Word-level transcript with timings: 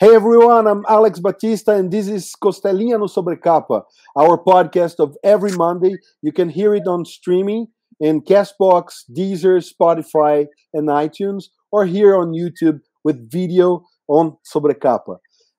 Hey 0.00 0.14
everyone, 0.14 0.68
I'm 0.68 0.84
Alex 0.88 1.18
Batista, 1.18 1.74
and 1.74 1.90
this 1.90 2.06
is 2.06 2.32
Costelinha 2.40 3.00
no 3.00 3.06
Sobrecapa, 3.06 3.82
our 4.16 4.38
podcast 4.38 5.00
of 5.00 5.16
every 5.24 5.50
Monday. 5.50 5.96
You 6.22 6.30
can 6.30 6.48
hear 6.48 6.72
it 6.72 6.86
on 6.86 7.04
streaming 7.04 7.66
in 7.98 8.20
Castbox, 8.20 9.10
Deezer, 9.10 9.58
Spotify, 9.58 10.46
and 10.72 10.88
iTunes, 10.88 11.46
or 11.72 11.84
here 11.84 12.16
on 12.16 12.28
YouTube 12.28 12.78
with 13.02 13.28
video 13.28 13.82
on 14.06 14.36
Sobrecapa. 14.46 15.16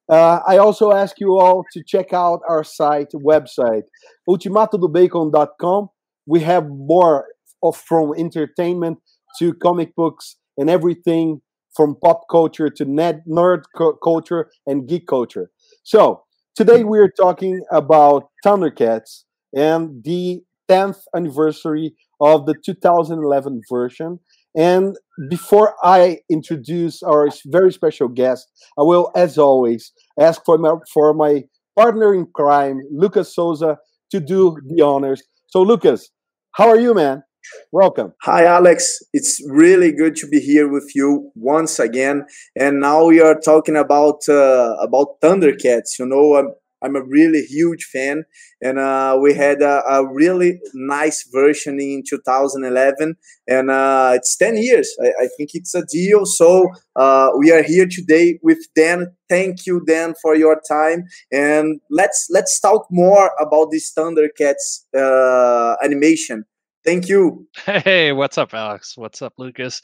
Uh, 0.07 0.39
I 0.47 0.57
also 0.57 0.93
ask 0.93 1.19
you 1.19 1.37
all 1.37 1.65
to 1.73 1.83
check 1.85 2.13
out 2.13 2.39
our 2.47 2.63
site, 2.63 3.11
website, 3.13 3.83
ultimatodobacon.com. 4.29 5.89
We 6.25 6.39
have 6.39 6.69
more 6.69 7.25
of 7.61 7.75
from 7.75 8.13
entertainment 8.17 8.99
to 9.39 9.53
comic 9.55 9.97
books 9.97 10.37
and 10.57 10.69
everything 10.69 11.41
from 11.75 11.95
pop 12.03 12.21
culture 12.29 12.69
to 12.69 12.85
nerd 12.85 13.63
culture 14.03 14.49
and 14.65 14.87
geek 14.87 15.07
culture. 15.07 15.51
So 15.83 16.23
today 16.55 16.83
we 16.83 16.99
are 16.99 17.09
talking 17.09 17.61
about 17.71 18.29
Thundercats 18.45 19.23
and 19.55 20.03
the 20.03 20.41
10th 20.69 21.01
anniversary 21.15 21.95
of 22.21 22.45
the 22.45 22.55
2011 22.63 23.61
version. 23.69 24.19
And 24.55 24.95
before 25.29 25.75
I 25.83 26.19
introduce 26.29 27.01
our 27.03 27.29
very 27.47 27.71
special 27.71 28.07
guest, 28.07 28.47
I 28.77 28.83
will, 28.83 29.11
as 29.15 29.37
always, 29.37 29.91
ask 30.19 30.41
for 30.45 30.57
my, 30.57 30.73
for 30.93 31.13
my 31.13 31.43
partner 31.77 32.13
in 32.13 32.27
crime, 32.33 32.81
Lucas 32.91 33.33
Souza, 33.33 33.77
to 34.11 34.19
do 34.19 34.57
the 34.67 34.83
honors. 34.83 35.21
So, 35.47 35.61
Lucas, 35.61 36.09
how 36.53 36.67
are 36.67 36.79
you, 36.79 36.93
man? 36.93 37.23
Welcome. 37.71 38.13
Hi, 38.21 38.45
Alex. 38.45 38.99
It's 39.13 39.41
really 39.47 39.91
good 39.91 40.15
to 40.17 40.27
be 40.27 40.39
here 40.39 40.67
with 40.67 40.91
you 40.95 41.31
once 41.35 41.79
again. 41.79 42.25
And 42.55 42.79
now 42.79 43.05
we 43.05 43.21
are 43.21 43.39
talking 43.39 43.75
about 43.75 44.27
uh, 44.27 44.75
about 44.81 45.19
Thundercats. 45.21 45.97
You 45.99 46.05
know, 46.05 46.35
I'm 46.35 46.53
I'm 46.81 46.95
a 46.95 47.03
really 47.03 47.41
huge 47.41 47.85
fan, 47.85 48.23
and 48.61 48.79
uh, 48.79 49.17
we 49.21 49.33
had 49.33 49.61
a, 49.61 49.83
a, 49.89 50.07
really 50.07 50.59
nice 50.73 51.27
version 51.31 51.79
in 51.79 52.03
2011, 52.09 53.15
and 53.47 53.69
uh, 53.69 54.11
it's 54.15 54.37
10 54.37 54.57
years. 54.57 54.95
I, 55.01 55.23
I, 55.23 55.27
think 55.35 55.49
it's 55.53 55.75
a 55.75 55.85
deal. 55.85 56.25
So 56.25 56.69
uh, 56.95 57.31
we 57.37 57.51
are 57.51 57.63
here 57.63 57.85
today 57.85 58.39
with 58.43 58.59
Dan. 58.75 59.07
Thank 59.27 59.65
you, 59.65 59.83
Dan, 59.85 60.13
for 60.21 60.35
your 60.35 60.61
time, 60.67 61.03
and 61.31 61.81
let's 61.89 62.27
let's 62.29 62.59
talk 62.59 62.87
more 62.89 63.31
about 63.39 63.71
this 63.71 63.91
Thundercats 63.93 64.85
uh, 64.95 65.75
animation. 65.83 66.45
Thank 66.85 67.09
you. 67.09 67.47
Hey, 67.65 68.11
what's 68.11 68.37
up, 68.37 68.53
Alex? 68.53 68.97
What's 68.97 69.21
up, 69.21 69.33
Lucas? 69.37 69.81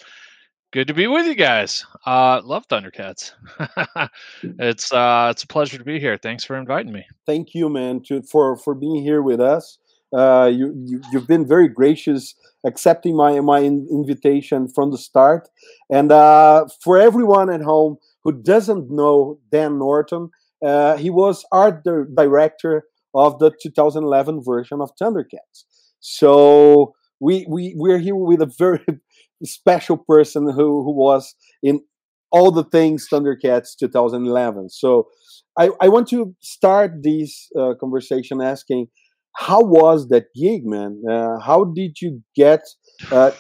Good 0.72 0.88
to 0.88 0.94
be 0.94 1.08
with 1.08 1.26
you 1.26 1.36
guys. 1.36 1.86
Uh, 2.06 2.42
love 2.44 2.68
Thundercats. 2.68 3.32
it's 4.44 4.92
uh, 4.92 5.30
it's 5.32 5.44
a 5.44 5.48
pleasure 5.48 5.78
to 5.78 5.84
be 5.84 6.00
here. 6.00 6.18
Thanks 6.18 6.44
for 6.44 6.58
inviting 6.58 6.92
me. 6.92 7.06
Thank 7.26 7.54
you, 7.54 7.70
man, 7.70 8.02
to, 8.08 8.22
for 8.24 8.58
for 8.58 8.74
being 8.74 9.02
here 9.02 9.22
with 9.22 9.40
us. 9.40 9.78
Uh, 10.14 10.50
you, 10.54 10.74
you 10.86 11.02
have 11.14 11.28
been 11.28 11.48
very 11.48 11.68
gracious 11.68 12.36
accepting 12.66 13.16
my 13.16 13.40
my 13.40 13.60
in, 13.60 13.88
invitation 13.92 14.68
from 14.68 14.92
the 14.92 14.98
start. 14.98 15.48
And 15.90 16.12
uh, 16.12 16.68
for 16.82 16.98
everyone 16.98 17.50
at 17.50 17.62
home 17.62 17.98
who 18.24 18.32
doesn't 18.32 18.90
know 18.90 19.40
Dan 19.52 19.80
Norton, 19.80 20.30
uh, 20.66 20.98
he 20.98 21.10
was 21.10 21.46
art 21.52 21.84
director 21.84 22.84
of 23.14 23.40
the 23.40 23.52
2011 23.62 24.44
version 24.44 24.82
of 24.82 24.92
Thundercats. 25.02 25.64
So 26.08 26.94
we 27.20 27.48
we 27.50 27.74
we're 27.76 27.98
here 27.98 28.16
with 28.16 28.40
a 28.40 28.52
very 28.60 28.86
special 29.44 29.98
person 29.98 30.44
who 30.44 30.84
who 30.84 30.96
was 30.96 31.34
in 31.64 31.80
all 32.32 32.52
the 32.52 32.64
things 32.64 33.08
Thundercats 33.12 33.70
2011. 33.80 34.70
So 34.70 35.08
I 35.58 35.70
I 35.82 35.90
want 35.90 36.08
to 36.10 36.36
start 36.42 36.92
this 37.02 37.50
uh, 37.60 37.74
conversation 37.80 38.40
asking 38.40 38.86
how 39.34 39.62
was 39.62 40.08
that 40.10 40.26
gig, 40.36 40.62
man? 40.64 41.02
Uh, 41.10 41.40
how 41.40 41.64
did 41.64 42.00
you 42.02 42.22
get? 42.36 42.62
Uh, 43.12 43.32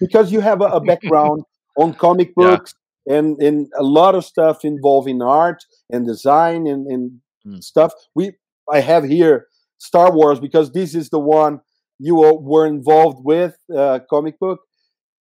because 0.00 0.32
you 0.32 0.40
have 0.40 0.62
a, 0.62 0.64
a 0.64 0.80
background 0.80 1.42
on 1.76 1.92
comic 1.92 2.34
books 2.34 2.72
yeah. 3.06 3.18
and 3.18 3.42
and 3.42 3.66
a 3.78 3.82
lot 3.82 4.14
of 4.14 4.24
stuff 4.24 4.64
involving 4.64 5.20
art 5.20 5.62
and 5.90 6.06
design 6.06 6.66
and, 6.66 6.86
and 6.86 7.20
mm. 7.46 7.62
stuff. 7.62 7.92
We 8.14 8.32
I 8.72 8.80
have 8.80 9.04
here 9.04 9.46
Star 9.76 10.10
Wars 10.10 10.40
because 10.40 10.72
this 10.72 10.94
is 10.94 11.10
the 11.10 11.20
one 11.20 11.60
you 12.04 12.14
were 12.16 12.66
involved 12.66 13.24
with 13.24 13.56
uh, 13.74 13.98
comic 14.10 14.38
book 14.38 14.60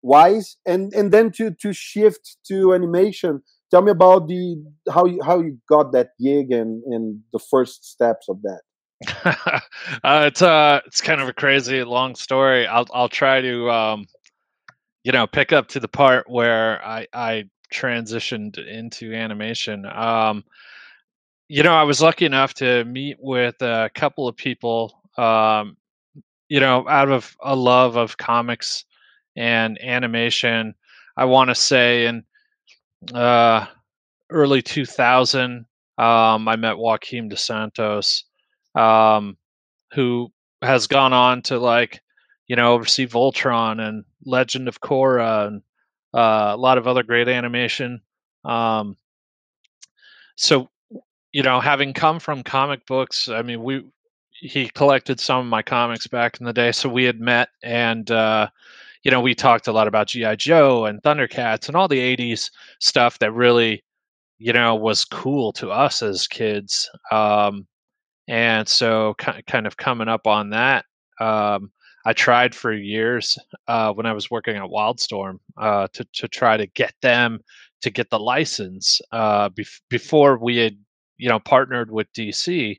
wise 0.02 0.56
and 0.64 0.92
and 0.94 1.12
then 1.12 1.32
to 1.32 1.50
to 1.50 1.72
shift 1.72 2.36
to 2.46 2.72
animation. 2.72 3.42
Tell 3.70 3.82
me 3.82 3.90
about 3.90 4.28
the 4.28 4.62
how 4.92 5.04
you 5.04 5.20
how 5.24 5.40
you 5.40 5.58
got 5.68 5.92
that 5.92 6.10
gig 6.20 6.52
and 6.52 6.82
and 6.84 7.20
the 7.32 7.40
first 7.40 7.84
steps 7.84 8.28
of 8.28 8.38
that. 8.42 8.62
Uh, 10.04 10.24
it's 10.26 10.42
uh 10.42 10.80
it's 10.86 11.00
kind 11.00 11.20
of 11.20 11.28
a 11.28 11.32
crazy 11.32 11.82
long 11.82 12.14
story. 12.14 12.66
I'll 12.66 12.86
i'll 12.92 13.08
try 13.08 13.40
to 13.40 13.70
um 13.70 14.06
you 15.02 15.12
know 15.12 15.26
pick 15.26 15.52
up 15.52 15.68
to 15.68 15.80
the 15.80 15.88
part 15.88 16.30
where 16.30 16.84
i 16.84 17.06
i 17.12 17.44
transitioned 17.72 18.58
into 18.58 19.12
animation. 19.12 19.84
Um 19.86 20.44
you 21.48 21.62
know 21.62 21.74
i 21.74 21.82
was 21.82 22.00
lucky 22.00 22.26
enough 22.26 22.54
to 22.54 22.84
meet 22.84 23.16
with 23.18 23.60
a 23.62 23.90
couple 23.94 24.28
of 24.28 24.36
people 24.36 25.02
um 25.16 25.77
you 26.48 26.60
know, 26.60 26.86
out 26.88 27.10
of 27.10 27.36
a 27.40 27.54
love 27.54 27.96
of 27.96 28.16
comics 28.16 28.84
and 29.36 29.80
animation, 29.82 30.74
I 31.16 31.26
want 31.26 31.50
to 31.50 31.54
say 31.54 32.06
in 32.06 32.24
uh, 33.14 33.66
early 34.30 34.62
2000, 34.62 35.66
um, 35.98 36.48
I 36.48 36.56
met 36.56 36.78
Joaquim 36.78 37.28
dos 37.28 37.44
Santos, 37.44 38.24
um, 38.74 39.36
who 39.92 40.32
has 40.62 40.86
gone 40.86 41.12
on 41.12 41.42
to 41.42 41.58
like, 41.58 42.00
you 42.46 42.56
know, 42.56 42.72
oversee 42.72 43.06
Voltron 43.06 43.80
and 43.80 44.04
Legend 44.24 44.68
of 44.68 44.80
Korra 44.80 45.48
and 45.48 45.62
uh, 46.14 46.52
a 46.54 46.56
lot 46.56 46.78
of 46.78 46.86
other 46.86 47.02
great 47.02 47.28
animation. 47.28 48.00
Um, 48.44 48.96
so, 50.36 50.70
you 51.32 51.42
know, 51.42 51.60
having 51.60 51.92
come 51.92 52.20
from 52.20 52.42
comic 52.42 52.86
books, 52.86 53.28
I 53.28 53.42
mean, 53.42 53.62
we 53.62 53.84
he 54.40 54.68
collected 54.68 55.20
some 55.20 55.40
of 55.40 55.46
my 55.46 55.62
comics 55.62 56.06
back 56.06 56.38
in 56.40 56.46
the 56.46 56.52
day, 56.52 56.72
so 56.72 56.88
we 56.88 57.04
had 57.04 57.20
met 57.20 57.48
and 57.62 58.10
uh, 58.10 58.48
you 59.02 59.10
know 59.10 59.20
we 59.20 59.34
talked 59.34 59.68
a 59.68 59.72
lot 59.72 59.88
about 59.88 60.08
GI 60.08 60.36
Joe 60.36 60.86
and 60.86 61.02
Thundercats 61.02 61.68
and 61.68 61.76
all 61.76 61.88
the 61.88 62.16
'80s 62.16 62.50
stuff 62.80 63.18
that 63.18 63.32
really 63.32 63.84
you 64.38 64.52
know 64.52 64.74
was 64.74 65.04
cool 65.04 65.52
to 65.54 65.70
us 65.70 66.02
as 66.02 66.26
kids. 66.26 66.88
Um, 67.10 67.66
and 68.28 68.68
so 68.68 69.14
kind 69.14 69.66
of 69.66 69.76
coming 69.78 70.08
up 70.08 70.26
on 70.26 70.50
that, 70.50 70.84
um, 71.20 71.70
I 72.04 72.12
tried 72.12 72.54
for 72.54 72.72
years 72.72 73.38
uh, 73.68 73.92
when 73.92 74.06
I 74.06 74.12
was 74.12 74.30
working 74.30 74.56
at 74.56 74.62
Wildstorm 74.62 75.38
uh, 75.56 75.88
to 75.94 76.06
to 76.14 76.28
try 76.28 76.56
to 76.56 76.66
get 76.66 76.94
them 77.02 77.40
to 77.82 77.90
get 77.90 78.10
the 78.10 78.18
license 78.18 79.00
uh, 79.12 79.48
bef- 79.50 79.80
before 79.88 80.38
we 80.38 80.56
had 80.58 80.76
you 81.16 81.28
know 81.28 81.40
partnered 81.40 81.90
with 81.90 82.12
DC 82.12 82.78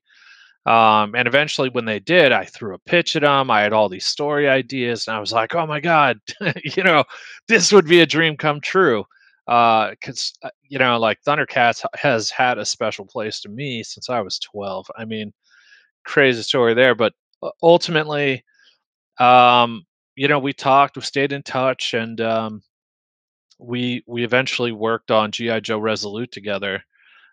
um, 0.65 1.15
and 1.15 1.27
eventually, 1.27 1.69
when 1.69 1.85
they 1.85 1.99
did, 1.99 2.31
I 2.31 2.45
threw 2.45 2.75
a 2.75 2.79
pitch 2.79 3.15
at 3.15 3.21
them. 3.21 3.49
I 3.49 3.61
had 3.61 3.73
all 3.73 3.89
these 3.89 4.05
story 4.05 4.47
ideas, 4.49 5.07
and 5.07 5.15
I 5.15 5.19
was 5.19 5.31
like, 5.31 5.55
"Oh 5.55 5.65
my 5.65 5.79
god, 5.79 6.19
you 6.63 6.83
know, 6.83 7.03
this 7.47 7.71
would 7.71 7.87
be 7.87 8.01
a 8.01 8.05
dream 8.05 8.37
come 8.37 8.59
true." 8.61 9.05
Because 9.47 10.33
uh, 10.43 10.47
uh, 10.47 10.51
you 10.67 10.77
know, 10.77 10.99
like 10.99 11.21
Thundercats 11.23 11.83
has 11.95 12.29
had 12.29 12.57
a 12.57 12.65
special 12.65 13.05
place 13.05 13.39
to 13.41 13.49
me 13.49 13.83
since 13.83 14.09
I 14.09 14.21
was 14.21 14.37
twelve. 14.39 14.85
I 14.97 15.05
mean, 15.05 15.33
crazy 16.05 16.43
story 16.43 16.73
there, 16.73 16.95
but 16.95 17.13
uh, 17.41 17.51
ultimately, 17.63 18.43
um, 19.19 19.85
you 20.15 20.27
know, 20.27 20.39
we 20.39 20.53
talked, 20.53 20.97
we 20.97 21.03
stayed 21.03 21.31
in 21.31 21.43
touch, 21.43 21.93
and 21.93 22.19
um, 22.21 22.61
we 23.59 24.03
we 24.07 24.23
eventually 24.23 24.71
worked 24.71 25.11
on 25.11 25.31
GI 25.31 25.61
Joe 25.61 25.79
Resolute 25.79 26.31
together, 26.31 26.83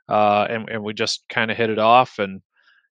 uh, 0.08 0.46
and 0.48 0.68
and 0.68 0.82
we 0.84 0.94
just 0.94 1.24
kind 1.28 1.50
of 1.50 1.56
hit 1.56 1.70
it 1.70 1.78
off 1.78 2.18
and 2.18 2.40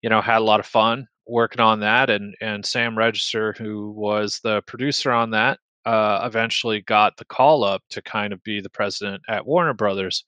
you 0.03 0.11
know, 0.11 0.21
had 0.21 0.39
a 0.39 0.45
lot 0.45 0.61
of 0.61 0.67
fun 0.67 1.07
working 1.27 1.61
on 1.61 1.81
that. 1.81 2.11
And 2.11 2.35
and 2.41 2.65
Sam 2.65 2.97
Register, 2.97 3.55
who 3.59 3.93
was 3.93 4.41
the 4.43 4.63
producer 4.63 5.13
on 5.13 5.31
that, 5.31 5.59
uh, 5.87 6.21
eventually 6.25 6.83
got 6.83 7.17
the 7.17 7.25
call 7.25 7.65
up 7.65 7.83
to 7.91 8.03
kind 8.03 8.33
of 8.33 8.43
be 8.43 8.61
the 8.61 8.71
president 8.71 9.23
at 9.29 9.47
Warner 9.47 9.75
Brothers. 9.75 10.25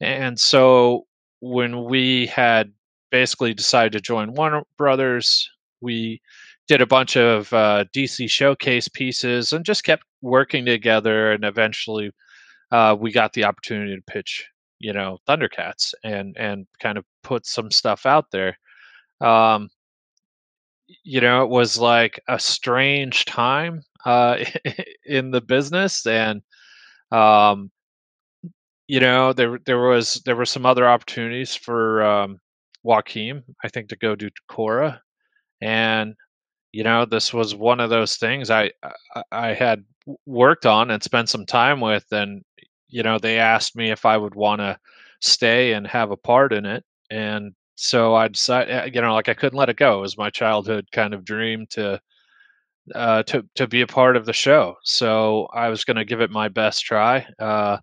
And 0.00 0.38
so 0.38 1.06
when 1.40 1.84
we 1.84 2.26
had 2.26 2.72
basically 3.10 3.54
decided 3.54 3.92
to 3.92 4.00
join 4.00 4.34
Warner 4.34 4.62
Brothers, 4.76 5.48
we 5.80 6.20
did 6.68 6.80
a 6.82 6.86
bunch 6.86 7.16
of 7.16 7.52
uh, 7.52 7.84
DC 7.94 8.30
showcase 8.30 8.88
pieces 8.88 9.52
and 9.52 9.64
just 9.64 9.84
kept 9.84 10.04
working 10.20 10.66
together. 10.66 11.32
And 11.32 11.44
eventually, 11.44 12.10
uh, 12.70 12.96
we 12.98 13.10
got 13.12 13.32
the 13.32 13.44
opportunity 13.44 13.96
to 13.96 14.02
pitch, 14.02 14.46
you 14.78 14.92
know, 14.92 15.18
Thundercats 15.28 15.94
and 16.04 16.36
and 16.38 16.66
kind 16.80 16.98
of 16.98 17.04
put 17.22 17.46
some 17.46 17.70
stuff 17.70 18.06
out 18.06 18.26
there 18.30 18.56
um, 19.20 19.68
you 21.04 21.20
know, 21.20 21.42
it 21.42 21.50
was 21.50 21.78
like 21.78 22.20
a 22.28 22.38
strange 22.38 23.24
time 23.24 23.82
uh, 24.04 24.38
in 25.06 25.30
the 25.30 25.40
business, 25.40 26.06
and 26.06 26.42
um, 27.12 27.70
you 28.86 29.00
know, 29.00 29.32
there 29.32 29.58
there 29.66 29.78
was 29.80 30.14
there 30.24 30.36
were 30.36 30.46
some 30.46 30.64
other 30.66 30.88
opportunities 30.88 31.54
for 31.54 32.02
um, 32.02 32.38
I 33.64 33.68
think, 33.68 33.88
to 33.90 33.96
go 33.96 34.14
do 34.16 34.30
Korra, 34.50 35.00
and 35.62 36.14
you 36.72 36.84
know, 36.84 37.06
this 37.06 37.34
was 37.34 37.54
one 37.54 37.80
of 37.80 37.90
those 37.90 38.16
things 38.16 38.50
I 38.50 38.72
I, 39.16 39.22
I 39.32 39.54
had 39.54 39.84
worked 40.26 40.66
on 40.66 40.90
and 40.90 41.02
spent 41.02 41.28
some 41.30 41.46
time 41.46 41.80
with, 41.80 42.06
and 42.12 42.42
you 42.88 43.02
know, 43.04 43.18
they 43.18 43.38
asked 43.38 43.76
me 43.76 43.90
if 43.92 44.06
I 44.06 44.16
would 44.18 44.34
want 44.34 44.60
to 44.60 44.78
stay 45.22 45.72
and 45.74 45.86
have 45.88 46.10
a 46.12 46.16
part 46.18 46.52
in 46.54 46.66
it, 46.66 46.84
and 47.10 47.54
so 47.80 48.14
I 48.16 48.28
decided, 48.28 48.74
eh, 48.74 48.90
you 48.92 49.00
know, 49.00 49.14
like 49.14 49.28
I 49.28 49.34
couldn't 49.34 49.58
let 49.58 49.68
it 49.68 49.76
go. 49.76 49.98
It 49.98 50.02
was 50.02 50.18
my 50.18 50.30
childhood 50.30 50.86
kind 50.92 51.14
of 51.14 51.24
dream 51.24 51.66
to 51.70 52.00
uh, 52.94 53.22
to 53.24 53.44
to 53.56 53.66
be 53.66 53.82
a 53.82 53.86
part 53.86 54.16
of 54.16 54.26
the 54.26 54.32
show. 54.32 54.76
So 54.84 55.48
I 55.54 55.68
was 55.68 55.84
going 55.84 55.96
to 55.96 56.04
give 56.04 56.20
it 56.20 56.30
my 56.30 56.48
best 56.48 56.84
try. 56.84 57.26
Uh, 57.38 57.78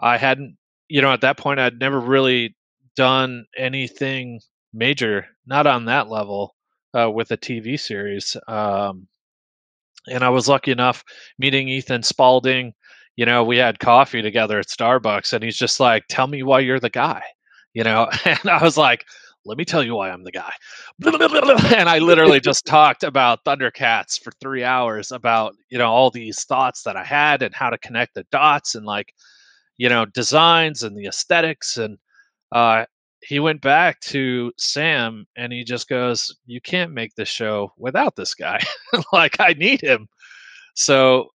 I 0.00 0.18
hadn't, 0.18 0.56
you 0.88 1.02
know, 1.02 1.12
at 1.12 1.22
that 1.22 1.38
point 1.38 1.60
I'd 1.60 1.80
never 1.80 2.00
really 2.00 2.56
done 2.96 3.46
anything 3.56 4.40
major, 4.74 5.26
not 5.46 5.66
on 5.66 5.86
that 5.86 6.08
level, 6.08 6.54
uh, 6.98 7.10
with 7.10 7.30
a 7.32 7.36
TV 7.38 7.76
series. 7.78 8.36
Um, 8.48 9.08
and 10.08 10.24
I 10.24 10.28
was 10.30 10.48
lucky 10.48 10.70
enough 10.72 11.04
meeting 11.38 11.68
Ethan 11.68 12.02
Spaulding. 12.02 12.74
You 13.16 13.26
know, 13.26 13.44
we 13.44 13.56
had 13.58 13.78
coffee 13.80 14.22
together 14.22 14.58
at 14.58 14.66
Starbucks, 14.68 15.32
and 15.32 15.42
he's 15.44 15.56
just 15.58 15.80
like, 15.80 16.04
"Tell 16.08 16.26
me 16.26 16.42
why 16.42 16.60
you're 16.60 16.80
the 16.80 16.90
guy." 16.90 17.22
You 17.74 17.84
know, 17.84 18.08
and 18.24 18.48
I 18.48 18.62
was 18.62 18.76
like, 18.76 19.04
let 19.44 19.56
me 19.56 19.64
tell 19.64 19.82
you 19.82 19.94
why 19.94 20.10
I'm 20.10 20.24
the 20.24 20.30
guy. 20.30 20.52
And 21.74 21.88
I 21.88 21.98
literally 21.98 22.40
just 22.40 22.66
talked 22.66 23.02
about 23.02 23.44
Thundercats 23.44 24.22
for 24.22 24.30
three 24.40 24.62
hours 24.62 25.10
about, 25.10 25.54
you 25.70 25.78
know, 25.78 25.90
all 25.90 26.10
these 26.10 26.44
thoughts 26.44 26.82
that 26.82 26.96
I 26.96 27.04
had 27.04 27.42
and 27.42 27.54
how 27.54 27.70
to 27.70 27.78
connect 27.78 28.14
the 28.14 28.26
dots 28.30 28.74
and 28.74 28.84
like, 28.84 29.14
you 29.78 29.88
know, 29.88 30.04
designs 30.04 30.82
and 30.82 30.96
the 30.96 31.06
aesthetics. 31.06 31.78
And 31.78 31.98
uh, 32.52 32.84
he 33.22 33.38
went 33.40 33.62
back 33.62 34.00
to 34.00 34.52
Sam 34.58 35.24
and 35.36 35.52
he 35.52 35.64
just 35.64 35.88
goes, 35.88 36.34
You 36.46 36.60
can't 36.60 36.92
make 36.92 37.14
this 37.14 37.28
show 37.28 37.72
without 37.78 38.16
this 38.16 38.34
guy. 38.34 38.60
like, 39.12 39.36
I 39.40 39.54
need 39.54 39.80
him. 39.80 40.08
So 40.74 41.28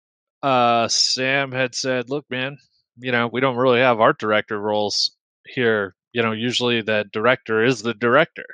uh, 0.43 0.88
Sam 0.88 1.52
had 1.52 1.75
said, 1.75 2.11
Look, 2.11 2.26
man, 2.31 2.58
you 2.99 3.12
know, 3.12 3.29
we 3.32 3.40
don't 3.40 3.56
really 3.56 3.81
have 3.81 4.00
art 4.00 4.19
director 4.19 4.61
roles 4.61 5.12
here 5.46 5.94
you 6.12 6.22
know 6.22 6.32
usually 6.32 6.82
the 6.82 7.04
director 7.12 7.64
is 7.64 7.82
the 7.82 7.94
director. 7.94 8.46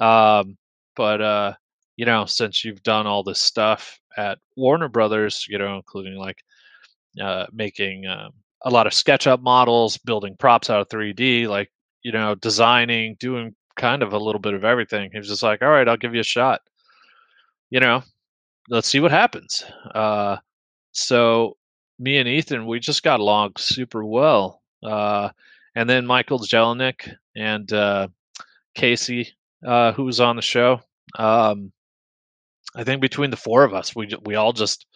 Um, 0.00 0.56
but 0.96 1.20
uh, 1.20 1.54
you 1.96 2.06
know 2.06 2.24
since 2.26 2.64
you've 2.64 2.82
done 2.82 3.06
all 3.06 3.22
this 3.22 3.40
stuff 3.40 3.98
at 4.16 4.38
warner 4.56 4.88
brothers 4.88 5.46
you 5.48 5.58
know 5.58 5.76
including 5.76 6.16
like 6.16 6.38
uh, 7.22 7.46
making 7.52 8.06
um, 8.06 8.32
a 8.64 8.70
lot 8.70 8.86
of 8.86 8.92
SketchUp 8.92 9.42
models 9.42 9.98
building 9.98 10.36
props 10.38 10.70
out 10.70 10.80
of 10.80 10.88
3d 10.88 11.48
like 11.48 11.70
you 12.02 12.12
know 12.12 12.34
designing 12.36 13.16
doing 13.20 13.54
kind 13.76 14.02
of 14.02 14.12
a 14.12 14.18
little 14.18 14.40
bit 14.40 14.54
of 14.54 14.64
everything 14.64 15.10
he 15.12 15.18
was 15.18 15.28
just 15.28 15.42
like 15.42 15.62
all 15.62 15.68
right 15.70 15.88
i'll 15.88 15.96
give 15.96 16.14
you 16.14 16.20
a 16.20 16.24
shot. 16.24 16.60
You 17.70 17.80
know 17.80 18.02
let's 18.70 18.88
see 18.88 19.00
what 19.00 19.10
happens. 19.10 19.64
Uh, 19.94 20.36
so 20.92 21.56
me 21.98 22.18
and 22.18 22.28
ethan 22.28 22.66
we 22.66 22.80
just 22.80 23.02
got 23.02 23.20
along 23.20 23.52
super 23.58 24.04
well. 24.04 24.62
Uh, 24.82 25.30
and 25.74 25.88
then 25.88 26.06
Michael 26.06 26.38
Jelenic 26.38 27.10
and 27.36 27.72
uh, 27.72 28.08
Casey, 28.74 29.28
uh, 29.66 29.92
who 29.92 30.04
was 30.04 30.20
on 30.20 30.36
the 30.36 30.42
show. 30.42 30.80
Um, 31.18 31.72
I 32.74 32.84
think 32.84 33.00
between 33.00 33.30
the 33.30 33.36
four 33.36 33.64
of 33.64 33.74
us, 33.74 33.94
we 33.94 34.08
we 34.24 34.34
all 34.36 34.52
just 34.52 34.86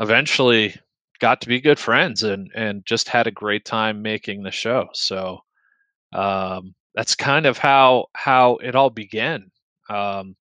eventually 0.00 0.74
got 1.20 1.40
to 1.40 1.48
be 1.48 1.60
good 1.60 1.78
friends 1.78 2.22
and 2.22 2.50
and 2.54 2.84
just 2.86 3.08
had 3.08 3.26
a 3.26 3.32
great 3.32 3.64
time 3.64 4.02
making 4.02 4.42
the 4.42 4.50
show. 4.50 4.88
So 4.94 5.40
um, 6.12 6.74
that's 6.94 7.14
kind 7.14 7.46
of 7.46 7.58
how 7.58 8.06
how 8.14 8.56
it 8.56 8.74
all 8.74 8.90
began. 8.90 9.50
Um, 9.90 10.36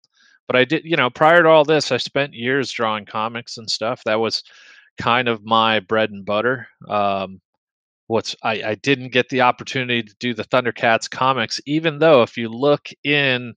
but 0.47 0.55
I 0.55 0.65
did, 0.65 0.85
you 0.85 0.95
know, 0.95 1.09
prior 1.09 1.43
to 1.43 1.49
all 1.49 1.65
this, 1.65 1.91
I 1.91 1.97
spent 1.97 2.33
years 2.33 2.71
drawing 2.71 3.05
comics 3.05 3.57
and 3.57 3.69
stuff. 3.69 4.01
That 4.05 4.19
was 4.19 4.43
kind 4.97 5.27
of 5.27 5.45
my 5.45 5.79
bread 5.81 6.11
and 6.11 6.25
butter. 6.25 6.67
Um, 6.87 7.41
what's 8.07 8.35
I, 8.43 8.61
I 8.63 8.75
didn't 8.75 9.11
get 9.11 9.29
the 9.29 9.41
opportunity 9.41 10.03
to 10.03 10.15
do 10.19 10.33
the 10.33 10.45
Thundercats 10.45 11.09
comics, 11.09 11.61
even 11.65 11.99
though 11.99 12.21
if 12.23 12.37
you 12.37 12.49
look 12.49 12.89
in 13.03 13.53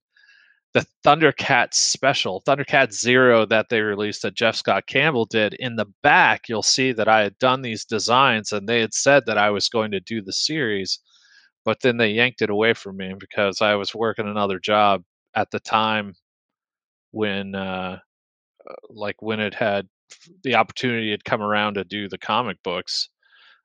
the 0.75 0.87
Thundercats 1.05 1.75
special, 1.75 2.43
Thundercats 2.47 2.93
Zero 2.93 3.47
that 3.47 3.69
they 3.71 3.81
released 3.81 4.23
that 4.23 4.35
J. 4.35 4.53
Scott 4.53 4.87
Campbell 4.87 5.27
did, 5.27 5.55
in 5.55 5.77
the 5.77 5.87
back 6.03 6.49
you'll 6.49 6.63
see 6.63 6.93
that 6.93 7.09
I 7.09 7.23
had 7.23 7.39
done 7.39 7.63
these 7.63 7.85
designs 7.85 8.53
and 8.53 8.69
they 8.69 8.81
had 8.81 8.95
said 8.95 9.25
that 9.27 9.39
I 9.39 9.51
was 9.51 9.69
going 9.69 9.91
to 9.93 10.01
do 10.01 10.23
the 10.23 10.33
series, 10.33 11.01
but 11.65 11.81
then 11.83 11.97
they 11.97 12.11
yanked 12.11 12.43
it 12.43 12.51
away 12.51 12.75
from 12.75 12.97
me 12.97 13.15
because 13.19 13.61
I 13.63 13.75
was 13.75 13.95
working 13.95 14.29
another 14.29 14.59
job 14.59 15.03
at 15.35 15.51
the 15.51 15.61
time 15.61 16.15
when 17.13 17.55
uh, 17.55 17.99
uh 18.69 18.75
like 18.89 19.17
when 19.21 19.41
it 19.41 19.55
had 19.55 19.89
the 20.45 20.55
opportunity 20.57 21.11
had 21.11 21.25
come 21.25 21.43
around 21.43 21.75
to 21.75 21.85
do 21.85 22.09
the 22.09 22.19
comic 22.19 22.57
books. 22.65 23.09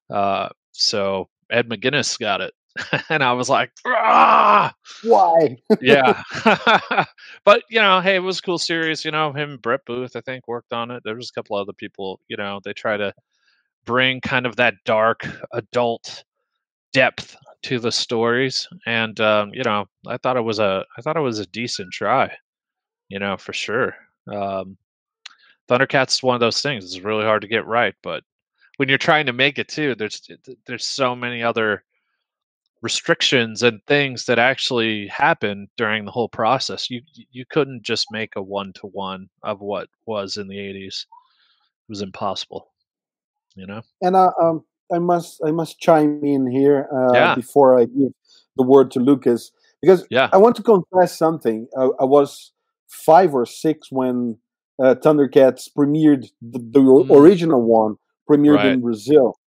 Uh, 0.10 0.50
so 0.76 1.30
Ed 1.50 1.70
McGuinness 1.70 2.20
got 2.20 2.42
it. 2.42 2.54
and 3.10 3.24
I 3.24 3.32
was 3.32 3.50
like, 3.50 3.72
ah! 3.86 4.74
why? 5.04 5.58
yeah. 5.82 6.22
but, 7.46 7.64
you 7.70 7.80
know, 7.80 8.02
hey, 8.02 8.16
it 8.16 8.20
was 8.20 8.40
a 8.40 8.42
cool 8.42 8.58
series. 8.58 9.06
You 9.06 9.12
know, 9.12 9.32
him 9.32 9.52
and 9.52 9.62
Brett 9.62 9.82
Booth, 9.86 10.16
I 10.16 10.22
think, 10.22 10.48
worked 10.48 10.74
on 10.74 10.92
it. 10.92 11.02
There 11.06 11.16
was 11.16 11.30
a 11.30 11.40
couple 11.40 11.56
other 11.56 11.74
people, 11.74 12.20
you 12.28 12.38
know, 12.38 12.60
they 12.64 12.74
try 12.74 12.98
to 12.98 13.14
bring 13.86 14.20
kind 14.20 14.46
of 14.46 14.56
that 14.58 14.74
dark 14.84 15.26
adult 15.54 16.24
depth 16.92 17.38
to 17.64 17.80
the 17.80 17.92
stories. 17.92 18.68
And, 18.86 19.20
um, 19.22 19.52
you 19.54 19.64
know, 19.64 19.86
I 20.08 20.18
thought 20.18 20.38
it 20.38 20.42
was 20.42 20.60
a, 20.60 20.84
I 20.98 21.02
thought 21.02 21.18
it 21.18 21.22
was 21.22 21.40
a 21.40 21.46
decent 21.48 21.94
try, 21.94 22.36
you 23.10 23.20
know, 23.20 23.38
for 23.38 23.54
sure. 23.54 23.96
Um, 24.32 24.78
Thundercats 25.70 26.14
is 26.14 26.24
one 26.24 26.36
of 26.36 26.42
those 26.42 26.62
things. 26.62 26.84
It's 26.84 27.00
really 27.00 27.24
hard 27.24 27.42
to 27.42 27.48
get 27.48 27.66
right, 27.66 27.96
but 28.04 28.24
when 28.78 28.90
you're 28.90 28.98
trying 28.98 29.26
to 29.26 29.34
make 29.34 29.58
it 29.58 29.68
too 29.68 29.96
there's 29.96 30.22
there's 30.68 30.86
so 30.86 31.16
many 31.16 31.42
other 31.42 31.84
restrictions 32.82 33.64
and 33.64 33.82
things 33.88 34.26
that 34.26 34.38
actually 34.38 35.08
happen 35.08 35.68
during 35.78 36.06
the 36.06 36.12
whole 36.12 36.30
process 36.30 36.90
you 36.90 37.02
you 37.32 37.46
couldn't 37.50 37.84
just 37.84 38.12
make 38.12 38.36
a 38.36 38.42
one 38.42 38.72
to 38.74 38.88
one 38.88 39.28
of 39.44 39.60
what 39.62 39.88
was 40.06 40.38
in 40.38 40.48
the 40.48 40.58
80s 40.58 40.86
it 40.86 41.90
was 41.90 42.02
impossible 42.02 42.72
you 43.56 43.66
know 43.66 43.82
and 44.02 44.16
uh, 44.16 44.30
um 44.42 44.64
i 44.94 45.00
must 45.00 45.42
i 45.46 45.52
must 45.52 45.80
chime 45.80 46.24
in 46.24 46.46
here 46.52 46.88
uh, 46.94 47.14
yeah. 47.14 47.36
before 47.36 47.80
i 47.80 47.86
give 47.86 48.12
the 48.58 48.64
word 48.64 48.92
to 48.92 49.00
lucas 49.00 49.52
because 49.82 50.06
yeah. 50.10 50.30
i 50.32 50.38
want 50.38 50.56
to 50.56 50.64
confess 50.64 51.18
something 51.18 51.68
i, 51.78 51.90
I 52.00 52.06
was 52.06 52.52
five 52.88 53.34
or 53.34 53.46
six 53.46 53.92
when 53.92 54.38
uh, 54.78 54.96
thundercats 54.96 55.70
premiered 55.76 56.28
the, 56.42 56.60
the 56.60 56.80
mm. 56.80 57.10
original 57.10 57.62
one 57.62 57.96
premiered 58.30 58.58
right. 58.58 58.68
in 58.68 58.82
Brazil. 58.82 59.40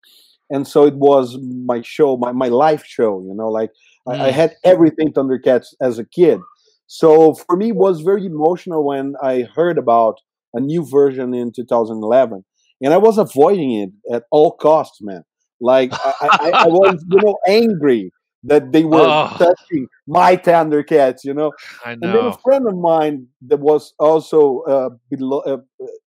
And 0.51 0.67
so 0.67 0.87
it 0.87 0.95
was 0.95 1.39
my 1.67 1.83
show, 1.83 2.17
my, 2.17 2.33
my 2.33 2.49
life 2.49 2.85
show, 2.87 3.23
you 3.27 3.35
know, 3.35 3.49
like 3.49 3.71
mm. 4.07 4.15
I, 4.15 4.29
I, 4.29 4.31
mm. 4.31 4.33
had 4.33 4.55
everything 4.65 5.13
Thundercats 5.13 5.75
as 5.81 5.99
a 5.99 6.05
kid. 6.05 6.41
So 6.87 7.35
for 7.35 7.57
me, 7.57 7.69
it 7.69 7.77
was 7.77 8.01
very 8.01 8.25
emotional 8.25 8.85
when 8.87 9.15
I 9.23 9.47
heard 9.55 9.77
about 9.77 10.21
a 10.55 10.61
new 10.61 10.87
version 10.91 11.35
in 11.35 11.53
2011. 11.55 12.45
And 12.81 12.95
I 12.95 12.97
was 12.97 13.19
avoiding 13.19 13.73
it 13.75 14.15
at 14.15 14.25
all 14.31 14.53
costs, 14.53 14.99
man. 15.03 15.23
Like 15.61 15.93
I, 15.93 16.15
I, 16.21 16.51
I 16.55 16.67
was, 16.69 17.05
you 17.11 17.21
know, 17.23 17.37
angry 17.47 18.11
that 18.45 18.73
they 18.73 18.85
were 18.85 19.01
oh. 19.01 19.35
touching 19.37 19.87
my 20.07 20.37
Thundercats, 20.37 21.25
you 21.25 21.35
know. 21.35 21.53
I 21.85 21.95
know. 21.95 22.01
And 22.03 22.15
then 22.15 22.25
a 22.27 22.39
friend 22.39 22.67
of 22.67 22.77
mine 22.77 23.27
that 23.47 23.61
was 23.61 23.95
also 23.99 24.61
uh, 24.61 24.91
below, 25.11 25.41
uh, 25.41 25.59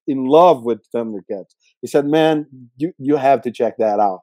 in 0.07 0.25
love 0.25 0.63
with 0.63 0.79
Thundercats, 0.95 1.55
he 1.81 1.87
said, 1.87 2.05
"Man, 2.05 2.45
you 2.77 2.93
you 2.97 3.17
have 3.17 3.41
to 3.43 3.51
check 3.51 3.75
that 3.77 3.99
out." 3.99 4.21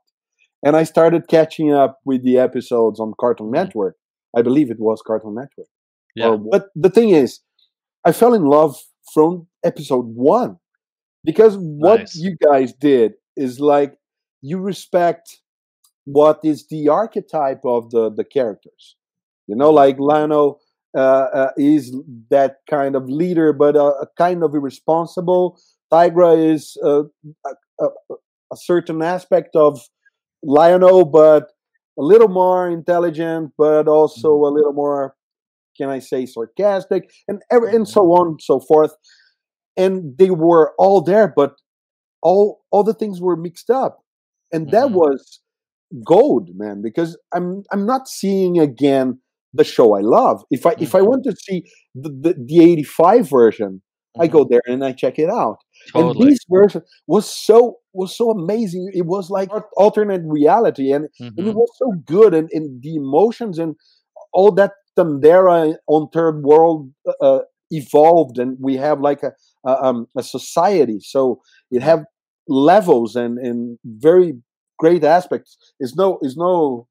And 0.64 0.76
I 0.76 0.82
started 0.84 1.28
catching 1.28 1.72
up 1.72 1.98
with 2.04 2.24
the 2.24 2.38
episodes 2.38 2.98
on 2.98 3.12
Cartoon 3.20 3.48
mm-hmm. 3.48 3.54
Network. 3.54 3.96
I 4.36 4.42
believe 4.42 4.70
it 4.70 4.80
was 4.80 5.02
Cartoon 5.06 5.34
Network. 5.34 5.68
Yeah. 6.16 6.36
but 6.50 6.66
the 6.74 6.90
thing 6.90 7.10
is, 7.10 7.40
I 8.04 8.12
fell 8.12 8.34
in 8.34 8.44
love 8.44 8.76
from 9.14 9.46
episode 9.64 10.06
one 10.06 10.56
because 11.24 11.56
what 11.56 12.00
nice. 12.00 12.16
you 12.16 12.36
guys 12.42 12.72
did 12.72 13.12
is 13.36 13.60
like 13.60 13.94
you 14.40 14.58
respect 14.58 15.40
what 16.10 16.40
is 16.42 16.66
the 16.68 16.88
archetype 16.88 17.60
of 17.64 17.90
the 17.90 18.10
the 18.10 18.24
characters. 18.24 18.96
You 19.46 19.56
know, 19.56 19.70
like 19.70 19.96
Lion-O 19.98 20.58
uh, 20.96 21.00
uh, 21.00 21.50
is 21.56 21.94
that 22.30 22.56
kind 22.68 22.96
of 22.96 23.08
leader, 23.08 23.52
but 23.52 23.76
a, 23.76 23.88
a 24.04 24.06
kind 24.16 24.42
of 24.42 24.54
irresponsible. 24.54 25.60
Tygra 25.92 26.32
is 26.54 26.76
uh, 26.84 27.04
a, 27.46 27.52
a, 27.80 27.86
a, 28.52 28.56
certain 28.56 29.02
aspect 29.02 29.56
of 29.56 29.80
Lion-O, 30.42 31.04
but 31.06 31.44
a 31.98 32.02
little 32.02 32.28
more 32.28 32.68
intelligent, 32.68 33.52
but 33.56 33.88
also 33.88 34.28
mm-hmm. 34.28 34.52
a 34.52 34.54
little 34.56 34.72
more, 34.74 35.14
can 35.76 35.88
I 35.88 35.98
say, 35.98 36.26
sarcastic, 36.26 37.10
and 37.26 37.42
every, 37.50 37.74
and 37.74 37.88
so 37.88 38.02
on 38.12 38.28
and 38.28 38.40
so 38.42 38.60
forth. 38.60 38.94
And 39.76 40.16
they 40.18 40.30
were 40.30 40.74
all 40.78 41.02
there, 41.02 41.32
but 41.34 41.54
all 42.22 42.60
all 42.70 42.84
the 42.84 42.94
things 42.94 43.20
were 43.20 43.36
mixed 43.36 43.70
up, 43.70 44.04
and 44.52 44.70
that 44.72 44.86
mm-hmm. 44.86 44.94
was 44.94 45.40
gold, 46.04 46.50
man, 46.54 46.82
because 46.82 47.18
I'm 47.32 47.62
I'm 47.72 47.86
not 47.86 48.08
seeing 48.08 48.58
again 48.58 49.20
the 49.54 49.64
show 49.64 49.96
I 49.96 50.00
love. 50.00 50.44
If 50.50 50.66
I 50.66 50.74
mm-hmm. 50.74 50.82
if 50.82 50.94
I 50.94 50.98
mm-hmm. 50.98 51.08
want 51.08 51.24
to 51.24 51.36
see 51.36 51.64
the, 51.94 52.10
the, 52.10 52.44
the 52.46 52.72
85 52.72 53.28
version, 53.28 53.68
mm-hmm. 53.68 54.22
I 54.22 54.26
go 54.26 54.44
mm-hmm. 54.44 54.52
there 54.52 54.62
and 54.66 54.84
I 54.84 54.92
check 54.92 55.18
it 55.18 55.30
out. 55.30 55.58
Totally. 55.92 56.22
And 56.22 56.32
this 56.32 56.40
version 56.48 56.82
was 57.06 57.28
so 57.28 57.76
was 57.92 58.16
so 58.16 58.30
amazing. 58.30 58.90
It 58.94 59.06
was 59.06 59.30
like 59.30 59.50
alternate 59.76 60.22
reality, 60.24 60.92
and, 60.92 61.06
mm-hmm. 61.06 61.26
and 61.26 61.38
it 61.38 61.42
mm-hmm. 61.42 61.58
was 61.58 61.70
so 61.76 61.92
good, 62.04 62.34
and, 62.34 62.48
and 62.52 62.82
the 62.82 62.94
emotions 62.94 63.58
and 63.58 63.74
all 64.32 64.52
that 64.52 64.72
Thundera 64.96 65.74
on 65.86 66.08
third 66.10 66.42
world 66.42 66.90
uh, 67.06 67.12
uh, 67.24 67.40
evolved, 67.70 68.38
and 68.38 68.56
we 68.60 68.76
have 68.76 69.00
like 69.00 69.22
a 69.22 69.32
a, 69.64 69.84
um, 69.84 70.06
a 70.16 70.22
society. 70.22 70.98
So 71.00 71.40
it 71.70 71.82
have 71.82 72.04
levels 72.48 73.16
and 73.16 73.38
and 73.38 73.78
very 73.84 74.34
great 74.78 75.04
aspects. 75.04 75.56
It's 75.80 75.96
no 75.96 76.18
it's 76.22 76.36
no 76.36 76.86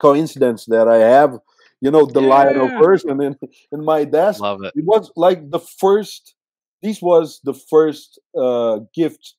coincidence 0.00 0.64
that 0.66 0.88
I 0.88 0.98
have 0.98 1.38
you 1.80 1.90
know 1.90 2.06
the 2.06 2.20
yeah. 2.20 2.28
Lion-O 2.28 2.82
version 2.82 3.22
in 3.22 3.36
in 3.72 3.84
my 3.84 4.04
desk. 4.04 4.40
Love 4.40 4.62
it. 4.62 4.72
It 4.74 4.84
was 4.84 5.10
like 5.16 5.50
the 5.50 5.60
first. 5.60 6.34
This 6.82 7.02
was 7.02 7.40
the 7.44 7.52
first 7.52 8.18
uh, 8.34 8.80
gift 8.94 9.34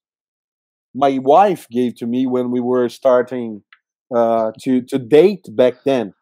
my 0.93 1.19
wife 1.19 1.67
gave 1.69 1.95
to 1.95 2.05
me 2.05 2.27
when 2.27 2.51
we 2.51 2.59
were 2.59 2.89
starting 2.89 3.63
uh, 4.15 4.51
to 4.61 4.81
to 4.81 4.99
date 4.99 5.45
back 5.55 5.75
then. 5.85 6.13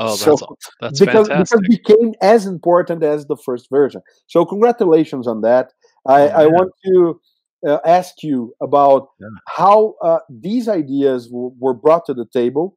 Oh, 0.00 0.14
so, 0.14 0.36
that's, 0.36 0.70
that's 0.80 1.00
because, 1.00 1.26
fantastic. 1.26 1.60
because 1.60 1.76
it 1.76 1.84
became 1.84 2.14
as 2.22 2.46
important 2.46 3.02
as 3.02 3.26
the 3.26 3.36
first 3.36 3.68
version. 3.68 4.00
So 4.28 4.44
congratulations 4.44 5.26
on 5.26 5.40
that. 5.40 5.72
I, 6.06 6.28
oh, 6.28 6.42
I 6.42 6.46
want 6.46 6.70
to 6.86 7.20
uh, 7.66 7.78
ask 7.84 8.22
you 8.22 8.54
about 8.60 9.08
yeah. 9.20 9.28
how 9.46 9.94
uh, 10.02 10.18
these 10.28 10.68
ideas 10.68 11.28
were 11.32 11.74
brought 11.74 12.06
to 12.06 12.14
the 12.14 12.26
table, 12.32 12.76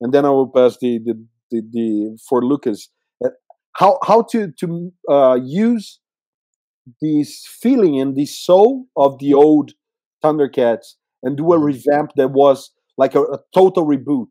and 0.00 0.12
then 0.12 0.24
I 0.24 0.30
will 0.30 0.48
pass 0.48 0.78
the 0.80 0.98
the, 1.04 1.26
the, 1.50 1.62
the 1.70 2.18
for 2.28 2.44
Lucas 2.44 2.88
uh, 3.24 3.30
how 3.74 3.98
how 4.04 4.22
to 4.30 4.52
to 4.60 4.92
uh, 5.10 5.38
use 5.42 5.98
this 7.00 7.46
feeling 7.46 8.00
and 8.00 8.16
the 8.16 8.26
soul 8.26 8.86
of 8.96 9.18
the 9.18 9.34
old 9.34 9.72
Thundercats 10.22 10.94
and 11.22 11.36
do 11.36 11.52
a 11.52 11.56
mm-hmm. 11.56 11.66
revamp 11.66 12.12
that 12.16 12.32
was 12.32 12.72
like 12.98 13.14
a, 13.14 13.22
a 13.22 13.38
total 13.54 13.86
reboot 13.86 14.28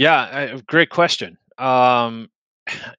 yeah, 0.00 0.56
great 0.66 0.88
question. 0.88 1.36
Um, 1.58 2.30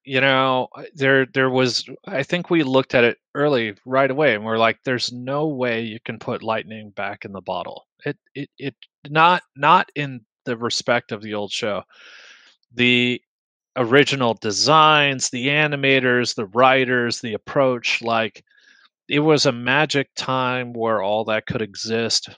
you 0.03 0.21
know, 0.21 0.67
uh, 0.75 0.83
there 0.95 1.25
there 1.25 1.49
was 1.49 1.87
I 2.07 2.23
think 2.23 2.49
we 2.49 2.63
looked 2.63 2.95
at 2.95 3.03
it 3.03 3.17
early 3.35 3.75
right 3.85 4.09
away 4.11 4.35
and 4.35 4.43
we're 4.45 4.57
like 4.57 4.79
there's 4.83 5.11
no 5.11 5.47
way 5.47 5.81
you 5.81 5.99
can 6.03 6.19
put 6.19 6.43
lightning 6.43 6.91
back 6.91 7.25
in 7.25 7.31
the 7.31 7.41
bottle. 7.41 7.87
It 8.05 8.17
it 8.35 8.49
it 8.57 8.75
not 9.09 9.43
not 9.55 9.89
in 9.95 10.21
the 10.45 10.57
respect 10.57 11.11
of 11.11 11.21
the 11.21 11.33
old 11.33 11.51
show. 11.51 11.83
The 12.73 13.21
original 13.77 14.33
designs, 14.35 15.29
the 15.29 15.47
animators, 15.47 16.35
the 16.35 16.45
writers, 16.47 17.21
the 17.21 17.33
approach 17.33 18.01
like 18.01 18.43
it 19.09 19.19
was 19.19 19.45
a 19.45 19.51
magic 19.51 20.09
time 20.15 20.73
where 20.73 21.01
all 21.01 21.25
that 21.25 21.45
could 21.45 21.61
exist 21.61 22.29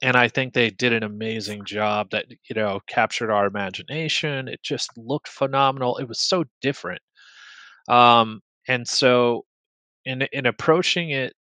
and 0.00 0.16
I 0.16 0.28
think 0.28 0.52
they 0.54 0.70
did 0.70 0.92
an 0.92 1.02
amazing 1.02 1.64
job 1.64 2.10
that 2.10 2.26
you 2.30 2.54
know 2.54 2.80
captured 2.86 3.30
our 3.30 3.46
imagination. 3.46 4.48
It 4.48 4.62
just 4.62 4.90
looked 4.96 5.28
phenomenal. 5.28 5.96
It 5.98 6.08
was 6.08 6.20
so 6.20 6.44
different, 6.60 7.02
um, 7.88 8.42
and 8.68 8.86
so 8.88 9.44
in 10.04 10.22
in 10.32 10.46
approaching 10.46 11.10
it, 11.10 11.34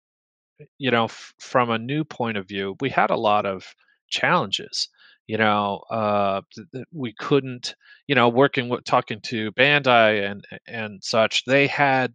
you 0.78 0.90
know, 0.90 1.04
f- 1.04 1.35
from 1.38 1.71
a 1.71 1.78
new 1.78 2.04
point 2.04 2.37
of 2.38 2.49
view, 2.49 2.76
we 2.80 2.90
had 2.90 3.11
a 3.11 3.16
lot 3.16 3.47
of 3.47 3.75
challenges. 4.11 4.88
You 5.26 5.38
know, 5.38 5.83
uh, 5.90 6.42
th- 6.75 6.85
we 6.92 7.14
couldn't, 7.19 7.75
you 8.09 8.14
know, 8.14 8.28
working 8.28 8.69
with 8.69 8.85
talking 8.85 9.21
to 9.23 9.52
Bandai 9.52 10.30
and 10.30 10.45
and 10.66 11.02
such. 11.04 11.45
They 11.45 11.66
had 11.69 12.14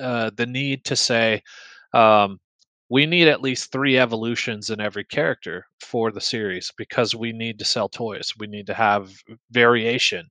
uh, 0.00 0.30
the 0.36 0.46
need 0.46 0.84
to 0.86 0.96
say. 0.96 1.42
Um, 1.94 2.40
we 2.88 3.06
need 3.06 3.28
at 3.28 3.42
least 3.42 3.72
three 3.72 3.98
evolutions 3.98 4.70
in 4.70 4.80
every 4.80 5.04
character 5.04 5.66
for 5.80 6.10
the 6.12 6.20
series 6.20 6.72
because 6.76 7.14
we 7.14 7.32
need 7.32 7.58
to 7.58 7.64
sell 7.64 7.88
toys. 7.88 8.32
We 8.38 8.46
need 8.46 8.66
to 8.66 8.74
have 8.74 9.12
variation. 9.50 10.28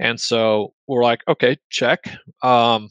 And 0.00 0.18
so 0.20 0.72
we're 0.86 1.04
like, 1.04 1.20
okay, 1.28 1.56
check. 1.70 2.10
Um, 2.42 2.88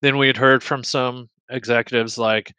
then 0.00 0.16
we 0.16 0.26
had 0.26 0.36
heard 0.36 0.62
from 0.62 0.82
some 0.82 1.28
executives 1.50 2.16
like, 2.16 2.52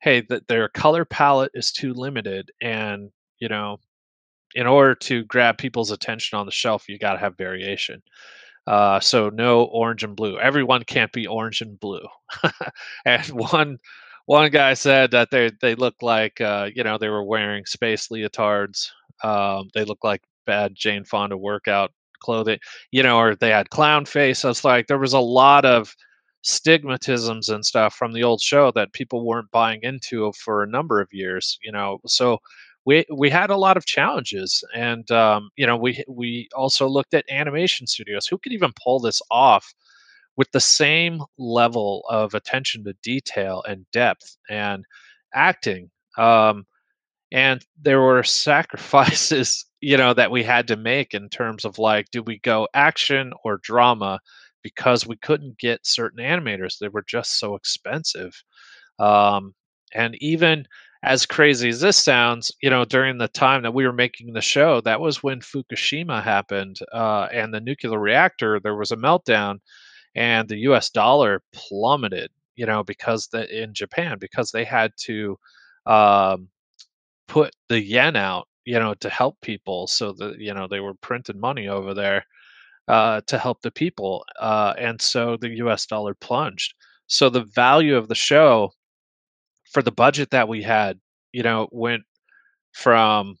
hey, 0.00 0.22
that 0.28 0.48
their 0.48 0.68
color 0.68 1.04
palette 1.04 1.52
is 1.54 1.72
too 1.72 1.94
limited. 1.94 2.50
And, 2.60 3.10
you 3.38 3.48
know, 3.48 3.78
in 4.54 4.66
order 4.66 4.94
to 4.94 5.24
grab 5.24 5.58
people's 5.58 5.90
attention 5.92 6.38
on 6.38 6.46
the 6.46 6.52
shelf, 6.52 6.88
you 6.88 6.98
got 6.98 7.12
to 7.12 7.18
have 7.18 7.36
variation. 7.36 8.02
Uh, 8.66 9.00
so 9.00 9.30
no 9.30 9.64
orange 9.64 10.04
and 10.04 10.16
blue. 10.16 10.38
Everyone 10.38 10.84
can't 10.84 11.12
be 11.12 11.26
orange 11.26 11.60
and 11.60 11.78
blue. 11.78 12.06
and 13.06 13.24
one 13.28 13.78
one 14.28 14.50
guy 14.50 14.74
said 14.74 15.10
that 15.12 15.30
they 15.30 15.50
they 15.62 15.74
looked 15.74 16.02
like 16.02 16.40
uh, 16.40 16.68
you 16.74 16.84
know 16.84 16.98
they 16.98 17.08
were 17.08 17.24
wearing 17.24 17.64
space 17.66 18.08
leotards. 18.08 18.90
Um, 19.24 19.70
they 19.74 19.84
looked 19.84 20.04
like 20.04 20.22
bad 20.46 20.74
Jane 20.76 21.04
Fonda 21.04 21.36
workout 21.36 21.92
clothing, 22.20 22.58
you 22.92 23.02
know, 23.02 23.18
or 23.18 23.36
they 23.36 23.50
had 23.50 23.70
clown 23.70 24.04
face. 24.06 24.44
I 24.44 24.52
like, 24.64 24.86
there 24.88 24.98
was 24.98 25.14
a 25.14 25.20
lot 25.20 25.64
of 25.64 25.94
stigmatisms 26.44 27.48
and 27.52 27.64
stuff 27.64 27.94
from 27.94 28.12
the 28.12 28.22
old 28.24 28.40
show 28.42 28.70
that 28.72 28.92
people 28.92 29.26
weren't 29.26 29.50
buying 29.50 29.80
into 29.82 30.32
for 30.34 30.62
a 30.62 30.66
number 30.68 31.00
of 31.00 31.08
years, 31.12 31.58
you 31.62 31.72
know. 31.72 32.00
So 32.06 32.38
we 32.84 33.06
we 33.16 33.30
had 33.30 33.50
a 33.50 33.56
lot 33.56 33.78
of 33.78 33.86
challenges, 33.86 34.62
and 34.74 35.10
um, 35.10 35.50
you 35.56 35.66
know, 35.66 35.76
we 35.78 36.04
we 36.08 36.48
also 36.54 36.86
looked 36.88 37.14
at 37.14 37.24
animation 37.30 37.86
studios 37.86 38.26
who 38.26 38.38
could 38.38 38.52
even 38.52 38.72
pull 38.82 39.00
this 39.00 39.22
off 39.30 39.72
with 40.38 40.50
the 40.52 40.60
same 40.60 41.22
level 41.38 42.04
of 42.10 42.34
attention 42.34 42.84
to 42.86 42.94
detail 43.04 43.64
and 43.68 43.86
depth 43.92 44.38
and 44.50 44.86
acting. 45.34 45.90
Um, 46.18 46.66
and 47.32 47.64
there 47.80 48.00
were 48.00 48.22
sacrifices, 48.24 49.66
you 49.80 49.96
know, 49.96 50.14
that 50.14 50.30
we 50.30 50.42
had 50.42 50.68
to 50.68 50.76
make 50.76 51.14
in 51.14 51.28
terms 51.28 51.64
of 51.64 51.78
like, 51.78 52.06
do 52.10 52.22
we 52.22 52.38
go 52.40 52.68
action 52.74 53.32
or 53.44 53.58
drama? 53.62 54.20
Because 54.62 55.06
we 55.06 55.16
couldn't 55.16 55.58
get 55.58 55.86
certain 55.86 56.18
animators; 56.24 56.78
they 56.78 56.88
were 56.88 57.04
just 57.06 57.38
so 57.38 57.54
expensive. 57.54 58.34
Um, 58.98 59.54
and 59.94 60.16
even 60.22 60.66
as 61.04 61.26
crazy 61.26 61.68
as 61.68 61.80
this 61.80 61.96
sounds, 61.96 62.52
you 62.62 62.70
know, 62.70 62.84
during 62.84 63.18
the 63.18 63.28
time 63.28 63.62
that 63.62 63.74
we 63.74 63.86
were 63.86 63.92
making 63.92 64.32
the 64.32 64.40
show, 64.42 64.80
that 64.82 65.00
was 65.00 65.22
when 65.22 65.40
Fukushima 65.40 66.22
happened 66.22 66.78
uh, 66.92 67.28
and 67.32 67.54
the 67.54 67.60
nuclear 67.60 67.98
reactor. 67.98 68.60
There 68.60 68.76
was 68.76 68.90
a 68.92 68.96
meltdown, 68.96 69.60
and 70.18 70.48
the 70.48 70.58
U.S. 70.70 70.90
dollar 70.90 71.42
plummeted. 71.54 72.30
You 72.56 72.66
know, 72.66 72.82
because 72.82 73.28
the, 73.28 73.62
in 73.62 73.72
Japan 73.72 74.18
because 74.20 74.50
they 74.50 74.64
had 74.64 74.92
to 75.04 75.38
um, 75.86 76.48
put 77.28 77.54
the 77.68 77.80
yen 77.82 78.16
out. 78.16 78.48
You 78.66 78.78
know, 78.78 78.94
to 78.94 79.08
help 79.08 79.40
people, 79.40 79.86
so 79.86 80.12
that 80.14 80.38
you 80.40 80.52
know 80.54 80.68
they 80.68 80.80
were 80.80 80.94
printing 80.94 81.40
money 81.40 81.68
over 81.68 81.94
there 81.94 82.24
uh, 82.88 83.20
to 83.26 83.38
help 83.38 83.62
the 83.62 83.70
people, 83.70 84.24
uh, 84.40 84.74
and 84.78 85.00
so 85.00 85.36
the 85.38 85.50
U.S. 85.58 85.86
dollar 85.86 86.14
plunged. 86.14 86.74
So 87.06 87.30
the 87.30 87.44
value 87.44 87.96
of 87.96 88.08
the 88.08 88.14
show 88.14 88.72
for 89.72 89.82
the 89.82 89.92
budget 89.92 90.30
that 90.30 90.48
we 90.48 90.62
had, 90.62 90.98
you 91.32 91.42
know, 91.42 91.68
went 91.72 92.02
from 92.72 93.38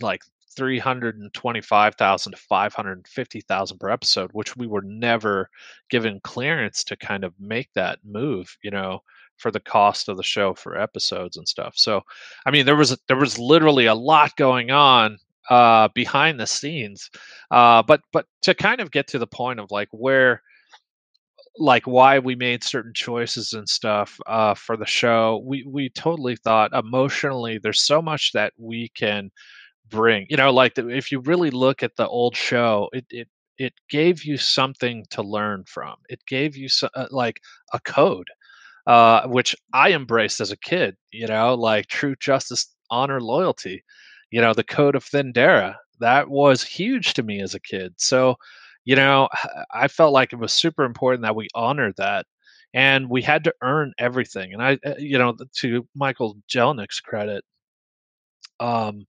like 0.00 0.22
325,000 0.56 2.32
to 2.32 2.38
550,000 2.38 3.78
per 3.78 3.90
episode, 3.90 4.30
which 4.32 4.56
we 4.56 4.66
were 4.66 4.82
never 4.82 5.50
given 5.90 6.20
clearance 6.22 6.84
to 6.84 6.96
kind 6.96 7.24
of 7.24 7.34
make 7.38 7.70
that 7.74 7.98
move, 8.04 8.56
you 8.62 8.70
know, 8.70 9.00
for 9.36 9.50
the 9.50 9.60
cost 9.60 10.08
of 10.08 10.16
the 10.16 10.22
show 10.22 10.54
for 10.54 10.78
episodes 10.78 11.36
and 11.36 11.48
stuff. 11.48 11.74
So, 11.76 12.02
I 12.46 12.50
mean, 12.50 12.66
there 12.66 12.76
was 12.76 12.96
there 13.08 13.16
was 13.16 13.38
literally 13.38 13.86
a 13.86 13.94
lot 13.94 14.36
going 14.36 14.70
on 14.70 15.18
uh, 15.50 15.88
behind 15.94 16.38
the 16.38 16.46
scenes, 16.46 17.10
uh, 17.50 17.82
but 17.82 18.00
but 18.12 18.26
to 18.42 18.54
kind 18.54 18.80
of 18.80 18.90
get 18.90 19.08
to 19.08 19.18
the 19.18 19.26
point 19.26 19.60
of 19.60 19.70
like 19.70 19.88
where 19.90 20.42
like 21.58 21.86
why 21.86 22.18
we 22.18 22.34
made 22.34 22.64
certain 22.64 22.94
choices 22.94 23.52
and 23.52 23.68
stuff 23.68 24.18
uh, 24.26 24.54
for 24.54 24.76
the 24.76 24.86
show 24.86 25.42
we 25.44 25.64
we 25.68 25.88
totally 25.90 26.36
thought 26.36 26.72
emotionally 26.72 27.58
there's 27.58 27.82
so 27.82 28.00
much 28.00 28.32
that 28.32 28.52
we 28.56 28.90
can 28.94 29.30
bring. 29.92 30.26
You 30.30 30.38
know, 30.38 30.52
like 30.52 30.74
the, 30.76 30.88
if 30.88 31.12
you 31.12 31.20
really 31.20 31.50
look 31.50 31.82
at 31.84 31.96
the 31.96 32.08
old 32.08 32.36
show, 32.36 32.90
it 32.94 33.06
it 33.10 33.28
it 33.58 33.74
gave 33.90 34.24
you 34.24 34.38
something 34.38 35.04
to 35.10 35.22
learn 35.22 35.64
from. 35.66 35.96
It 36.10 36.20
gave 36.26 36.56
you 36.56 36.68
so, 36.68 36.88
uh, 36.96 37.08
like 37.10 37.40
a 37.72 37.80
code, 37.80 38.28
uh, 38.86 39.26
which 39.28 39.54
I 39.72 39.92
embraced 39.92 40.40
as 40.40 40.52
a 40.52 40.56
kid. 40.56 40.96
You 41.12 41.26
know, 41.28 41.54
like 41.54 41.86
truth, 41.88 42.18
justice, 42.20 42.66
honor, 42.90 43.20
loyalty. 43.20 43.84
You 44.30 44.40
know, 44.40 44.54
the 44.54 44.64
code 44.64 44.96
of 44.96 45.04
Thundera 45.04 45.76
that 46.00 46.28
was 46.28 46.62
huge 46.64 47.14
to 47.14 47.22
me 47.22 47.40
as 47.42 47.54
a 47.54 47.60
kid. 47.60 47.94
So, 47.98 48.36
you 48.84 48.96
know, 48.96 49.28
I 49.74 49.88
felt 49.88 50.12
like 50.12 50.32
it 50.32 50.36
was 50.38 50.52
super 50.52 50.84
important 50.84 51.22
that 51.22 51.36
we 51.36 51.48
honored 51.54 51.94
that 51.98 52.26
and 52.74 53.08
we 53.10 53.22
had 53.22 53.44
to 53.44 53.54
earn 53.62 53.92
everything. 53.98 54.52
And 54.52 54.62
I, 54.62 54.78
uh, 54.84 54.94
you 54.98 55.18
know, 55.18 55.36
to 55.58 55.86
Michael 55.94 56.36
Jelenic's 56.48 57.00
credit, 57.00 57.44
um, 58.60 59.06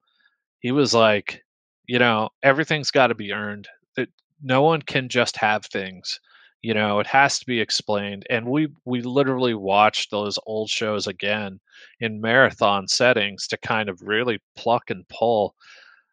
he 0.64 0.72
was 0.72 0.96
like, 0.96 1.44
you 1.88 2.00
know, 2.00 2.30
everything's 2.44 2.92
got 2.92 3.08
to 3.10 3.16
be 3.16 3.34
earned. 3.34 3.68
That 3.98 4.10
no 4.42 4.64
one 4.64 4.82
can 4.82 5.10
just 5.10 5.38
have 5.38 5.66
things. 5.68 6.20
You 6.64 6.74
know, 6.74 7.02
it 7.02 7.08
has 7.08 7.40
to 7.40 7.46
be 7.46 7.62
explained. 7.62 8.26
And 8.30 8.48
we 8.48 8.70
we 8.86 9.02
literally 9.04 9.54
watched 9.54 10.10
those 10.12 10.40
old 10.48 10.70
shows 10.70 11.08
again 11.08 11.60
in 12.00 12.22
marathon 12.22 12.88
settings 12.88 13.48
to 13.50 13.58
kind 13.58 13.90
of 13.90 14.02
really 14.02 14.40
pluck 14.58 14.90
and 14.90 15.08
pull 15.10 15.56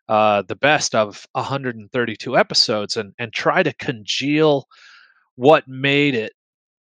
uh, 0.08 0.42
the 0.42 0.56
best 0.56 0.94
of 0.94 1.26
132 1.32 2.36
episodes 2.36 2.96
and 2.96 3.14
and 3.20 3.32
try 3.32 3.62
to 3.62 3.72
congeal 3.74 4.66
what 5.36 5.68
made 5.68 6.16
it 6.16 6.32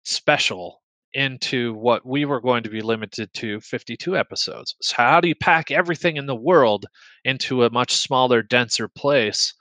special 0.05 0.82
into 1.15 1.75
what 1.75 2.07
we 2.07 2.25
were 2.25 2.41
going 2.41 2.63
to 2.65 2.71
be 2.71 2.81
limited 2.83 3.33
to 3.35 3.61
52 3.61 4.17
episodes. 4.17 4.75
So 4.83 4.97
how 4.97 5.21
do 5.21 5.29
you 5.29 5.35
pack 5.35 5.71
everything 5.71 6.17
in 6.17 6.27
the 6.27 6.37
world 6.37 6.87
into 7.25 7.65
a 7.65 7.71
much 7.71 7.93
smaller, 7.95 8.43
denser 8.43 8.89
place? 8.89 9.55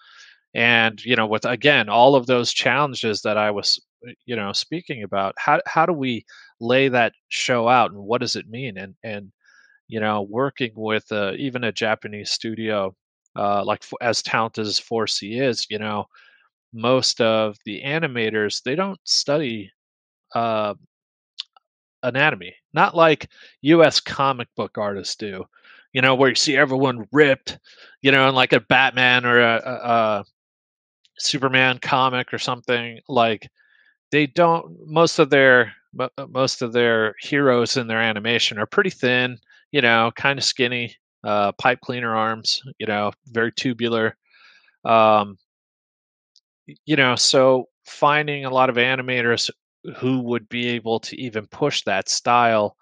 And 0.54 1.04
you 1.04 1.16
know, 1.16 1.28
with 1.28 1.46
again 1.46 1.90
all 1.90 2.16
of 2.16 2.28
those 2.28 2.52
challenges 2.54 3.22
that 3.22 3.38
I 3.38 3.52
was, 3.52 3.80
uh, 4.08 4.12
you 4.26 4.36
know, 4.36 4.52
speaking 4.54 5.04
about, 5.04 5.36
how 5.38 5.62
how 5.66 5.86
do 5.86 5.94
we 5.94 6.26
lay 6.60 6.90
that 6.90 7.14
show 7.30 7.68
out, 7.70 7.92
and 7.92 8.02
what 8.02 8.22
does 8.22 8.36
it 8.36 8.50
mean? 8.50 8.78
And 8.78 8.96
and 9.04 9.32
you 9.88 10.00
know, 10.00 10.22
working 10.24 10.72
with 10.76 11.12
uh, 11.12 11.34
even 11.38 11.64
a 11.66 11.72
Japanese 11.72 12.32
studio, 12.32 12.96
uh, 13.36 13.64
like 13.66 13.84
as 14.02 14.22
talented 14.24 14.68
as 14.68 14.80
4C 14.80 15.42
is, 15.42 15.68
you 15.70 15.80
know, 15.80 16.06
most 16.74 17.22
of 17.22 17.58
the 17.66 17.82
animators 17.84 18.64
they 18.64 18.76
don't 18.76 19.00
study 19.06 19.72
uh, 20.36 20.74
anatomy, 22.04 22.54
not 22.74 22.96
like 22.96 23.30
U.S. 23.62 24.00
comic 24.00 24.48
book 24.56 24.78
artists 24.78 25.16
do. 25.16 25.46
You 25.94 26.02
know, 26.02 26.16
where 26.16 26.30
you 26.30 26.36
see 26.36 26.56
everyone 26.56 27.08
ripped, 27.12 27.60
you 28.02 28.12
know, 28.12 28.30
in 28.30 28.36
like 28.36 28.54
a 28.54 28.62
Batman 28.62 29.26
or 29.26 29.40
a, 29.40 29.56
a, 29.66 29.72
a 29.72 30.26
Superman 31.18 31.80
comic 31.80 32.34
or 32.34 32.38
something. 32.38 33.00
Like 33.08 33.48
they 34.12 34.28
don't. 34.28 34.76
Most 34.88 35.20
of 35.20 35.30
their 35.30 35.74
most 36.30 36.62
of 36.62 36.74
their 36.74 37.16
heroes 37.22 37.78
in 37.78 37.88
their 37.88 38.02
animation 38.02 38.58
are 38.60 38.66
pretty 38.66 38.90
thin. 38.92 39.38
You 39.72 39.82
know, 39.82 40.12
kind 40.16 40.40
of 40.40 40.46
skinny, 40.46 40.96
uh, 41.24 41.52
pipe 41.54 41.82
cleaner 41.82 42.16
arms. 42.16 42.62
You 42.80 42.88
know, 42.88 43.12
very 43.28 43.52
tubular. 43.52 44.18
Um, 44.86 45.38
you 46.86 46.96
know, 46.96 47.16
so 47.16 47.66
finding 47.86 48.46
a 48.46 48.50
lot 48.50 48.70
of 48.70 48.76
animators 48.76 49.50
who 49.98 50.22
would 50.22 50.48
be 50.50 50.68
able 50.70 51.00
to 51.02 51.20
even 51.20 51.48
push 51.48 51.84
that 51.84 52.10
style 52.10 52.76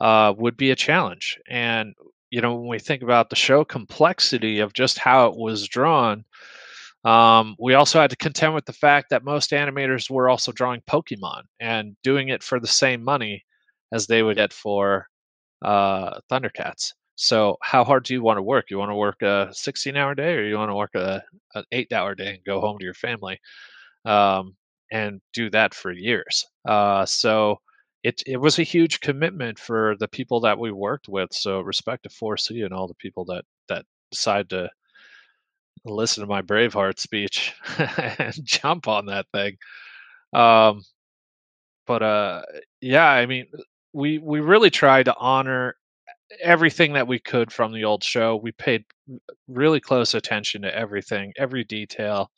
uh, 0.00 0.34
would 0.36 0.56
be 0.56 0.70
a 0.70 0.76
challenge. 0.76 1.38
And 1.48 1.94
you 2.30 2.40
know, 2.40 2.54
when 2.56 2.68
we 2.68 2.78
think 2.78 3.02
about 3.02 3.30
the 3.30 3.36
show 3.36 3.64
complexity 3.64 4.60
of 4.60 4.72
just 4.72 4.98
how 4.98 5.26
it 5.28 5.36
was 5.36 5.66
drawn, 5.68 6.24
um, 7.04 7.56
we 7.58 7.74
also 7.74 8.00
had 8.00 8.10
to 8.10 8.16
contend 8.16 8.54
with 8.54 8.66
the 8.66 8.72
fact 8.72 9.10
that 9.10 9.24
most 9.24 9.50
animators 9.52 10.10
were 10.10 10.28
also 10.28 10.52
drawing 10.52 10.82
Pokemon 10.82 11.42
and 11.58 11.96
doing 12.02 12.28
it 12.28 12.42
for 12.42 12.60
the 12.60 12.66
same 12.66 13.02
money 13.02 13.44
as 13.92 14.06
they 14.06 14.22
would 14.22 14.36
get 14.36 14.52
for 14.52 15.06
uh, 15.62 16.20
Thundercats. 16.30 16.92
So, 17.16 17.56
how 17.62 17.84
hard 17.84 18.04
do 18.04 18.14
you 18.14 18.22
want 18.22 18.38
to 18.38 18.42
work? 18.42 18.66
You 18.70 18.78
want 18.78 18.90
to 18.90 18.94
work 18.96 19.22
a 19.22 19.48
16 19.52 19.96
hour 19.96 20.14
day 20.14 20.34
or 20.34 20.44
you 20.44 20.56
want 20.56 20.70
to 20.70 20.74
work 20.74 20.94
a, 20.94 21.22
an 21.54 21.64
eight 21.72 21.92
hour 21.92 22.14
day 22.14 22.34
and 22.34 22.44
go 22.44 22.60
home 22.60 22.78
to 22.78 22.84
your 22.84 22.94
family? 22.94 23.38
Um, 24.04 24.56
and 24.90 25.20
do 25.32 25.50
that 25.50 25.74
for 25.74 25.92
years. 25.92 26.44
Uh, 26.66 27.04
so 27.06 27.60
it 28.02 28.22
it 28.26 28.38
was 28.38 28.58
a 28.58 28.62
huge 28.64 29.00
commitment 29.00 29.58
for 29.58 29.96
the 30.00 30.08
people 30.08 30.40
that 30.40 30.58
we 30.58 30.72
worked 30.72 31.08
with. 31.08 31.32
So 31.32 31.60
respect 31.60 32.04
to 32.04 32.08
4C 32.10 32.62
and 32.64 32.72
all 32.74 32.88
the 32.88 32.94
people 32.94 33.24
that 33.26 33.44
that 33.68 33.84
decide 34.12 34.48
to 34.50 34.70
listen 35.84 36.22
to 36.22 36.26
my 36.28 36.42
Braveheart 36.42 36.98
speech 36.98 37.54
and 37.78 38.34
jump 38.44 38.88
on 38.88 39.06
that 39.06 39.26
thing. 39.32 39.56
Um, 40.32 40.82
but 41.86 42.02
uh, 42.02 42.42
yeah, 42.80 43.08
I 43.08 43.26
mean, 43.26 43.46
we 43.92 44.18
we 44.18 44.40
really 44.40 44.70
tried 44.70 45.04
to 45.06 45.16
honor 45.16 45.76
everything 46.42 46.94
that 46.94 47.08
we 47.08 47.18
could 47.18 47.52
from 47.52 47.72
the 47.72 47.84
old 47.84 48.04
show. 48.04 48.36
We 48.36 48.52
paid 48.52 48.84
really 49.48 49.80
close 49.80 50.14
attention 50.14 50.62
to 50.62 50.74
everything, 50.76 51.32
every 51.38 51.64
detail 51.64 52.30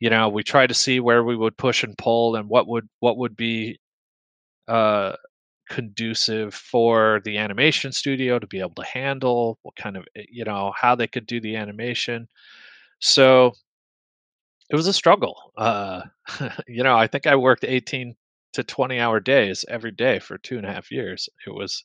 you 0.00 0.10
know 0.10 0.28
we 0.28 0.42
tried 0.42 0.68
to 0.68 0.74
see 0.74 1.00
where 1.00 1.24
we 1.24 1.36
would 1.36 1.56
push 1.56 1.82
and 1.84 1.96
pull 1.98 2.36
and 2.36 2.48
what 2.48 2.66
would 2.68 2.88
what 3.00 3.18
would 3.18 3.36
be 3.36 3.78
uh 4.68 5.14
conducive 5.70 6.54
for 6.54 7.20
the 7.24 7.38
animation 7.38 7.92
studio 7.92 8.38
to 8.38 8.46
be 8.48 8.60
able 8.60 8.74
to 8.74 8.84
handle 8.84 9.58
what 9.62 9.76
kind 9.76 9.96
of 9.96 10.06
eh, 10.16 10.24
you 10.30 10.44
know 10.44 10.72
how 10.76 10.94
they 10.94 11.06
could 11.08 11.26
do 11.26 11.40
the 11.40 11.56
animation. 11.56 12.28
So 13.00 13.52
it 14.70 14.76
was 14.76 14.86
a 14.86 14.92
struggle. 14.92 15.52
Uh 15.56 16.02
you 16.66 16.82
know 16.82 16.96
i 16.96 17.06
think 17.06 17.26
i 17.26 17.34
worked 17.36 17.64
18 17.64 18.14
to 18.52 18.62
20 18.64 18.98
hour 18.98 19.20
days 19.20 19.64
every 19.68 19.90
day 19.90 20.18
for 20.18 20.38
two 20.38 20.56
and 20.56 20.66
a 20.66 20.72
half 20.72 20.90
years. 20.90 21.28
It 21.46 21.50
was 21.50 21.84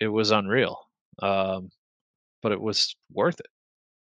it 0.00 0.08
was 0.08 0.30
unreal. 0.32 0.78
Um 1.22 1.70
but 2.42 2.52
it 2.52 2.60
was 2.60 2.96
worth 3.12 3.40
it 3.40 3.48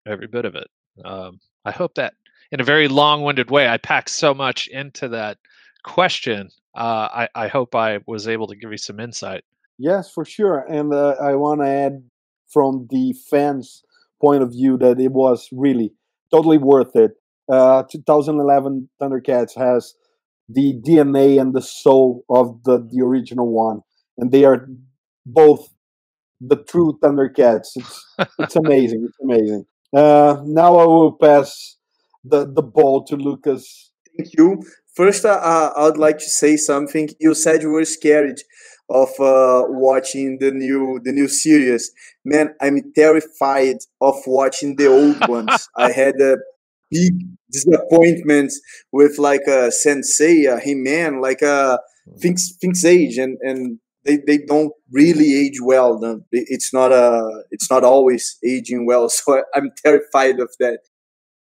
every 0.07 0.27
bit 0.27 0.45
of 0.45 0.55
it. 0.55 0.69
Um 1.05 1.39
i 1.65 1.71
hope 1.71 1.95
that 1.95 2.13
in 2.53 2.61
a 2.61 2.63
very 2.63 2.87
long-winded 2.87 3.49
way. 3.49 3.67
I 3.67 3.77
packed 3.77 4.11
so 4.11 4.33
much 4.33 4.67
into 4.67 5.09
that 5.09 5.39
question. 5.83 6.49
Uh, 6.75 7.09
I, 7.11 7.29
I 7.33 7.47
hope 7.47 7.73
I 7.73 7.99
was 8.05 8.27
able 8.27 8.45
to 8.47 8.55
give 8.55 8.71
you 8.71 8.77
some 8.77 8.99
insight. 8.99 9.43
Yes, 9.79 10.11
for 10.11 10.23
sure. 10.23 10.59
And 10.69 10.93
uh, 10.93 11.15
I 11.19 11.33
want 11.33 11.61
to 11.61 11.67
add 11.67 12.03
from 12.47 12.87
the 12.91 13.15
fans' 13.29 13.83
point 14.21 14.43
of 14.43 14.51
view 14.51 14.77
that 14.77 14.99
it 14.99 15.11
was 15.11 15.49
really 15.51 15.93
totally 16.31 16.59
worth 16.59 16.95
it. 16.95 17.13
Uh, 17.51 17.83
2011 17.91 18.87
Thundercats 19.01 19.57
has 19.57 19.95
the 20.47 20.79
DNA 20.85 21.41
and 21.41 21.55
the 21.55 21.61
soul 21.61 22.23
of 22.29 22.63
the, 22.65 22.77
the 22.77 23.03
original 23.03 23.51
one, 23.51 23.81
and 24.19 24.31
they 24.31 24.45
are 24.45 24.67
both 25.25 25.73
the 26.39 26.57
true 26.57 26.99
Thundercats. 27.01 27.69
It's, 27.75 28.05
it's 28.37 28.55
amazing. 28.63 29.07
It's 29.09 29.17
amazing. 29.23 29.65
Uh, 29.91 30.37
now 30.45 30.77
I 30.77 30.85
will 30.85 31.13
pass 31.13 31.77
the 32.23 32.45
the 32.45 32.61
ball 32.63 33.03
to 33.05 33.15
Lucas. 33.15 33.91
Thank 34.17 34.33
you. 34.37 34.61
First, 34.95 35.25
uh, 35.25 35.71
I 35.75 35.85
would 35.85 35.97
like 35.97 36.19
to 36.19 36.29
say 36.29 36.55
something. 36.57 37.09
You 37.19 37.33
said 37.33 37.63
you 37.63 37.69
were 37.71 37.85
scared 37.85 38.39
of 38.89 39.09
uh, 39.19 39.63
watching 39.69 40.37
the 40.39 40.51
new 40.51 40.99
the 41.03 41.11
new 41.11 41.27
series. 41.27 41.91
Man, 42.23 42.53
I'm 42.61 42.91
terrified 42.95 43.77
of 44.01 44.15
watching 44.27 44.75
the 44.75 44.87
old 44.87 45.27
ones. 45.27 45.69
I 45.75 45.91
had 45.91 46.15
a 46.21 46.37
big 46.91 47.13
disappointment 47.51 48.51
with 48.91 49.17
like 49.17 49.43
a 49.47 49.71
Sensei, 49.71 50.45
a 50.45 50.59
He-Man, 50.59 51.21
like 51.21 51.41
a 51.41 51.79
things 52.19 52.55
things 52.61 52.83
age 52.85 53.17
and 53.17 53.37
and 53.41 53.79
they, 54.05 54.17
they 54.27 54.37
don't 54.37 54.73
really 54.91 55.33
age 55.33 55.59
well. 55.63 55.99
It's 56.31 56.73
not 56.73 56.91
a 56.91 57.43
it's 57.51 57.69
not 57.71 57.83
always 57.83 58.37
aging 58.45 58.85
well. 58.85 59.09
So 59.25 59.43
I'm 59.55 59.71
terrified 59.83 60.39
of 60.39 60.51
that. 60.59 60.79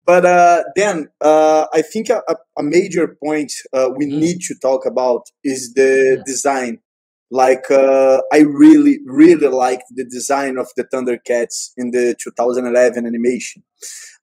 But 0.07 0.25
uh, 0.25 0.63
then 0.77 1.09
uh, 1.19 1.65
I 1.73 1.81
think 1.81 2.09
a, 2.09 2.21
a 2.57 2.63
major 2.63 3.17
point 3.21 3.51
uh, 3.73 3.89
we 3.93 4.05
mm-hmm. 4.05 4.19
need 4.21 4.41
to 4.43 4.55
talk 4.61 4.85
about 4.85 5.23
is 5.43 5.73
the 5.73 6.23
design. 6.25 6.79
Like 7.29 7.69
uh, 7.69 8.21
I 8.31 8.39
really, 8.39 8.99
really 9.05 9.49
liked 9.49 9.83
the 9.93 10.05
design 10.05 10.57
of 10.57 10.67
the 10.77 10.85
Thundercats 10.85 11.71
in 11.75 11.91
the 11.91 12.15
2011 12.23 13.05
animation. 13.05 13.63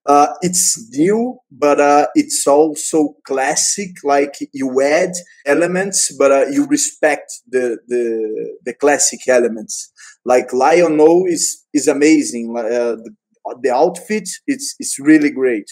Uh, 0.06 0.28
it's 0.40 0.90
new, 0.96 1.38
but 1.50 1.80
uh, 1.80 2.06
it's 2.14 2.46
also 2.46 3.16
classic. 3.26 3.90
Like 4.04 4.36
you 4.54 4.80
add 4.80 5.12
elements, 5.44 6.16
but 6.16 6.50
you 6.50 6.66
respect 6.66 7.30
the, 7.46 7.76
the 7.88 8.56
the 8.64 8.74
classic 8.74 9.20
elements. 9.28 9.92
Like 10.24 10.54
Lion-O 10.54 11.26
is 11.26 11.62
is 11.74 11.88
amazing. 11.88 12.54
the 12.54 13.14
the 13.60 13.70
outfit 13.70 14.28
it's 14.46 14.74
it's 14.78 14.98
really 14.98 15.30
great 15.30 15.70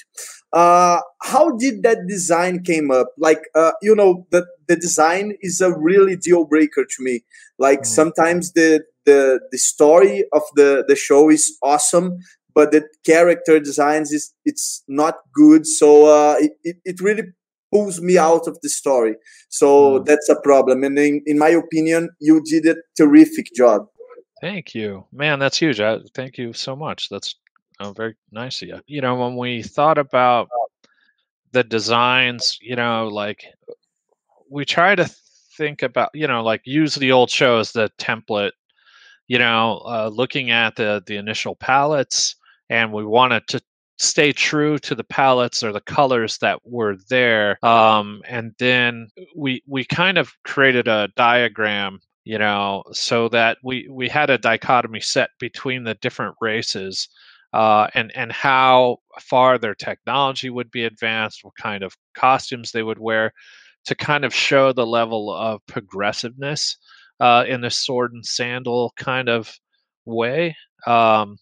uh 0.53 1.01
how 1.23 1.57
did 1.57 1.83
that 1.83 1.99
design 2.07 2.63
came 2.63 2.91
up 2.91 3.09
like 3.19 3.43
uh 3.55 3.73
you 3.81 3.95
know 3.95 4.27
the 4.31 4.47
the 4.69 4.77
design 4.77 5.33
is 5.41 5.61
a 5.61 5.77
really 5.79 6.17
deal 6.17 6.45
breaker 6.45 6.85
to 6.85 7.03
me 7.03 7.21
like 7.59 7.81
mm. 7.81 7.87
sometimes 7.87 8.53
the 8.53 8.83
the 9.07 9.41
the 9.51 9.59
story 9.59 10.25
of 10.33 10.43
the 10.55 10.85
the 10.89 10.97
show 10.97 11.31
is 11.31 11.57
awesome 11.63 12.19
but 12.55 12.71
the 12.71 12.87
character 13.05 13.59
designs 13.59 14.13
is 14.13 14.35
it's 14.45 14.85
not 14.89 15.17
good 15.35 15.67
so 15.67 16.07
uh 16.07 16.37
it, 16.39 16.53
it, 16.65 16.77
it 16.85 17.01
really 17.01 17.25
pulls 17.73 18.03
me 18.03 18.19
out 18.19 18.47
of 18.47 18.59
the 18.63 18.69
story 18.69 19.15
so 19.49 19.99
mm. 19.99 20.05
that's 20.05 20.29
a 20.29 20.41
problem 20.43 20.85
and 20.85 20.99
in, 20.99 21.23
in 21.25 21.39
my 21.39 21.49
opinion 21.49 22.11
you 22.21 22.43
did 22.45 22.67
a 22.67 22.77
terrific 22.97 23.47
job 23.57 23.87
Thank 24.43 24.75
you, 24.75 25.07
man. 25.13 25.39
That's 25.39 25.57
huge. 25.57 25.79
I, 25.81 26.01
thank 26.17 26.37
you 26.37 26.53
so 26.53 26.75
much. 26.75 27.09
That's 27.09 27.37
Oh, 27.83 27.93
very 27.93 28.15
nice 28.31 28.63
of 28.63 28.69
you. 28.69 28.81
You 28.87 29.01
know, 29.01 29.17
when 29.17 29.37
we 29.37 29.63
thought 29.63 29.99
about 29.99 30.49
the 31.53 31.65
designs, 31.65 32.59
you 32.63 32.77
know, 32.77 33.09
like 33.09 33.45
we 34.51 34.65
try 34.65 34.95
to 34.95 35.05
think 35.57 35.83
about, 35.83 36.11
you 36.15 36.27
know, 36.27 36.43
like 36.43 36.63
use 36.65 36.95
the 36.95 37.13
old 37.13 37.31
show 37.31 37.59
as 37.59 37.73
the 37.73 37.91
template. 37.99 38.53
You 39.29 39.39
know, 39.39 39.83
uh, 39.87 40.11
looking 40.13 40.51
at 40.51 40.77
the 40.77 41.03
the 41.07 41.17
initial 41.17 41.57
palettes, 41.57 42.37
and 42.71 42.93
we 42.93 43.05
wanted 43.05 43.47
to 43.49 43.61
stay 43.99 44.33
true 44.33 44.79
to 44.81 44.95
the 44.95 45.05
palettes 45.05 45.63
or 45.63 45.73
the 45.73 45.81
colors 45.81 46.39
that 46.39 46.61
were 46.65 46.97
there. 47.09 47.65
Um, 47.65 48.23
and 48.29 48.55
then 48.59 49.09
we 49.37 49.63
we 49.67 49.85
kind 49.85 50.19
of 50.19 50.33
created 50.45 50.89
a 50.89 51.09
diagram, 51.17 52.01
you 52.25 52.39
know, 52.39 52.85
so 52.93 53.29
that 53.31 53.59
we 53.65 53.89
we 53.91 54.09
had 54.09 54.31
a 54.31 54.39
dichotomy 54.39 55.01
set 55.01 55.31
between 55.41 55.85
the 55.85 55.95
different 55.95 56.37
races. 56.41 57.09
Uh, 57.53 57.89
and 57.95 58.11
and 58.17 58.33
how 58.33 58.97
far 59.21 59.59
their 59.59 59.75
technology 59.75 60.49
would 60.51 60.71
be 60.71 60.85
advanced, 60.85 61.45
what 61.45 61.55
kind 61.61 61.83
of 61.83 61.95
costumes 62.15 62.73
they 62.73 62.83
would 62.83 62.99
wear, 62.99 63.33
to 63.85 63.95
kind 63.95 64.25
of 64.25 64.35
show 64.35 64.73
the 64.73 64.87
level 64.87 65.33
of 65.33 65.61
progressiveness 65.67 66.77
uh, 67.21 67.45
in 67.47 67.61
the 67.61 67.71
sword 67.71 68.13
and 68.13 68.25
sandal 68.25 68.93
kind 68.97 69.29
of 69.29 69.53
way. 70.07 70.57
Um, 70.87 71.37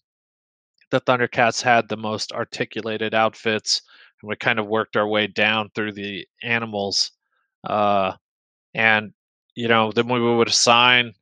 the 0.91 1.01
Thundercats 1.01 1.61
had 1.61 1.87
the 1.87 1.97
most 1.97 2.31
articulated 2.33 3.13
outfits, 3.13 3.81
and 4.21 4.29
we 4.29 4.35
kind 4.35 4.59
of 4.59 4.67
worked 4.67 4.97
our 4.97 5.07
way 5.07 5.27
down 5.27 5.69
through 5.73 5.93
the 5.93 6.27
animals. 6.43 7.11
Uh, 7.63 8.13
and 8.73 9.13
you 9.55 9.67
know, 9.67 9.91
then 9.91 10.07
we 10.07 10.19
would 10.19 10.47
assign 10.47 11.13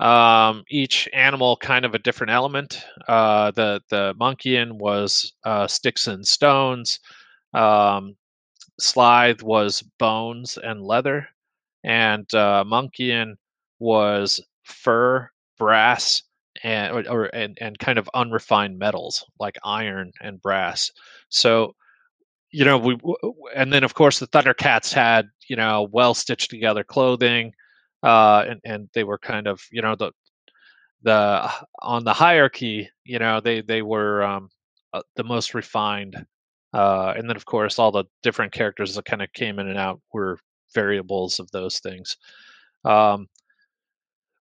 um, 0.00 0.64
each 0.68 1.08
animal 1.12 1.56
kind 1.56 1.84
of 1.84 1.94
a 1.94 1.98
different 1.98 2.32
element. 2.32 2.84
Uh, 3.08 3.50
the 3.52 3.80
the 3.90 4.14
Monkeyan 4.20 4.72
was 4.78 5.32
uh, 5.44 5.66
sticks 5.66 6.06
and 6.06 6.26
stones. 6.26 7.00
Um, 7.54 8.16
Slithe 8.80 9.42
was 9.42 9.82
bones 9.98 10.58
and 10.58 10.82
leather, 10.82 11.28
and 11.84 12.32
uh, 12.34 12.64
Monkeyan 12.66 13.36
was 13.78 14.40
fur, 14.64 15.30
brass, 15.58 16.22
and 16.62 16.92
or, 16.94 17.10
or 17.10 17.24
and, 17.34 17.56
and 17.60 17.78
kind 17.78 17.98
of 17.98 18.10
unrefined 18.14 18.78
metals 18.78 19.24
like 19.40 19.56
iron 19.64 20.12
and 20.20 20.40
brass. 20.42 20.90
So 21.30 21.74
you 22.50 22.64
know 22.64 22.78
we 22.78 22.96
and 23.54 23.72
then 23.72 23.84
of 23.84 23.94
course 23.94 24.18
the 24.18 24.26
Thundercats 24.28 24.92
had 24.92 25.28
you 25.48 25.56
know 25.56 25.88
well 25.92 26.14
stitched 26.14 26.50
together 26.50 26.84
clothing, 26.84 27.52
uh, 28.06 28.44
and 28.48 28.60
and 28.64 28.88
they 28.94 29.04
were 29.04 29.18
kind 29.18 29.48
of 29.48 29.60
you 29.72 29.82
know 29.82 29.96
the 29.96 30.12
the 31.02 31.50
on 31.82 32.04
the 32.04 32.12
hierarchy 32.12 32.88
you 33.04 33.18
know 33.18 33.40
they 33.40 33.60
they 33.62 33.82
were 33.82 34.22
um, 34.22 34.48
uh, 34.94 35.02
the 35.16 35.24
most 35.24 35.54
refined. 35.54 36.24
Uh, 36.72 37.14
and 37.16 37.28
then 37.28 37.36
of 37.36 37.46
course 37.46 37.78
all 37.78 37.90
the 37.90 38.04
different 38.22 38.52
characters 38.52 38.94
that 38.94 39.04
kind 39.06 39.22
of 39.22 39.32
came 39.32 39.58
in 39.58 39.68
and 39.68 39.78
out 39.78 40.00
were 40.12 40.38
variables 40.74 41.40
of 41.40 41.50
those 41.50 41.80
things. 41.80 42.16
Um, 42.84 43.28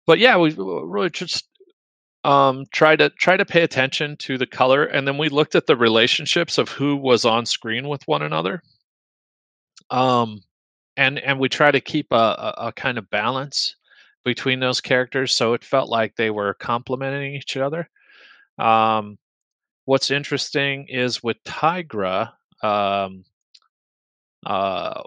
but 0.07 0.17
yeah, 0.19 0.37
we 0.37 0.53
really 0.57 1.09
just 1.09 1.47
um, 2.23 2.65
try 2.71 2.95
to 2.95 3.09
try 3.11 3.37
to 3.37 3.45
pay 3.45 3.63
attention 3.63 4.17
to 4.17 4.37
the 4.37 4.47
color, 4.47 4.85
and 4.85 5.07
then 5.07 5.17
we 5.17 5.29
looked 5.29 5.55
at 5.55 5.67
the 5.67 5.75
relationships 5.75 6.57
of 6.57 6.69
who 6.69 6.95
was 6.95 7.25
on 7.25 7.45
screen 7.45 7.87
with 7.87 8.07
one 8.07 8.21
another. 8.23 8.61
Um, 9.89 10.41
and 10.97 11.19
and 11.19 11.39
we 11.39 11.49
try 11.49 11.71
to 11.71 11.81
keep 11.81 12.07
a, 12.11 12.15
a, 12.15 12.53
a 12.67 12.73
kind 12.73 12.97
of 12.97 13.09
balance 13.09 13.75
between 14.23 14.59
those 14.59 14.81
characters, 14.81 15.33
so 15.33 15.53
it 15.53 15.63
felt 15.63 15.89
like 15.89 16.15
they 16.15 16.29
were 16.29 16.53
complementing 16.55 17.35
each 17.35 17.57
other. 17.57 17.89
Um, 18.59 19.17
what's 19.85 20.11
interesting 20.11 20.87
is 20.89 21.23
with 21.23 21.37
Tygra, 21.43 22.31
um, 22.63 23.23
uh, 24.45 25.03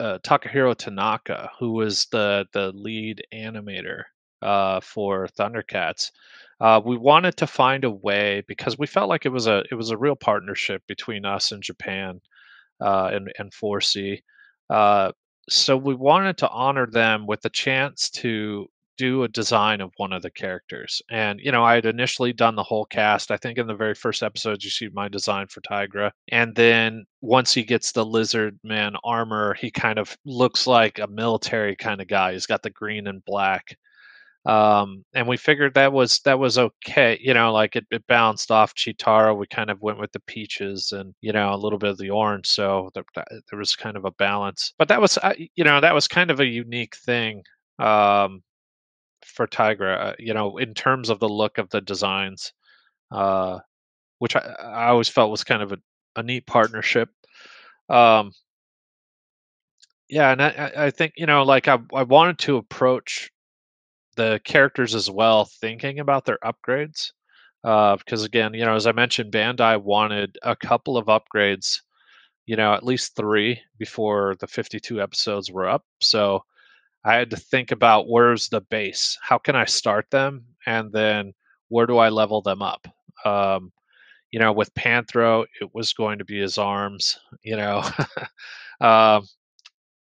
uh, 0.00 0.18
Takahiro 0.20 0.74
Tanaka, 0.76 1.50
who 1.58 1.72
was 1.72 2.06
the 2.06 2.46
the 2.52 2.72
lead 2.72 3.22
animator 3.34 4.04
uh, 4.42 4.80
for 4.80 5.28
Thundercats. 5.28 6.10
Uh, 6.60 6.80
we 6.84 6.96
wanted 6.96 7.36
to 7.38 7.46
find 7.46 7.84
a 7.84 7.90
way 7.90 8.42
because 8.46 8.78
we 8.78 8.86
felt 8.86 9.08
like 9.08 9.24
it 9.26 9.30
was 9.30 9.46
a 9.46 9.64
it 9.70 9.74
was 9.74 9.90
a 9.90 9.96
real 9.96 10.16
partnership 10.16 10.82
between 10.86 11.24
us 11.24 11.52
and 11.52 11.62
Japan 11.62 12.20
uh, 12.80 13.10
and 13.12 13.32
and 13.38 13.52
4C. 13.52 14.22
Uh, 14.70 15.12
so 15.48 15.76
we 15.76 15.94
wanted 15.94 16.38
to 16.38 16.48
honor 16.50 16.86
them 16.86 17.26
with 17.26 17.42
the 17.42 17.50
chance 17.50 18.08
to 18.10 18.66
do 18.96 19.22
a 19.22 19.28
design 19.28 19.80
of 19.80 19.90
one 19.96 20.12
of 20.12 20.20
the 20.22 20.30
characters. 20.30 21.00
And 21.10 21.40
you 21.40 21.50
know, 21.50 21.64
I 21.64 21.74
had 21.74 21.86
initially 21.86 22.34
done 22.34 22.54
the 22.54 22.62
whole 22.62 22.84
cast. 22.84 23.30
I 23.30 23.38
think 23.38 23.58
in 23.58 23.66
the 23.66 23.74
very 23.74 23.94
first 23.94 24.22
episode, 24.22 24.62
you 24.62 24.70
see 24.70 24.90
my 24.92 25.08
design 25.08 25.46
for 25.48 25.62
Tygra, 25.62 26.10
and 26.30 26.54
then 26.54 27.06
once 27.22 27.54
he 27.54 27.64
gets 27.64 27.92
the 27.92 28.04
lizard 28.04 28.58
man 28.62 28.94
armor, 29.02 29.54
he 29.54 29.70
kind 29.70 29.98
of 29.98 30.16
looks 30.26 30.66
like 30.66 30.98
a 30.98 31.06
military 31.06 31.76
kind 31.76 32.00
of 32.00 32.08
guy. 32.08 32.32
He's 32.32 32.46
got 32.46 32.62
the 32.62 32.70
green 32.70 33.06
and 33.06 33.24
black 33.24 33.76
um, 34.46 35.04
and 35.14 35.28
we 35.28 35.36
figured 35.36 35.74
that 35.74 35.92
was 35.92 36.20
that 36.20 36.38
was 36.38 36.56
okay. 36.58 37.18
You 37.20 37.34
know, 37.34 37.52
like 37.52 37.76
it, 37.76 37.86
it 37.90 38.06
bounced 38.06 38.50
off 38.50 38.74
Cheetara. 38.74 39.36
We 39.36 39.46
kind 39.46 39.70
of 39.70 39.82
went 39.82 39.98
with 39.98 40.12
the 40.12 40.20
peaches 40.20 40.92
and 40.92 41.14
you 41.20 41.32
know 41.32 41.52
a 41.52 41.56
little 41.58 41.78
bit 41.78 41.90
of 41.90 41.98
the 41.98 42.10
orange, 42.10 42.46
so 42.46 42.90
there, 42.94 43.04
there 43.16 43.58
was 43.58 43.76
kind 43.76 43.96
of 43.96 44.06
a 44.06 44.12
balance. 44.12 44.72
But 44.78 44.88
that 44.88 45.00
was 45.00 45.18
uh, 45.18 45.34
you 45.56 45.64
know 45.64 45.80
that 45.80 45.94
was 45.94 46.08
kind 46.08 46.30
of 46.30 46.40
a 46.40 46.46
unique 46.46 46.96
thing 46.96 47.42
um, 47.78 48.42
for 49.24 49.46
Tygra. 49.46 50.12
Uh, 50.12 50.14
you 50.18 50.32
know, 50.34 50.56
in 50.58 50.72
terms 50.74 51.10
of 51.10 51.20
the 51.20 51.28
look 51.28 51.58
of 51.58 51.68
the 51.70 51.82
designs, 51.82 52.52
uh, 53.12 53.58
which 54.20 54.36
I, 54.36 54.40
I 54.40 54.88
always 54.88 55.08
felt 55.10 55.30
was 55.30 55.44
kind 55.44 55.62
of 55.62 55.72
a, 55.72 55.78
a 56.16 56.22
neat 56.22 56.46
partnership. 56.46 57.10
Um, 57.90 58.32
yeah, 60.08 60.32
and 60.32 60.42
I, 60.42 60.72
I 60.76 60.90
think 60.90 61.14
you 61.16 61.26
know, 61.26 61.42
like 61.42 61.68
I, 61.68 61.78
I 61.94 62.04
wanted 62.04 62.38
to 62.40 62.56
approach 62.56 63.30
the 64.20 64.38
characters 64.44 64.94
as 64.94 65.10
well 65.10 65.46
thinking 65.46 65.98
about 65.98 66.26
their 66.26 66.36
upgrades. 66.44 67.12
Uh, 67.64 67.96
because 67.96 68.22
again, 68.22 68.52
you 68.52 68.66
know, 68.66 68.74
as 68.74 68.86
I 68.86 68.92
mentioned, 68.92 69.32
Bandai 69.32 69.82
wanted 69.82 70.36
a 70.42 70.54
couple 70.54 70.98
of 70.98 71.06
upgrades, 71.06 71.80
you 72.44 72.54
know, 72.54 72.74
at 72.74 72.84
least 72.84 73.16
three 73.16 73.58
before 73.78 74.36
the 74.38 74.46
52 74.46 75.00
episodes 75.00 75.50
were 75.50 75.66
up. 75.66 75.84
So 76.02 76.44
I 77.02 77.14
had 77.14 77.30
to 77.30 77.38
think 77.38 77.72
about 77.72 78.10
where's 78.10 78.50
the 78.50 78.60
base? 78.60 79.16
How 79.22 79.38
can 79.38 79.56
I 79.56 79.64
start 79.64 80.04
them? 80.10 80.44
And 80.66 80.92
then 80.92 81.32
where 81.68 81.86
do 81.86 81.96
I 81.96 82.10
level 82.10 82.42
them 82.42 82.60
up? 82.60 82.86
Um, 83.24 83.72
you 84.30 84.38
know, 84.38 84.52
with 84.52 84.74
Panthro, 84.74 85.46
it 85.62 85.74
was 85.74 85.94
going 85.94 86.18
to 86.18 86.26
be 86.26 86.38
his 86.38 86.58
arms, 86.58 87.18
you 87.42 87.56
know. 87.56 87.82
um, 88.82 89.26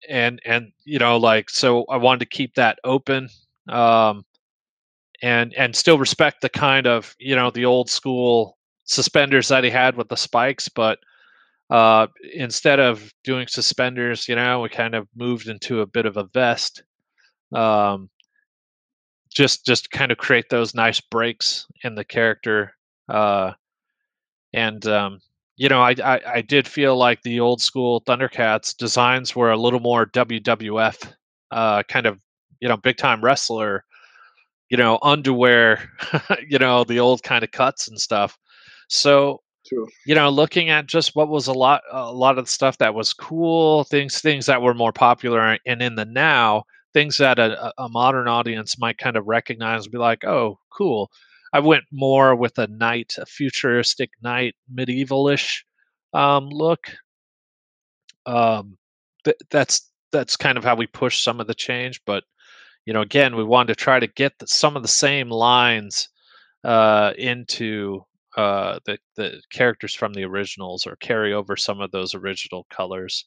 and 0.09 0.39
and 0.45 0.71
you 0.85 0.99
know 0.99 1.17
like 1.17 1.49
so 1.49 1.83
i 1.89 1.97
wanted 1.97 2.19
to 2.19 2.25
keep 2.25 2.53
that 2.53 2.77
open 2.83 3.27
um, 3.69 4.25
and 5.21 5.53
and 5.55 5.75
still 5.75 5.97
respect 5.97 6.41
the 6.41 6.49
kind 6.49 6.87
of 6.87 7.15
you 7.19 7.35
know 7.35 7.49
the 7.51 7.65
old 7.65 7.89
school 7.89 8.57
suspenders 8.85 9.47
that 9.49 9.63
he 9.63 9.69
had 9.69 9.95
with 9.95 10.07
the 10.09 10.17
spikes, 10.17 10.69
but 10.69 10.99
uh, 11.69 12.07
instead 12.33 12.79
of 12.79 13.13
doing 13.23 13.47
suspenders, 13.47 14.27
you 14.27 14.35
know, 14.35 14.61
we 14.61 14.69
kind 14.69 14.95
of 14.95 15.07
moved 15.15 15.47
into 15.47 15.81
a 15.81 15.85
bit 15.85 16.05
of 16.05 16.17
a 16.17 16.23
vest. 16.33 16.83
Um, 17.53 18.09
just 19.29 19.65
just 19.65 19.91
kind 19.91 20.11
of 20.11 20.17
create 20.17 20.49
those 20.49 20.73
nice 20.73 21.01
breaks 21.01 21.67
in 21.83 21.95
the 21.95 22.05
character. 22.05 22.73
Uh, 23.09 23.51
and 24.53 24.85
um, 24.87 25.19
you 25.57 25.69
know, 25.69 25.81
I, 25.81 25.95
I, 26.03 26.21
I 26.35 26.41
did 26.41 26.67
feel 26.67 26.95
like 26.95 27.21
the 27.21 27.39
old 27.39 27.61
school 27.61 28.01
Thundercats 28.01 28.75
designs 28.75 29.35
were 29.35 29.51
a 29.51 29.57
little 29.57 29.79
more 29.79 30.05
WWF 30.05 31.13
uh, 31.51 31.83
kind 31.83 32.05
of 32.05 32.19
you 32.59 32.67
know, 32.67 32.77
big 32.77 32.97
time 32.97 33.23
wrestler, 33.23 33.83
you 34.69 34.77
know, 34.77 34.99
underwear, 35.01 35.89
you 36.47 36.59
know, 36.59 36.83
the 36.83 36.99
old 36.99 37.23
kind 37.23 37.43
of 37.43 37.51
cuts 37.51 37.87
and 37.87 37.99
stuff. 37.99 38.37
So, 38.89 39.41
True. 39.65 39.87
you 40.05 40.15
know, 40.15 40.29
looking 40.29 40.69
at 40.69 40.87
just 40.87 41.15
what 41.15 41.29
was 41.29 41.47
a 41.47 41.53
lot, 41.53 41.81
a 41.91 42.11
lot 42.11 42.37
of 42.37 42.45
the 42.45 42.51
stuff 42.51 42.77
that 42.77 42.93
was 42.93 43.13
cool, 43.13 43.83
things, 43.85 44.19
things 44.21 44.45
that 44.45 44.61
were 44.61 44.73
more 44.73 44.93
popular, 44.93 45.57
and 45.65 45.81
in 45.81 45.95
the 45.95 46.05
now, 46.05 46.63
things 46.93 47.17
that 47.17 47.39
a, 47.39 47.73
a 47.77 47.89
modern 47.89 48.27
audience 48.27 48.79
might 48.79 48.97
kind 48.97 49.17
of 49.17 49.27
recognize 49.27 49.85
and 49.85 49.91
be 49.91 49.97
like, 49.97 50.23
oh, 50.23 50.57
cool. 50.71 51.11
I 51.53 51.59
went 51.59 51.83
more 51.91 52.35
with 52.35 52.57
a 52.57 52.67
knight, 52.67 53.13
a 53.17 53.25
futuristic 53.25 54.09
knight, 54.21 54.55
medievalish 54.73 55.61
um, 56.13 56.49
look. 56.49 56.87
Um, 58.25 58.77
th- 59.23 59.37
that's 59.49 59.89
that's 60.11 60.37
kind 60.37 60.57
of 60.57 60.63
how 60.63 60.75
we 60.75 60.87
push 60.87 61.21
some 61.23 61.39
of 61.39 61.47
the 61.47 61.53
change, 61.53 62.01
but 62.05 62.23
you 62.87 62.93
know, 62.93 63.01
again, 63.01 63.35
we 63.35 63.43
wanted 63.43 63.73
to 63.73 63.83
try 63.83 63.99
to 63.99 64.07
get 64.07 64.39
the, 64.39 64.47
some 64.47 64.77
of 64.77 64.81
the 64.81 64.87
same 64.87 65.29
lines 65.29 66.07
uh, 66.63 67.11
into 67.17 68.05
uh, 68.37 68.79
the 68.85 68.97
the 69.17 69.41
characters 69.51 69.93
from 69.93 70.13
the 70.13 70.23
originals, 70.23 70.87
or 70.87 70.95
carry 70.95 71.33
over 71.33 71.57
some 71.57 71.81
of 71.81 71.91
those 71.91 72.15
original 72.15 72.65
colors. 72.69 73.25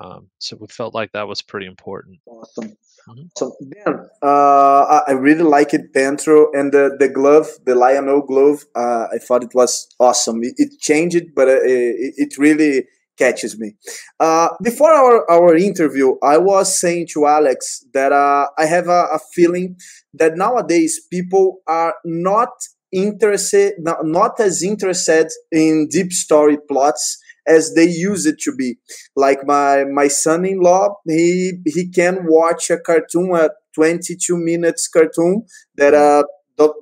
Um, 0.00 0.28
so 0.38 0.56
we 0.60 0.68
felt 0.68 0.94
like 0.94 1.10
that 1.12 1.26
was 1.26 1.42
pretty 1.42 1.66
important. 1.66 2.20
Awesome. 2.26 2.76
Mm-hmm. 3.08 3.22
So 3.36 3.56
Ben, 3.62 4.06
uh, 4.22 5.00
I 5.08 5.12
really 5.12 5.42
like 5.42 5.74
it, 5.74 5.92
Panthro, 5.92 6.46
and 6.52 6.70
the 6.72 6.96
the 7.00 7.08
glove, 7.08 7.48
the 7.66 7.74
Lion-O 7.74 8.22
glove. 8.22 8.64
Uh, 8.76 9.08
I 9.12 9.18
thought 9.18 9.42
it 9.42 9.54
was 9.54 9.88
awesome. 9.98 10.44
It, 10.44 10.54
it 10.56 10.78
changed, 10.78 11.34
but 11.34 11.48
uh, 11.48 11.62
it, 11.64 12.14
it 12.16 12.38
really 12.38 12.86
catches 13.18 13.58
me. 13.58 13.74
Uh, 14.20 14.48
before 14.62 14.92
our, 14.92 15.30
our 15.30 15.56
interview, 15.56 16.14
I 16.22 16.38
was 16.38 16.78
saying 16.80 17.08
to 17.12 17.26
Alex 17.26 17.84
that 17.92 18.12
uh, 18.12 18.46
I 18.56 18.66
have 18.66 18.88
a, 18.88 19.06
a, 19.12 19.18
feeling 19.34 19.76
that 20.14 20.36
nowadays 20.36 21.00
people 21.10 21.58
are 21.66 21.94
not 22.04 22.50
interested, 22.92 23.74
not, 23.78 23.98
not 24.04 24.40
as 24.40 24.62
interested 24.62 25.28
in 25.52 25.88
deep 25.90 26.12
story 26.12 26.56
plots 26.68 27.18
as 27.46 27.74
they 27.74 27.88
use 27.88 28.26
it 28.26 28.38
to 28.40 28.54
be. 28.54 28.76
Like 29.16 29.46
my 29.46 29.84
my 29.84 30.08
son-in-law, 30.08 30.96
he 31.06 31.54
he 31.66 31.88
can 31.88 32.26
watch 32.26 32.70
a 32.70 32.78
cartoon, 32.78 33.34
a 33.34 33.50
22 33.74 34.36
minutes 34.36 34.88
cartoon 34.88 35.44
that 35.76 35.94
uh 35.94 36.24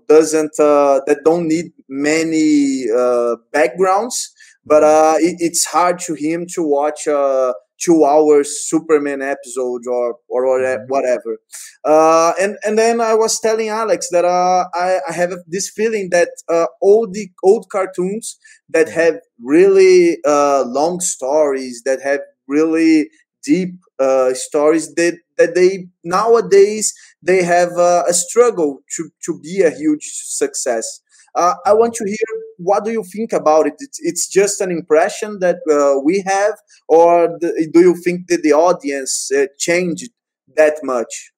doesn't 0.08 0.58
uh, 0.58 1.00
that 1.06 1.18
don't 1.24 1.46
need 1.48 1.72
many 1.88 2.86
uh, 2.90 3.36
backgrounds, 3.52 4.32
but 4.66 4.82
uh, 4.82 5.14
it, 5.18 5.36
it's 5.38 5.64
hard 5.66 5.98
to 6.00 6.14
him 6.14 6.46
to 6.54 6.62
watch 6.62 7.06
uh, 7.06 7.52
two 7.80 8.04
hours 8.04 8.68
Superman 8.68 9.22
episode 9.22 9.82
or 9.86 10.16
or 10.28 10.58
mm-hmm. 10.58 10.84
whatever. 10.88 11.38
Uh, 11.84 12.32
and 12.40 12.56
and 12.64 12.78
then 12.78 13.00
I 13.00 13.14
was 13.14 13.38
telling 13.40 13.68
Alex 13.68 14.08
that 14.10 14.24
uh, 14.24 14.64
I, 14.74 15.00
I 15.08 15.12
have 15.12 15.32
this 15.46 15.70
feeling 15.70 16.10
that 16.10 16.30
uh, 16.48 16.66
all 16.80 17.08
the 17.10 17.30
old 17.42 17.66
cartoons 17.70 18.38
that 18.68 18.88
mm-hmm. 18.88 19.00
have 19.00 19.20
really 19.42 20.18
uh, 20.26 20.64
long 20.66 21.00
stories 21.00 21.82
that 21.84 22.00
have 22.02 22.20
really 22.48 23.08
deep 23.44 23.74
uh, 23.98 24.34
stories 24.34 24.94
that 24.94 25.18
that 25.38 25.54
they 25.54 25.86
nowadays 26.04 26.92
they 27.22 27.42
have 27.42 27.72
uh, 27.72 28.02
a 28.08 28.14
struggle 28.14 28.80
to 28.96 29.10
to 29.24 29.38
be 29.40 29.62
a 29.62 29.70
huge 29.70 30.04
success. 30.24 31.00
Uh, 31.34 31.54
I 31.66 31.74
want 31.74 31.94
to 31.94 32.04
hear 32.06 32.45
what 32.58 32.84
do 32.84 32.90
you 32.90 33.04
think 33.04 33.32
about 33.32 33.66
it? 33.66 33.74
It's, 33.78 33.98
it's 34.02 34.28
just 34.28 34.60
an 34.60 34.70
impression 34.70 35.38
that 35.40 35.56
uh, 35.70 36.00
we 36.02 36.22
have, 36.26 36.54
or 36.88 37.38
the, 37.40 37.68
do 37.72 37.80
you 37.80 37.96
think 37.96 38.28
that 38.28 38.42
the 38.42 38.52
audience 38.52 39.30
uh, 39.32 39.46
changed 39.58 40.10
that 40.56 40.74
much? 40.82 41.32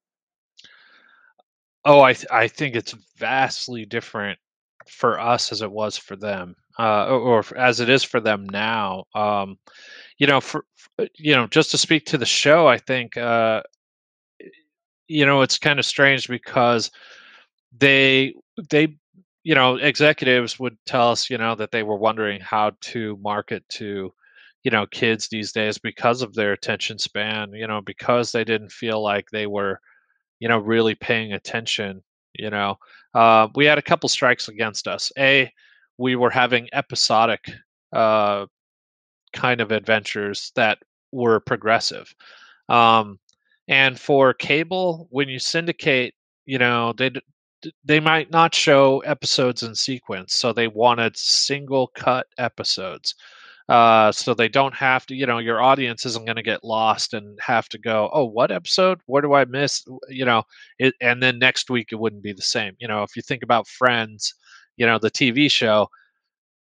Oh, 1.85 2.01
I 2.01 2.13
th- 2.13 2.31
I 2.31 2.49
think 2.49 2.75
it's 2.75 2.95
vastly 3.17 3.85
different 3.85 4.39
for 4.89 5.21
us 5.21 5.53
as 5.53 5.63
it 5.63 5.71
was 5.71 5.97
for 5.97 6.17
them, 6.17 6.55
uh, 6.79 7.07
or, 7.07 7.21
or, 7.21 7.45
as 7.57 7.81
it 7.81 7.89
is 7.89 8.03
for 8.05 8.21
them 8.21 8.47
now. 8.51 9.05
Um, 9.15 9.59
you 10.19 10.27
know, 10.27 10.41
for, 10.41 10.65
for, 10.77 11.07
you 11.15 11.35
know, 11.35 11.47
just 11.47 11.71
to 11.71 11.79
speak 11.79 12.05
to 12.07 12.19
the 12.19 12.27
show, 12.27 12.67
I 12.67 12.79
think 12.79 13.17
uh, 13.17 13.63
you 15.07 15.25
know 15.25 15.43
it's 15.43 15.59
kind 15.59 15.79
of 15.79 15.87
strange 15.87 16.29
because 16.29 16.91
they 17.77 18.35
they 18.71 18.95
you 19.49 19.55
know, 19.55 19.77
executives 19.77 20.61
would 20.61 20.77
tell 20.85 21.11
us, 21.11 21.31
you 21.31 21.39
know, 21.39 21.55
that 21.55 21.71
they 21.71 21.83
were 21.83 21.97
wondering 21.97 22.39
how 22.39 22.71
to 22.83 23.17
market 23.23 23.67
to, 23.71 24.13
you 24.63 24.71
know, 24.71 24.85
kids 24.89 25.27
these 25.29 25.53
days 25.53 25.79
because 25.79 26.21
of 26.21 26.35
their 26.35 26.53
attention 26.53 26.99
span, 26.99 27.55
you 27.55 27.67
know, 27.67 27.81
because 27.81 28.31
they 28.31 28.45
didn't 28.45 28.71
feel 28.71 29.03
like 29.03 29.25
they 29.31 29.47
were, 29.47 29.81
you 30.39 30.49
know, 30.49 30.59
really 30.59 30.95
paying 30.95 31.33
attention. 31.33 32.03
You 32.35 32.51
know, 32.51 32.77
uh, 33.15 33.49
we 33.55 33.65
had 33.65 33.79
a 33.79 33.83
couple 33.83 34.11
strikes 34.11 34.49
against 34.49 34.87
us. 34.87 35.11
A, 35.19 35.51
we 35.97 36.15
were 36.15 36.29
having 36.29 36.69
episodic 36.75 37.51
uh, 37.95 38.45
kind 39.33 39.63
of 39.63 39.73
adventures 39.73 40.53
that 40.57 40.79
were 41.11 41.41
progressive. 41.41 42.15
Um, 42.69 43.19
and 43.67 43.99
for 43.99 44.35
cable, 44.35 45.09
when 45.11 45.31
you 45.31 45.39
syndicate, 45.39 46.13
you 46.45 46.59
know, 46.59 46.93
they 46.93 47.13
they 47.85 48.01
might 48.01 48.31
not 48.31 48.55
show 48.55 49.01
episodes 49.01 49.63
in 49.63 49.75
sequence, 49.75 50.35
so 50.35 50.53
they 50.53 50.69
wanted 50.69 51.17
single 51.17 51.89
cut 51.89 52.27
episodes. 52.39 53.15
Uh, 53.69 54.11
so 54.13 54.33
they 54.33 54.49
don't 54.49 54.75
have 54.75 55.05
to, 55.07 55.15
you 55.15 55.27
know, 55.27 55.39
your 55.39 55.61
audience 55.61 56.07
isn't 56.07 56.25
going 56.25 56.37
to 56.37 56.43
get 56.43 56.65
lost 56.65 57.13
and 57.13 57.39
have 57.41 57.69
to 57.69 57.79
go, 57.79 58.09
oh, 58.15 58.25
what 58.25 58.51
episode? 58.51 58.99
Where 59.07 59.21
do 59.21 59.35
I 59.35 59.45
miss? 59.45 59.85
You 60.09 60.25
know, 60.25 60.43
it, 60.79 60.95
and 61.03 61.23
then 61.23 61.39
next 61.39 61.69
week 61.69 61.89
it 61.93 61.97
wouldn't 61.97 62.23
be 62.23 62.33
the 62.33 62.41
same. 62.43 62.75
You 62.79 62.89
know, 62.89 63.03
if 63.03 63.15
you 63.15 63.21
think 63.23 63.43
about 63.43 63.69
Friends, 63.69 64.35
you 64.79 64.87
know, 64.87 64.99
the 64.99 65.11
TV 65.11 65.51
show, 65.51 65.89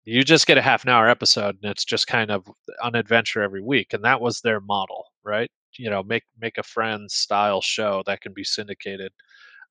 you 0.05 0.23
just 0.23 0.47
get 0.47 0.58
a 0.58 0.62
half 0.62 0.84
an 0.84 0.89
hour 0.89 1.08
episode 1.10 1.58
and 1.62 1.71
it's 1.71 1.86
just 1.86 2.08
kind 2.08 2.31
of 2.31 2.45
an 2.84 2.95
adventure 2.95 3.41
every 3.41 3.62
week, 3.62 3.93
and 3.93 4.03
that 4.03 4.21
was 4.21 4.41
their 4.41 4.62
model, 4.62 5.05
right? 5.23 5.49
You 5.77 5.89
know, 5.89 6.03
make 6.03 6.23
make 6.39 6.58
a 6.58 6.63
Friends 6.63 7.15
style 7.15 7.62
show 7.62 8.03
that 8.05 8.21
can 8.21 8.34
be 8.34 8.43
syndicated. 8.43 9.12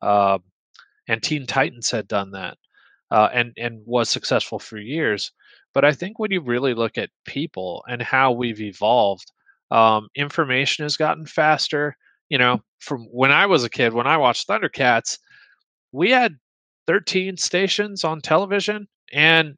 Um, 0.02 0.42
and 1.08 1.22
Teen 1.22 1.46
Titans 1.46 1.90
had 1.90 2.08
done 2.08 2.30
that, 2.32 2.58
uh, 3.10 3.28
and 3.32 3.52
and 3.56 3.82
was 3.86 4.10
successful 4.10 4.58
for 4.58 4.78
years. 4.78 5.32
But 5.74 5.84
I 5.84 5.92
think 5.92 6.18
when 6.18 6.30
you 6.30 6.40
really 6.40 6.74
look 6.74 6.98
at 6.98 7.10
people 7.26 7.84
and 7.88 8.02
how 8.02 8.32
we've 8.32 8.60
evolved, 8.60 9.30
um, 9.70 10.08
information 10.14 10.84
has 10.84 10.96
gotten 10.96 11.26
faster. 11.26 11.96
You 12.28 12.38
know, 12.38 12.62
from 12.80 13.04
when 13.10 13.32
I 13.32 13.46
was 13.46 13.64
a 13.64 13.70
kid, 13.70 13.92
when 13.92 14.06
I 14.06 14.16
watched 14.16 14.48
Thundercats, 14.48 15.18
we 15.92 16.10
had 16.10 16.36
13 16.86 17.36
stations 17.36 18.04
on 18.04 18.20
television, 18.20 18.88
and 19.12 19.56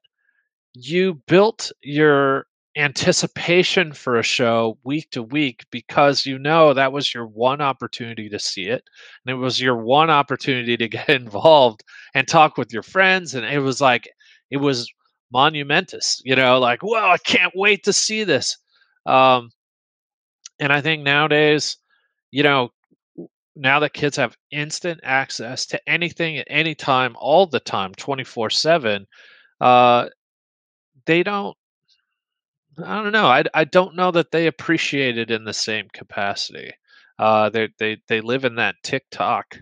you 0.75 1.23
built 1.27 1.73
your 1.83 2.47
anticipation 2.77 3.91
for 3.91 4.19
a 4.19 4.23
show 4.23 4.77
week 4.85 5.11
to 5.11 5.23
week 5.23 5.65
because 5.71 6.27
you 6.27 6.39
know 6.39 6.75
that 6.75 6.93
was 6.93 7.15
your 7.15 7.27
one 7.27 7.63
opportunity 7.63 8.29
to 8.29 8.39
see 8.39 8.65
it 8.67 8.85
and 9.25 9.33
it 9.33 9.39
was 9.39 9.59
your 9.59 9.77
one 9.77 10.11
opportunity 10.11 10.77
to 10.77 10.89
get 10.89 11.09
involved 11.23 11.83
and 12.15 12.29
talk 12.29 12.59
with 12.59 12.73
your 12.73 12.83
friends 12.83 13.35
and 13.35 13.47
it 13.47 13.61
was 13.61 13.81
like 13.81 14.09
it 14.51 14.59
was 14.59 14.93
monumentous 15.33 16.21
you 16.25 16.37
know 16.37 16.59
like 16.59 16.83
well 16.83 17.11
i 17.11 17.17
can't 17.19 17.53
wait 17.57 17.83
to 17.83 17.93
see 17.93 18.25
this. 18.25 18.59
Um 19.07 19.51
and 20.61 20.71
i 20.73 20.81
think 20.83 21.03
nowadays 21.03 21.79
you 22.31 22.43
know 22.43 22.69
now 23.57 23.81
that 23.81 23.95
kids 23.95 24.19
have 24.19 24.37
instant 24.51 25.01
access 25.03 25.65
to 25.65 25.89
anything 25.89 26.37
at 26.37 26.47
any 26.51 26.75
time 26.75 27.17
all 27.19 27.47
the 27.47 27.61
time 27.61 27.95
24 27.95 28.51
7 28.51 29.07
uh 29.63 30.09
they 31.07 31.23
don't 31.23 31.57
I 32.83 33.03
don't 33.03 33.13
know. 33.13 33.27
I, 33.27 33.45
I 33.55 33.65
don't 33.65 33.95
know 33.97 34.11
that 34.13 34.31
they 34.31 34.47
appreciate 34.47 35.17
it 35.19 35.31
in 35.31 35.45
the 35.45 35.53
same 35.55 35.89
capacity. 35.93 36.73
Uh, 37.19 37.49
they 37.49 37.69
they 37.79 37.99
they 38.09 38.21
live 38.21 38.45
in 38.45 38.57
that 38.57 38.77
TikTok 38.83 39.59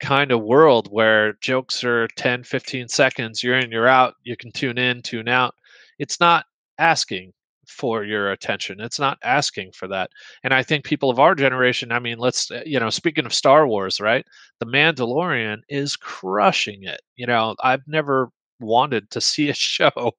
kind 0.00 0.32
of 0.32 0.42
world 0.42 0.88
where 0.92 1.34
jokes 1.34 1.84
are 1.84 2.08
10, 2.16 2.44
15 2.44 2.88
seconds. 2.88 3.42
You're 3.42 3.58
in, 3.58 3.70
you're 3.72 3.88
out. 3.88 4.14
You 4.24 4.36
can 4.36 4.52
tune 4.52 4.78
in, 4.78 5.02
tune 5.02 5.28
out. 5.28 5.54
It's 5.98 6.20
not 6.20 6.46
asking 6.78 7.32
for 7.68 8.04
your 8.04 8.32
attention. 8.32 8.80
It's 8.80 8.98
not 9.00 9.18
asking 9.24 9.72
for 9.72 9.88
that. 9.88 10.10
And 10.44 10.54
I 10.54 10.62
think 10.62 10.84
people 10.84 11.10
of 11.10 11.20
our 11.20 11.34
generation, 11.34 11.92
I 11.92 12.00
mean, 12.00 12.18
let's, 12.18 12.50
uh, 12.50 12.62
you 12.66 12.80
know, 12.80 12.90
speaking 12.90 13.26
of 13.26 13.34
Star 13.34 13.66
Wars, 13.66 14.00
right? 14.00 14.26
The 14.60 14.66
Mandalorian 14.66 15.58
is 15.68 15.96
crushing 15.96 16.84
it. 16.84 17.02
You 17.16 17.26
know, 17.26 17.56
I've 17.62 17.86
never 17.86 18.30
wanted 18.60 19.10
to 19.10 19.20
see 19.20 19.48
a 19.48 19.54
show, 19.54 20.12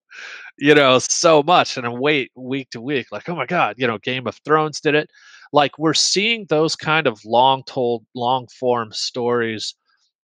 you 0.58 0.76
know, 0.76 1.00
so 1.00 1.44
much 1.44 1.78
and 1.78 1.86
I 1.86 1.90
wait 1.90 2.32
week 2.36 2.70
to 2.72 2.82
week, 2.82 3.08
like, 3.12 3.30
oh 3.30 3.36
my 3.36 3.46
God, 3.46 3.76
you 3.78 3.88
know, 3.88 3.98
Game 4.00 4.28
of 4.28 4.40
Thrones 4.46 4.82
did 4.82 4.96
it. 4.96 5.10
Like 5.54 5.78
we're 5.78 5.94
seeing 5.94 6.46
those 6.50 6.76
kind 6.76 7.08
of 7.08 7.24
long 7.26 7.64
told, 7.66 8.06
long 8.16 8.48
form 8.48 8.92
stories 8.94 9.76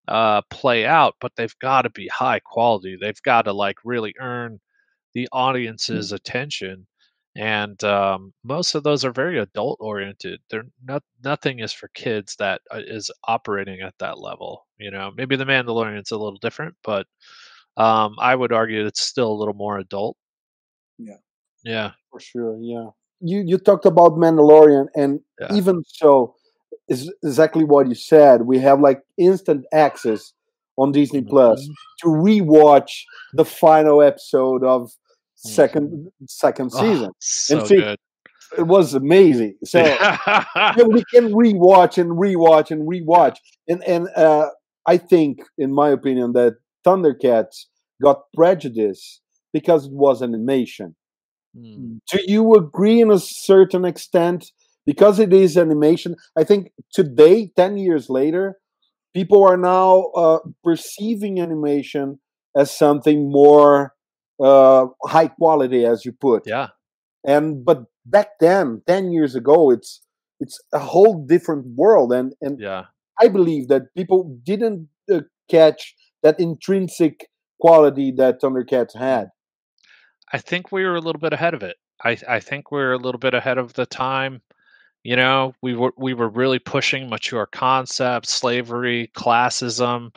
uh, 0.07 0.41
play 0.49 0.85
out, 0.85 1.15
but 1.19 1.33
they've 1.35 1.57
got 1.59 1.83
to 1.83 1.89
be 1.89 2.07
high 2.07 2.39
quality. 2.39 2.97
They've 2.99 3.21
got 3.23 3.43
to 3.43 3.53
like 3.53 3.77
really 3.83 4.13
earn 4.19 4.59
the 5.13 5.23
mm. 5.23 5.27
audience's 5.31 6.11
attention. 6.11 6.87
And 7.35 7.81
um, 7.83 8.33
most 8.43 8.73
of 8.73 8.83
those 8.83 9.05
are 9.05 9.11
very 9.11 9.37
adult 9.37 9.77
oriented. 9.79 10.39
They're 10.49 10.65
not 10.83 11.03
nothing 11.23 11.59
is 11.59 11.71
for 11.71 11.89
kids 11.89 12.35
that 12.39 12.61
uh, 12.71 12.81
operating 13.27 13.81
at 13.81 13.93
that 13.99 14.19
level. 14.19 14.65
You 14.79 14.91
know, 14.91 15.11
maybe 15.15 15.35
the 15.35 15.45
Mandalorian's 15.45 16.11
a 16.11 16.17
little 16.17 16.39
different, 16.39 16.75
but 16.83 17.05
um, 17.77 18.15
I 18.19 18.35
would 18.35 18.51
argue 18.51 18.85
it's 18.85 19.05
still 19.05 19.31
a 19.31 19.37
little 19.37 19.53
more 19.53 19.77
adult. 19.77 20.17
Yeah. 20.97 21.17
Yeah. 21.63 21.91
For 22.11 22.19
sure. 22.19 22.57
Yeah. 22.59 22.89
You 23.19 23.43
you 23.45 23.57
talked 23.57 23.85
about 23.85 24.13
Mandalorian, 24.13 24.87
and 24.95 25.19
yeah. 25.39 25.53
even 25.53 25.83
so, 25.87 26.35
is 26.87 27.11
exactly 27.23 27.63
what 27.63 27.87
you 27.87 27.95
said. 27.95 28.43
We 28.43 28.59
have 28.59 28.79
like 28.79 29.01
instant 29.17 29.65
access 29.73 30.33
on 30.77 30.91
Disney 30.91 31.21
mm-hmm. 31.21 31.29
Plus 31.29 31.67
to 32.01 32.07
rewatch 32.07 33.01
the 33.33 33.43
final 33.43 34.03
episode 34.03 34.63
of 34.63 34.91
2nd 35.47 35.89
mm-hmm. 35.89 36.07
second 36.27 36.71
oh, 36.75 36.81
season. 36.81 37.11
so 37.19 37.59
and 37.59 37.67
see, 37.67 37.75
good. 37.77 37.97
It 38.57 38.67
was 38.67 38.93
amazing. 38.93 39.55
So 39.65 39.79
yeah, 39.79 40.73
we 40.87 41.03
can 41.13 41.33
rewatch 41.33 41.97
and 41.97 42.11
rewatch 42.11 42.71
and 42.71 42.87
rewatch. 42.87 43.37
And 43.67 43.83
and 43.83 44.07
uh, 44.15 44.49
I 44.85 44.97
think, 44.97 45.41
in 45.57 45.73
my 45.73 45.89
opinion, 45.89 46.33
that 46.33 46.55
Thundercats 46.87 47.65
got 48.01 48.21
prejudice 48.33 49.21
because 49.51 49.87
it 49.87 49.91
was 49.91 50.21
animation. 50.21 50.95
Mm. 51.57 51.99
Do 52.11 52.19
you 52.25 52.53
agree 52.53 53.01
in 53.01 53.11
a 53.11 53.19
certain 53.19 53.83
extent? 53.83 54.51
Because 54.85 55.19
it 55.19 55.33
is 55.33 55.57
animation, 55.57 56.15
I 56.37 56.45
think 56.45 56.71
today, 56.93 57.51
10 57.57 57.77
years 57.77 58.09
later, 58.09 58.55
people 59.13 59.43
are 59.43 59.57
now 59.57 60.11
uh, 60.15 60.39
perceiving 60.63 61.41
animation 61.41 62.19
as 62.55 62.71
something 62.71 63.29
more 63.29 63.93
uh, 64.41 64.85
high 65.03 65.27
quality, 65.27 65.85
as 65.85 66.05
you 66.05 66.13
put. 66.13 66.43
Yeah. 66.45 66.67
And 67.25 67.65
but 67.65 67.83
back 68.05 68.39
then, 68.39 68.81
10 68.87 69.11
years 69.11 69.35
ago, 69.35 69.71
it's 69.71 70.01
it's 70.39 70.57
a 70.71 70.79
whole 70.79 71.25
different 71.25 71.65
world. 71.75 72.13
And 72.13 72.33
and 72.41 72.57
yeah. 72.59 72.85
I 73.19 73.27
believe 73.27 73.67
that 73.67 73.93
people 73.95 74.39
didn't 74.43 74.87
uh, 75.11 75.21
catch 75.49 75.95
that 76.23 76.39
intrinsic 76.39 77.27
quality 77.59 78.11
that 78.11 78.41
Thundercats 78.41 78.95
had? 78.95 79.29
I 80.33 80.39
think 80.39 80.71
we 80.71 80.83
were 80.83 80.95
a 80.95 81.01
little 81.01 81.19
bit 81.19 81.33
ahead 81.33 81.53
of 81.53 81.63
it. 81.63 81.77
I 82.03 82.17
I 82.27 82.39
think 82.39 82.71
we're 82.71 82.93
a 82.93 82.97
little 82.97 83.19
bit 83.19 83.33
ahead 83.33 83.57
of 83.57 83.73
the 83.73 83.85
time. 83.85 84.41
You 85.03 85.15
know, 85.15 85.53
we 85.61 85.75
were 85.75 85.93
we 85.97 86.13
were 86.13 86.29
really 86.29 86.59
pushing 86.59 87.09
mature 87.09 87.45
concepts, 87.45 88.33
slavery, 88.33 89.11
classism. 89.15 90.13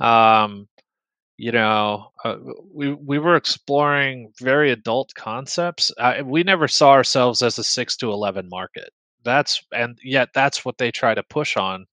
Um, 0.00 0.68
you 1.38 1.52
know, 1.52 2.10
uh, 2.24 2.36
we 2.72 2.94
we 2.94 3.18
were 3.18 3.36
exploring 3.36 4.32
very 4.40 4.70
adult 4.70 5.12
concepts. 5.14 5.90
We 6.24 6.42
never 6.42 6.68
saw 6.68 6.92
ourselves 6.92 7.42
as 7.42 7.58
a 7.58 7.64
six 7.64 7.96
to 7.98 8.10
eleven 8.12 8.48
market. 8.48 8.90
That's 9.24 9.62
and 9.72 9.98
yet 10.02 10.30
that's 10.34 10.64
what 10.64 10.78
they 10.78 10.90
try 10.90 11.14
to 11.14 11.22
push 11.22 11.56
on 11.56 11.86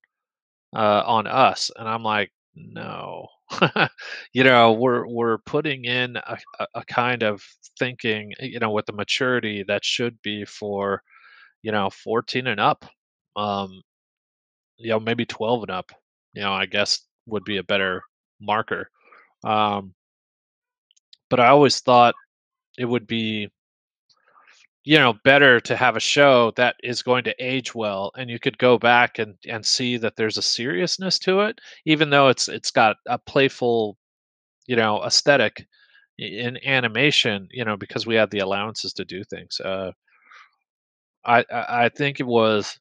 uh, 0.74 1.02
on 1.06 1.26
us. 1.26 1.70
And 1.76 1.88
I'm 1.88 2.02
like, 2.02 2.30
no, 2.54 3.28
you 4.32 4.44
know, 4.44 4.72
we're 4.72 5.06
we're 5.06 5.38
putting 5.38 5.84
in 5.84 6.16
a, 6.16 6.38
a 6.74 6.84
kind 6.84 7.22
of 7.22 7.42
thinking, 7.78 8.32
you 8.40 8.58
know, 8.58 8.70
with 8.70 8.86
the 8.86 8.92
maturity 8.92 9.64
that 9.68 9.84
should 9.84 10.20
be 10.22 10.44
for, 10.44 11.02
you 11.62 11.72
know, 11.72 11.90
14 11.90 12.46
and 12.48 12.60
up, 12.60 12.86
um, 13.36 13.82
you 14.78 14.90
know, 14.90 15.00
maybe 15.00 15.24
12 15.26 15.62
and 15.62 15.70
up. 15.70 15.92
You 16.34 16.42
know, 16.42 16.52
I 16.52 16.66
guess 16.66 17.00
would 17.26 17.44
be 17.44 17.56
a 17.58 17.62
better 17.64 18.02
marker. 18.40 18.90
Um, 19.44 19.94
but 21.30 21.40
I 21.40 21.48
always 21.48 21.80
thought 21.80 22.14
it 22.78 22.86
would 22.86 23.06
be 23.08 23.50
you 24.86 24.98
know 24.98 25.14
better 25.24 25.60
to 25.60 25.76
have 25.76 25.96
a 25.96 26.00
show 26.00 26.52
that 26.56 26.76
is 26.84 27.02
going 27.02 27.24
to 27.24 27.36
age 27.44 27.74
well 27.74 28.12
and 28.18 28.30
you 28.30 28.40
could 28.40 28.58
go 28.58 28.78
back 28.78 29.18
and 29.20 29.36
and 29.48 29.66
see 29.66 29.98
that 29.98 30.16
there's 30.16 30.38
a 30.38 30.42
seriousness 30.42 31.18
to 31.20 31.42
it 31.42 31.60
even 31.86 32.10
though 32.10 32.28
it's 32.28 32.48
it's 32.48 32.72
got 32.72 32.96
a 33.08 33.18
playful 33.18 33.98
you 34.68 34.76
know 34.76 35.02
aesthetic 35.04 35.66
in 36.18 36.58
animation 36.66 37.48
you 37.52 37.64
know 37.64 37.76
because 37.76 38.06
we 38.06 38.16
had 38.16 38.30
the 38.30 38.40
allowances 38.40 38.92
to 38.94 39.04
do 39.04 39.24
things. 39.24 39.60
Uh 39.60 39.92
i 41.24 41.44
i 41.50 41.88
think 41.90 42.20
it 42.20 42.26
was 42.26 42.78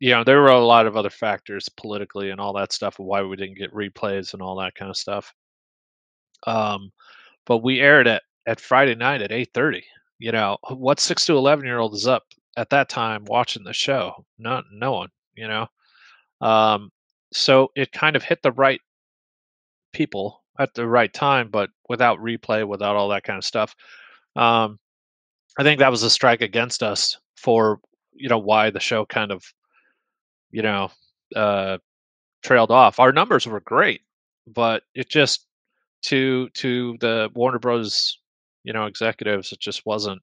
you 0.00 0.10
know 0.10 0.24
there 0.24 0.40
were 0.40 0.48
a 0.48 0.64
lot 0.64 0.86
of 0.86 0.96
other 0.96 1.10
factors 1.10 1.68
politically 1.68 2.30
and 2.30 2.40
all 2.40 2.52
that 2.52 2.72
stuff 2.72 2.98
why 2.98 3.22
we 3.22 3.36
didn't 3.36 3.58
get 3.58 3.72
replays 3.72 4.32
and 4.32 4.42
all 4.42 4.56
that 4.56 4.74
kind 4.74 4.90
of 4.90 4.96
stuff. 4.96 5.34
Um 6.46 6.92
but 7.46 7.58
we 7.58 7.80
aired 7.80 8.06
it 8.08 8.22
at 8.46 8.60
friday 8.60 8.94
night 8.94 9.22
at 9.22 9.32
8.30 9.32 9.84
you 10.18 10.32
know 10.32 10.58
what 10.70 11.00
six 11.00 11.26
to 11.26 11.36
11 11.36 11.64
year 11.66 11.78
old 11.78 11.94
is 11.94 12.06
up 12.06 12.24
at 12.56 12.70
that 12.70 12.88
time 12.88 13.24
watching 13.26 13.64
the 13.64 13.72
show? 13.72 14.24
No 14.38 14.62
no 14.72 14.92
one 14.92 15.08
you 15.34 15.48
know? 15.48 15.66
Um 16.40 16.90
so 17.32 17.70
it 17.76 17.92
kind 17.92 18.16
of 18.16 18.22
hit 18.22 18.42
the 18.42 18.52
right 18.52 18.80
people 19.92 20.42
at 20.58 20.74
the 20.74 20.86
right 20.86 21.12
time 21.12 21.48
but 21.50 21.70
without 21.88 22.18
replay 22.20 22.66
without 22.66 22.96
all 22.96 23.08
that 23.08 23.24
kind 23.24 23.38
of 23.38 23.44
stuff 23.44 23.74
um 24.36 24.78
i 25.58 25.62
think 25.62 25.78
that 25.80 25.90
was 25.90 26.02
a 26.02 26.10
strike 26.10 26.42
against 26.42 26.82
us 26.82 27.18
for 27.36 27.80
you 28.14 28.28
know 28.28 28.38
why 28.38 28.70
the 28.70 28.80
show 28.80 29.04
kind 29.06 29.32
of 29.32 29.44
you 30.50 30.62
know 30.62 30.90
uh 31.36 31.78
trailed 32.42 32.70
off. 32.70 33.00
Our 33.00 33.12
numbers 33.12 33.46
were 33.46 33.60
great 33.60 34.02
but 34.46 34.82
it 34.94 35.08
just 35.08 35.46
to 36.04 36.48
to 36.50 36.96
the 37.00 37.30
warner 37.34 37.58
bros 37.58 38.18
you 38.64 38.72
know 38.72 38.86
executives 38.86 39.52
it 39.52 39.60
just 39.60 39.84
wasn't 39.86 40.20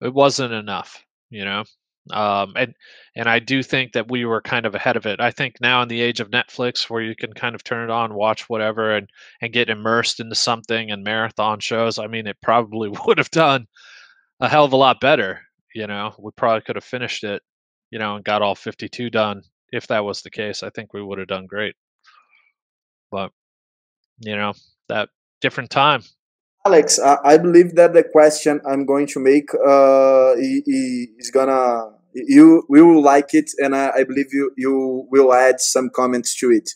it 0.00 0.12
wasn't 0.14 0.52
enough 0.52 1.04
you 1.30 1.44
know 1.44 1.64
um, 2.10 2.54
and 2.56 2.74
and 3.14 3.28
I 3.28 3.38
do 3.38 3.62
think 3.62 3.92
that 3.92 4.10
we 4.10 4.24
were 4.24 4.40
kind 4.40 4.66
of 4.66 4.74
ahead 4.74 4.96
of 4.96 5.06
it. 5.06 5.20
I 5.20 5.30
think 5.30 5.56
now 5.60 5.82
in 5.82 5.88
the 5.88 6.00
age 6.00 6.18
of 6.20 6.30
Netflix, 6.30 6.90
where 6.90 7.02
you 7.02 7.14
can 7.14 7.32
kind 7.32 7.54
of 7.54 7.62
turn 7.62 7.88
it 7.88 7.92
on, 7.92 8.14
watch 8.14 8.48
whatever, 8.48 8.96
and 8.96 9.08
and 9.40 9.52
get 9.52 9.70
immersed 9.70 10.18
into 10.18 10.34
something 10.34 10.90
and 10.90 11.04
marathon 11.04 11.60
shows. 11.60 11.98
I 11.98 12.08
mean, 12.08 12.26
it 12.26 12.36
probably 12.42 12.90
would 13.06 13.18
have 13.18 13.30
done 13.30 13.66
a 14.40 14.48
hell 14.48 14.64
of 14.64 14.72
a 14.72 14.76
lot 14.76 15.00
better. 15.00 15.42
You 15.74 15.86
know, 15.86 16.14
we 16.18 16.32
probably 16.36 16.62
could 16.62 16.76
have 16.76 16.84
finished 16.84 17.24
it, 17.24 17.42
you 17.90 17.98
know, 17.98 18.16
and 18.16 18.24
got 18.24 18.42
all 18.42 18.54
52 18.54 19.10
done. 19.10 19.42
If 19.72 19.86
that 19.86 20.04
was 20.04 20.22
the 20.22 20.30
case, 20.30 20.62
I 20.62 20.70
think 20.70 20.92
we 20.92 21.02
would 21.02 21.18
have 21.18 21.28
done 21.28 21.46
great. 21.46 21.76
But 23.10 23.30
you 24.20 24.36
know, 24.36 24.54
that 24.88 25.08
different 25.40 25.70
time, 25.70 26.02
Alex, 26.64 27.00
I 27.00 27.38
believe 27.38 27.74
that 27.74 27.92
the 27.92 28.04
question 28.04 28.60
I'm 28.64 28.86
going 28.86 29.08
to 29.08 29.20
make 29.20 29.48
uh, 29.54 30.34
is 30.36 31.30
gonna 31.32 31.90
you 32.14 32.64
will 32.68 33.02
like 33.02 33.32
it, 33.32 33.50
and 33.58 33.74
I, 33.74 34.04
believe 34.04 34.32
you 34.32 34.52
you 34.56 35.08
will 35.10 35.32
add 35.34 35.60
some 35.60 35.90
comments 35.90 36.38
to 36.38 36.50
it. 36.52 36.70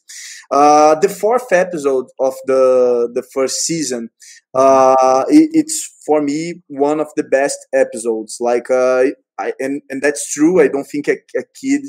Uh, 0.51 0.97
the 0.97 1.09
fourth 1.09 1.53
episode 1.53 2.07
of 2.19 2.35
the 2.47 3.09
the 3.15 3.23
first 3.33 3.61
season, 3.61 4.11
uh, 4.55 5.25
it, 5.29 5.51
it's 5.53 6.03
for 6.05 6.21
me 6.21 6.63
one 6.67 6.99
of 6.99 7.09
the 7.17 7.23
best 7.23 7.59
episodes. 7.73 8.39
Like, 8.41 8.69
uh, 8.71 9.05
I, 9.39 9.53
and 9.61 9.83
and 9.89 10.03
that's 10.03 10.33
true. 10.33 10.61
I 10.61 10.67
don't 10.67 10.87
think 10.87 11.07
a, 11.07 11.19
a 11.37 11.45
kid 11.61 11.83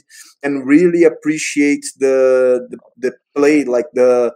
can 0.43 0.59
really 0.59 1.03
appreciate 1.03 1.85
the 1.97 2.67
the, 2.69 2.77
the 2.97 3.13
play, 3.35 3.63
like 3.63 3.87
the 3.93 4.33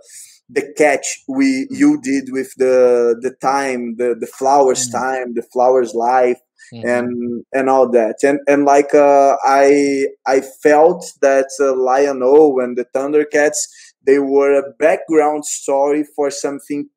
the 0.51 0.73
catch 0.77 1.23
we 1.27 1.67
you 1.69 1.99
did 2.01 2.31
with 2.31 2.53
the 2.57 3.15
the 3.21 3.33
time 3.41 3.95
the 3.97 4.15
the 4.19 4.27
flowers 4.27 4.87
mm-hmm. 4.87 5.03
time 5.03 5.33
the 5.33 5.43
flowers 5.53 5.93
life 5.93 6.39
mm-hmm. 6.73 6.87
and 6.87 7.45
and 7.53 7.69
all 7.69 7.89
that 7.89 8.17
and 8.23 8.39
and 8.47 8.65
like 8.65 8.93
uh, 8.93 9.35
i 9.45 10.05
i 10.27 10.41
felt 10.61 11.05
that 11.21 11.47
uh, 11.59 11.73
lion-o 11.75 12.59
and 12.59 12.77
the 12.77 12.85
thundercats 12.95 13.59
they 14.05 14.19
were 14.19 14.53
a 14.53 14.71
background 14.79 15.45
story 15.45 16.03
for 16.15 16.29
something 16.29 16.89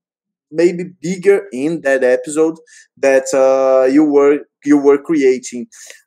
maybe 0.51 0.85
bigger 1.01 1.47
in 1.53 1.81
that 1.83 2.03
episode 2.03 2.57
that 2.97 3.27
uh, 3.35 3.87
you 3.87 4.05
were 4.05 4.41
you 4.65 4.79
were 4.79 4.99
creating 4.99 5.67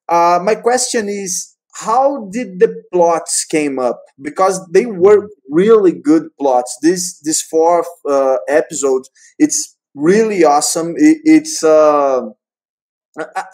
uh, 0.09 0.39
my 0.43 0.55
question 0.55 1.07
is 1.07 1.56
how 1.85 2.27
did 2.31 2.59
the 2.59 2.83
plots 2.91 3.45
came 3.45 3.77
up? 3.79 4.01
Because 4.21 4.65
they 4.71 4.85
were 4.85 5.27
really 5.49 5.91
good 5.91 6.25
plots. 6.39 6.77
This 6.81 7.19
this 7.19 7.41
fourth 7.41 7.87
uh, 8.09 8.37
episode 8.47 9.03
it's 9.39 9.75
really 9.93 10.43
awesome. 10.43 10.93
It, 10.97 11.17
it's 11.23 11.63
uh 11.63 12.21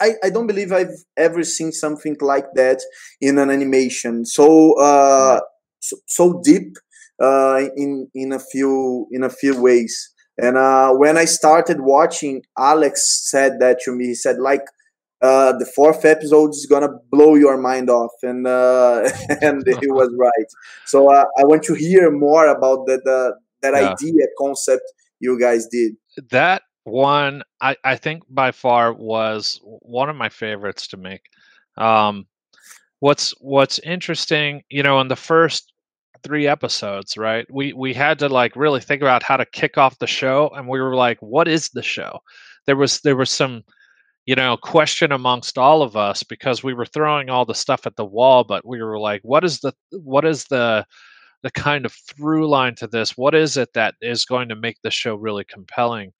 I, 0.00 0.12
I 0.22 0.30
don't 0.30 0.46
believe 0.46 0.72
I've 0.72 1.04
ever 1.16 1.42
seen 1.42 1.72
something 1.72 2.16
like 2.20 2.46
that 2.54 2.82
in 3.20 3.38
an 3.38 3.50
animation. 3.50 4.26
So 4.26 4.78
uh 4.78 5.40
so, 5.80 5.96
so 6.06 6.40
deep 6.44 6.76
uh 7.22 7.62
in 7.76 8.08
in 8.14 8.32
a 8.32 8.38
few 8.38 9.06
in 9.10 9.22
a 9.24 9.30
few 9.30 9.60
ways. 9.60 10.12
And 10.36 10.56
uh 10.58 10.92
when 10.92 11.16
I 11.16 11.24
started 11.24 11.80
watching 11.80 12.42
Alex 12.58 13.28
said 13.30 13.58
that 13.60 13.78
to 13.84 13.92
me. 13.92 14.06
He 14.08 14.14
said 14.14 14.36
like 14.38 14.64
uh, 15.24 15.56
the 15.56 15.64
fourth 15.64 16.04
episode 16.04 16.50
is 16.50 16.66
gonna 16.68 16.90
blow 17.10 17.34
your 17.34 17.56
mind 17.56 17.88
off, 17.88 18.12
and 18.22 18.46
uh, 18.46 19.08
and 19.40 19.64
he 19.80 19.86
was 19.90 20.14
right. 20.18 20.48
So 20.84 21.10
uh, 21.10 21.24
I 21.38 21.44
want 21.44 21.62
to 21.64 21.74
hear 21.74 22.10
more 22.10 22.46
about 22.46 22.86
that 22.86 23.02
that 23.62 23.72
yeah. 23.74 23.92
idea 23.92 24.26
concept 24.38 24.82
you 25.20 25.40
guys 25.40 25.66
did. 25.66 25.94
That 26.30 26.62
one, 26.84 27.42
I 27.62 27.76
I 27.84 27.96
think 27.96 28.22
by 28.28 28.52
far 28.52 28.92
was 28.92 29.60
one 29.62 30.10
of 30.10 30.16
my 30.16 30.28
favorites 30.28 30.86
to 30.88 30.98
make. 30.98 31.22
Um, 31.78 32.26
what's 33.00 33.34
what's 33.40 33.78
interesting, 33.78 34.62
you 34.68 34.82
know, 34.82 35.00
in 35.00 35.08
the 35.08 35.16
first 35.16 35.72
three 36.22 36.46
episodes, 36.46 37.16
right? 37.16 37.46
We 37.50 37.72
we 37.72 37.94
had 37.94 38.18
to 38.18 38.28
like 38.28 38.56
really 38.56 38.80
think 38.80 39.00
about 39.00 39.22
how 39.22 39.38
to 39.38 39.46
kick 39.46 39.78
off 39.78 39.98
the 39.98 40.06
show, 40.06 40.50
and 40.54 40.68
we 40.68 40.80
were 40.82 40.94
like, 40.94 41.18
what 41.20 41.48
is 41.48 41.70
the 41.70 41.82
show? 41.82 42.18
There 42.66 42.76
was 42.76 43.00
there 43.00 43.16
was 43.16 43.30
some 43.30 43.62
you 44.26 44.34
know, 44.34 44.56
question 44.56 45.12
amongst 45.12 45.58
all 45.58 45.82
of 45.82 45.96
us 45.96 46.22
because 46.22 46.62
we 46.62 46.72
were 46.72 46.86
throwing 46.86 47.28
all 47.28 47.44
the 47.44 47.54
stuff 47.54 47.86
at 47.86 47.96
the 47.96 48.04
wall, 48.04 48.42
but 48.44 48.66
we 48.66 48.82
were 48.82 48.98
like, 48.98 49.20
what 49.22 49.44
is 49.44 49.60
the 49.60 49.72
what 49.90 50.24
is 50.24 50.44
the 50.44 50.86
the 51.42 51.50
kind 51.50 51.84
of 51.84 51.92
through 51.92 52.48
line 52.48 52.74
to 52.76 52.86
this? 52.86 53.18
What 53.18 53.34
is 53.34 53.56
it 53.56 53.68
that 53.74 53.94
is 54.00 54.24
going 54.24 54.48
to 54.48 54.56
make 54.56 54.78
the 54.82 54.90
show 54.90 55.14
really 55.14 55.44
compelling? 55.44 56.12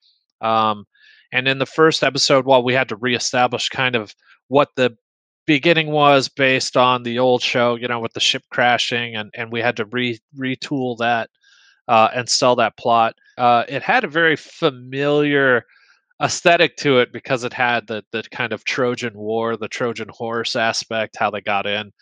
Um, 0.42 0.84
and 1.32 1.48
in 1.48 1.58
the 1.58 1.66
first 1.66 2.04
episode, 2.04 2.44
while 2.44 2.62
we 2.62 2.74
had 2.74 2.88
to 2.90 2.96
reestablish 2.96 3.70
kind 3.70 3.96
of 3.96 4.14
what 4.48 4.68
the 4.76 4.94
beginning 5.46 5.90
was 5.90 6.28
based 6.28 6.76
on 6.76 7.02
the 7.02 7.18
old 7.18 7.42
show, 7.42 7.74
you 7.74 7.88
know, 7.88 8.00
with 8.00 8.12
the 8.12 8.20
ship 8.20 8.42
crashing, 8.50 9.16
and 9.16 9.30
and 9.34 9.50
we 9.50 9.60
had 9.60 9.76
to 9.78 9.86
re 9.86 10.18
retool 10.38 10.98
that 10.98 11.30
uh, 11.88 12.10
and 12.14 12.28
sell 12.28 12.54
that 12.56 12.76
plot. 12.76 13.14
Uh, 13.38 13.64
it 13.66 13.82
had 13.82 14.04
a 14.04 14.08
very 14.08 14.36
familiar 14.36 15.64
aesthetic 16.24 16.76
to 16.78 16.98
it 16.98 17.12
because 17.12 17.44
it 17.44 17.52
had 17.52 17.86
the 17.86 18.02
the 18.10 18.22
kind 18.32 18.52
of 18.52 18.64
Trojan 18.64 19.14
War, 19.14 19.56
the 19.56 19.68
Trojan 19.68 20.08
horse 20.08 20.56
aspect, 20.56 21.16
how 21.16 21.30
they 21.30 21.42
got 21.42 21.66
in, 21.66 21.92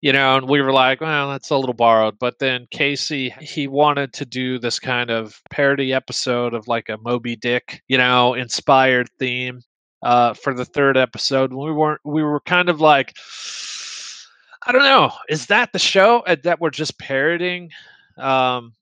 you 0.00 0.12
know, 0.12 0.36
and 0.36 0.48
we 0.48 0.60
were 0.60 0.72
like, 0.72 1.00
well, 1.00 1.30
that's 1.30 1.50
a 1.50 1.56
little 1.56 1.74
borrowed. 1.74 2.18
But 2.18 2.38
then 2.38 2.66
Casey, 2.70 3.30
he 3.40 3.66
wanted 3.66 4.12
to 4.14 4.24
do 4.24 4.58
this 4.58 4.78
kind 4.78 5.10
of 5.10 5.40
parody 5.50 5.92
episode 5.92 6.54
of 6.54 6.68
like 6.68 6.88
a 6.88 6.98
Moby 6.98 7.36
Dick, 7.36 7.82
you 7.88 7.98
know, 7.98 8.34
inspired 8.34 9.08
theme 9.18 9.62
uh, 10.02 10.34
for 10.34 10.54
the 10.54 10.64
third 10.64 10.96
episode. 10.96 11.52
We 11.52 11.72
weren't, 11.72 12.00
we 12.04 12.22
were 12.22 12.40
kind 12.40 12.68
of 12.68 12.80
like, 12.80 13.16
I 14.66 14.72
don't 14.72 14.82
know, 14.82 15.12
is 15.28 15.46
that 15.46 15.72
the 15.72 15.78
show 15.78 16.20
uh, 16.20 16.36
that 16.44 16.60
we're 16.60 16.70
just 16.70 16.98
parodying 16.98 17.70
um, 18.18 18.74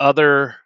other 0.00 0.56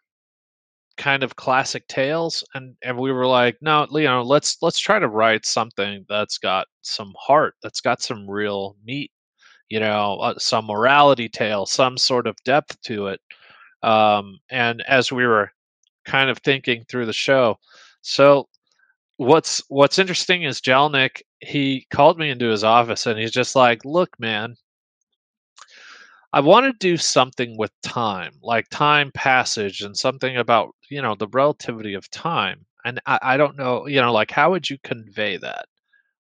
kind 0.98 1.22
of 1.22 1.36
classic 1.36 1.86
tales 1.88 2.44
and 2.54 2.74
and 2.82 2.98
we 2.98 3.12
were 3.12 3.26
like 3.26 3.56
no 3.62 3.86
you 3.92 4.02
know 4.02 4.22
let's 4.22 4.58
let's 4.62 4.80
try 4.80 4.98
to 4.98 5.08
write 5.08 5.46
something 5.46 6.04
that's 6.08 6.38
got 6.38 6.66
some 6.82 7.14
heart 7.18 7.54
that's 7.62 7.80
got 7.80 8.02
some 8.02 8.28
real 8.28 8.76
meat 8.84 9.10
you 9.70 9.80
know 9.80 10.18
uh, 10.20 10.34
some 10.38 10.66
morality 10.66 11.28
tale 11.28 11.64
some 11.66 11.96
sort 11.96 12.26
of 12.26 12.36
depth 12.44 12.80
to 12.82 13.06
it. 13.08 13.20
Um 13.82 14.38
and 14.50 14.82
as 14.88 15.12
we 15.12 15.24
were 15.26 15.50
kind 16.04 16.30
of 16.30 16.38
thinking 16.38 16.84
through 16.88 17.06
the 17.06 17.12
show 17.12 17.56
so 18.02 18.48
what's 19.18 19.62
what's 19.68 19.98
interesting 19.98 20.42
is 20.42 20.60
Jelenic 20.60 21.22
he 21.40 21.86
called 21.92 22.18
me 22.18 22.30
into 22.30 22.48
his 22.48 22.64
office 22.64 23.06
and 23.06 23.18
he's 23.18 23.30
just 23.32 23.54
like 23.54 23.84
look 23.84 24.10
man 24.18 24.56
I 26.32 26.40
want 26.40 26.64
to 26.64 26.72
do 26.78 26.96
something 26.96 27.58
with 27.58 27.70
time, 27.82 28.32
like 28.42 28.68
time 28.70 29.12
passage 29.12 29.82
and 29.82 29.94
something 29.96 30.38
about, 30.38 30.74
you 30.90 31.02
know, 31.02 31.14
the 31.14 31.28
relativity 31.28 31.92
of 31.94 32.08
time. 32.10 32.64
And 32.84 32.98
I, 33.06 33.18
I 33.22 33.36
don't 33.36 33.56
know, 33.58 33.86
you 33.86 34.00
know, 34.00 34.12
like 34.12 34.30
how 34.30 34.50
would 34.50 34.70
you 34.70 34.78
convey 34.82 35.36
that? 35.36 35.66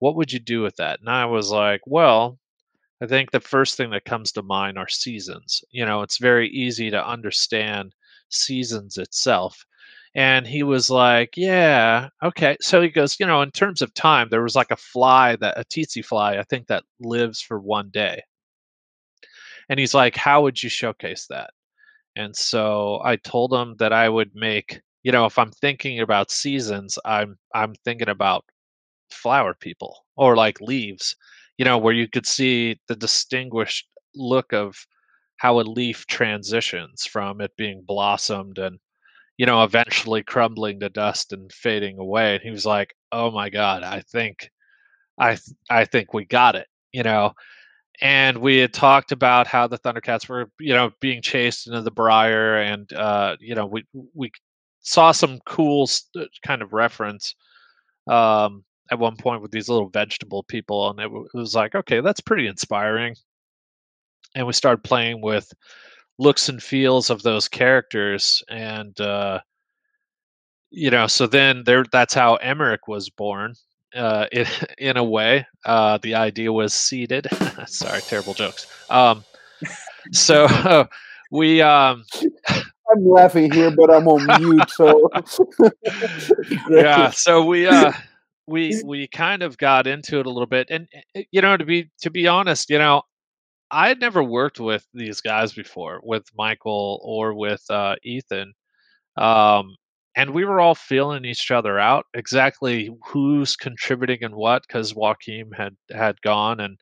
What 0.01 0.17
would 0.17 0.33
you 0.33 0.41
do 0.41 0.63
with 0.63 0.77
that? 0.77 1.01
And 1.01 1.11
I 1.11 1.27
was 1.27 1.51
like, 1.51 1.83
well, 1.87 2.39
I 3.03 3.07
think 3.07 3.31
the 3.33 3.41
first 3.41 3.77
thing 3.77 3.91
that 3.91 4.05
comes 4.07 4.33
to 4.33 4.43
mind 4.43 4.79
are 4.79 4.89
seasons. 4.89 5.65
You 5.71 5.87
know, 5.87 6.03
it's 6.03 6.19
very 6.19 6.49
easy 6.51 6.91
to 6.91 7.07
understand 7.09 7.95
seasons 8.31 8.99
itself. 8.99 9.65
And 10.15 10.47
he 10.47 10.63
was 10.65 10.91
like, 10.91 11.35
Yeah, 11.37 12.09
okay. 12.23 12.57
So 12.61 12.83
he 12.83 12.89
goes, 12.91 13.19
You 13.21 13.27
know, 13.27 13.43
in 13.43 13.51
terms 13.53 13.83
of 13.83 13.95
time, 13.95 14.29
there 14.31 14.43
was 14.43 14.57
like 14.57 14.71
a 14.73 14.77
fly 14.77 15.37
that, 15.37 15.59
a 15.59 15.65
tsetse 15.65 16.05
fly, 16.05 16.39
I 16.39 16.45
think 16.45 16.69
that 16.69 16.85
lives 17.01 17.41
for 17.43 17.61
one 17.61 17.91
day 17.91 18.23
and 19.69 19.79
he's 19.81 19.95
like 19.95 20.17
how 20.17 20.43
would 20.43 20.63
you 20.63 20.69
showcase 20.71 21.27
that? 21.31 21.51
And 22.17 22.35
so 22.37 23.01
i 23.05 23.17
told 23.17 23.53
him 23.55 23.77
that 23.79 23.93
i 23.93 24.09
would 24.09 24.35
make 24.35 24.81
you 25.05 25.13
know 25.13 25.27
if 25.27 25.39
i'm 25.39 25.53
thinking 25.53 26.01
about 26.01 26.31
seasons 26.31 26.99
i'm 27.05 27.39
i'm 27.55 27.75
thinking 27.85 28.09
about 28.11 28.45
flower 29.11 29.55
people 29.55 30.05
or 30.17 30.37
like 30.37 30.61
leaves 30.61 31.17
you 31.59 31.65
know 31.65 31.79
where 31.79 31.95
you 31.95 32.09
could 32.09 32.27
see 32.27 32.79
the 32.89 32.97
distinguished 32.97 33.89
look 34.15 34.53
of 34.53 34.87
how 35.39 35.61
a 35.61 35.63
leaf 35.63 36.07
transitions 36.07 37.07
from 37.07 37.41
it 37.41 37.53
being 37.57 37.83
blossomed 37.87 38.59
and 38.59 38.79
you 39.39 39.47
know 39.47 39.65
eventually 39.65 40.23
crumbling 40.23 40.81
to 40.81 40.89
dust 40.91 41.33
and 41.33 41.53
fading 41.53 41.99
away 41.99 42.35
and 42.35 42.43
he 42.43 42.51
was 42.51 42.67
like 42.67 42.95
oh 43.13 43.31
my 43.31 43.51
god 43.51 43.83
i 43.83 44.01
think 44.01 44.51
i 45.19 45.31
th- 45.31 45.57
i 45.71 45.85
think 45.85 46.15
we 46.15 46.25
got 46.25 46.57
it 46.57 46.69
you 46.93 47.03
know 47.03 47.33
and 48.01 48.39
we 48.39 48.59
had 48.59 48.73
talked 48.73 49.13
about 49.13 49.47
how 49.47 49.67
the 49.67 49.79
Thundercats 49.79 50.29
were, 50.29 50.51
you 50.61 50.73
know, 50.73 50.91
being 51.01 51.21
chased 51.23 51.67
into 51.67 51.83
the 51.83 51.91
Briar, 51.91 52.57
and 52.57 52.93
uh, 52.93 53.37
you 53.41 53.55
know, 53.55 53.67
we 53.67 53.85
we 54.15 54.31
saw 54.81 55.13
some 55.13 55.41
cool 55.47 55.89
uh, 56.17 56.25
kind 56.45 56.63
of 56.63 56.73
reference 56.73 57.35
um, 58.09 58.65
at 58.91 58.99
one 58.99 59.17
point 59.17 59.43
with 59.43 59.51
these 59.51 59.69
little 59.69 59.89
vegetable 59.89 60.45
people, 60.45 60.91
and 60.91 61.01
it, 61.01 61.07
it 61.07 61.37
was 61.37 61.55
like, 61.55 61.75
okay, 61.75 62.01
that's 62.01 62.21
pretty 62.21 62.47
inspiring. 62.47 63.15
And 64.35 64.47
we 64.47 64.53
started 64.53 64.85
playing 64.85 65.21
with 65.21 65.53
looks 66.19 66.49
and 66.49 66.63
feels 66.63 67.11
of 67.11 67.23
those 67.23 67.49
characters, 67.49 68.43
and 68.49 68.99
uh, 69.01 69.41
you 70.71 70.91
know, 70.91 71.07
so 71.09 71.27
then 71.27 71.65
there, 71.65 71.85
that's 71.91 72.15
how 72.15 72.37
Emerick 72.37 72.87
was 72.87 73.11
born 73.11 73.55
uh, 73.95 74.27
in, 74.33 74.47
in 74.79 74.97
a 74.97 75.05
way. 75.05 75.47
Uh, 75.65 75.99
the 76.03 76.15
idea 76.15 76.53
was 76.53 76.75
seeded. 76.75 77.27
Sorry, 77.67 78.01
terrible 78.03 78.35
jokes. 78.35 78.67
Um, 78.91 79.25
so 80.13 80.89
we. 81.31 81.63
Um, 81.63 82.05
I'm 82.91 83.07
laughing 83.07 83.53
here, 83.53 83.71
but 83.71 83.91
I'm 83.91 84.09
on 84.09 84.41
mute. 84.41 84.71
So 84.71 85.11
yeah, 86.71 87.11
so 87.11 87.45
we 87.45 87.67
uh, 87.67 87.93
we 88.47 88.81
we 88.85 89.07
kind 89.09 89.43
of 89.43 89.59
got 89.59 89.87
into 89.87 90.19
it 90.19 90.27
a 90.27 90.31
little 90.31 90.47
bit, 90.47 90.69
and 90.71 90.89
eh, 91.15 91.25
you 91.31 91.43
know, 91.43 91.57
to 91.57 91.65
be 91.65 91.91
to 92.01 92.11
be 92.11 92.27
honest, 92.27 92.71
you 92.71 92.79
know, 92.79 93.03
I 93.71 93.89
had 93.89 94.01
never 94.01 94.23
worked 94.23 94.59
with 94.59 94.87
these 94.95 95.21
guys 95.21 95.53
before, 95.53 96.01
with 96.03 96.25
Michael 96.37 97.01
or 97.05 97.35
with 97.35 97.63
uh, 97.69 97.97
Ethan. 98.03 98.55
Um, 99.19 99.77
and 100.19 100.31
we 100.31 100.45
were 100.45 100.61
all 100.61 100.75
feeling 100.75 101.25
each 101.25 101.53
other 101.53 101.79
out 101.79 102.07
exactly 102.13 102.91
who's 103.07 103.55
contributing 103.55 104.25
and 104.25 104.35
what 104.35 104.63
because 104.67 104.95
Joaquim 104.95 105.53
had 105.53 105.77
had 105.93 106.21
gone 106.23 106.61
and 106.61 106.79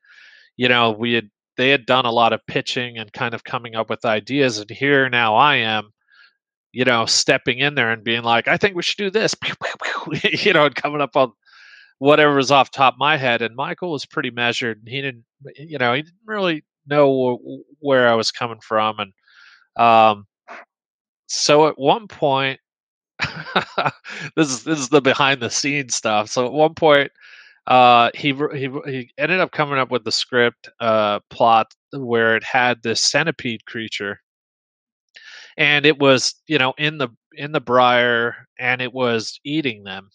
you 0.57 0.69
know 0.69 0.91
we 0.91 1.13
had 1.13 1.29
they 1.57 1.71
had 1.71 1.87
done 1.87 2.07
a 2.07 2.11
lot 2.11 2.33
of 2.33 2.45
pitching 2.47 2.99
and 2.99 3.13
kind 3.13 3.35
of 3.35 3.45
coming 3.45 3.77
up 3.77 3.91
with 3.91 4.05
ideas 4.07 4.59
and 4.59 4.71
here 4.71 5.09
now 5.11 5.37
I 5.37 5.57
am 5.57 5.93
you 6.73 6.85
know 6.87 7.05
stepping 7.05 7.59
in 7.59 7.75
there 7.75 7.93
and 7.93 8.03
being 8.03 8.23
like 8.23 8.49
I 8.49 8.57
think 8.57 8.75
we 8.75 8.83
should 8.83 8.97
do 8.97 9.11
this. 9.11 9.37
You 10.23 10.53
know 10.53 10.67
and 10.67 10.75
coming 10.75 11.01
up 11.01 11.17
on 11.17 11.33
whatever 11.99 12.37
was 12.37 12.53
off 12.53 12.71
top 12.71 12.95
of 12.95 12.99
my 12.99 13.17
head 13.17 13.43
and 13.43 13.57
Michael 13.57 13.91
was 13.91 14.07
pretty 14.07 14.31
measured 14.31 14.79
and 14.79 14.89
he 14.89 15.03
didn't 15.03 15.25
you 15.57 15.79
know 15.79 15.93
he 15.93 16.03
didn't 16.03 16.15
really 16.25 16.65
know 16.87 17.39
where 17.81 18.09
I 18.09 18.15
was 18.15 18.31
coming 18.31 18.61
from 18.61 18.99
and 19.01 19.13
um 19.77 20.27
so 21.27 21.67
at 21.67 21.77
one 21.77 22.07
point 22.07 22.61
this 24.37 24.51
is 24.51 24.65
this 24.65 24.79
is 24.79 24.89
the 24.89 25.01
behind 25.01 25.41
the 25.41 25.51
scenes 25.51 25.95
stuff. 25.95 26.29
So 26.29 26.47
at 26.47 26.53
one 26.53 26.75
point, 26.75 27.11
uh, 27.67 28.11
he 28.15 28.33
he 28.55 28.71
he 28.87 29.11
ended 29.19 29.41
up 29.41 29.53
coming 29.53 29.79
up 29.79 29.91
with 29.91 30.05
the 30.05 30.13
script 30.13 30.69
uh, 30.81 31.21
plot 31.31 31.75
where 31.93 32.37
it 32.37 32.45
had 32.45 32.83
this 32.83 33.03
centipede 33.03 33.65
creature, 33.67 34.21
and 35.57 35.87
it 35.87 35.99
was 35.99 36.35
you 36.47 36.59
know 36.59 36.75
in 36.79 36.99
the 36.99 37.09
in 37.35 37.53
the 37.53 37.61
briar, 37.61 38.49
and 38.59 38.81
it 38.83 38.93
was 38.93 39.41
eating 39.45 39.85
them, 39.85 40.11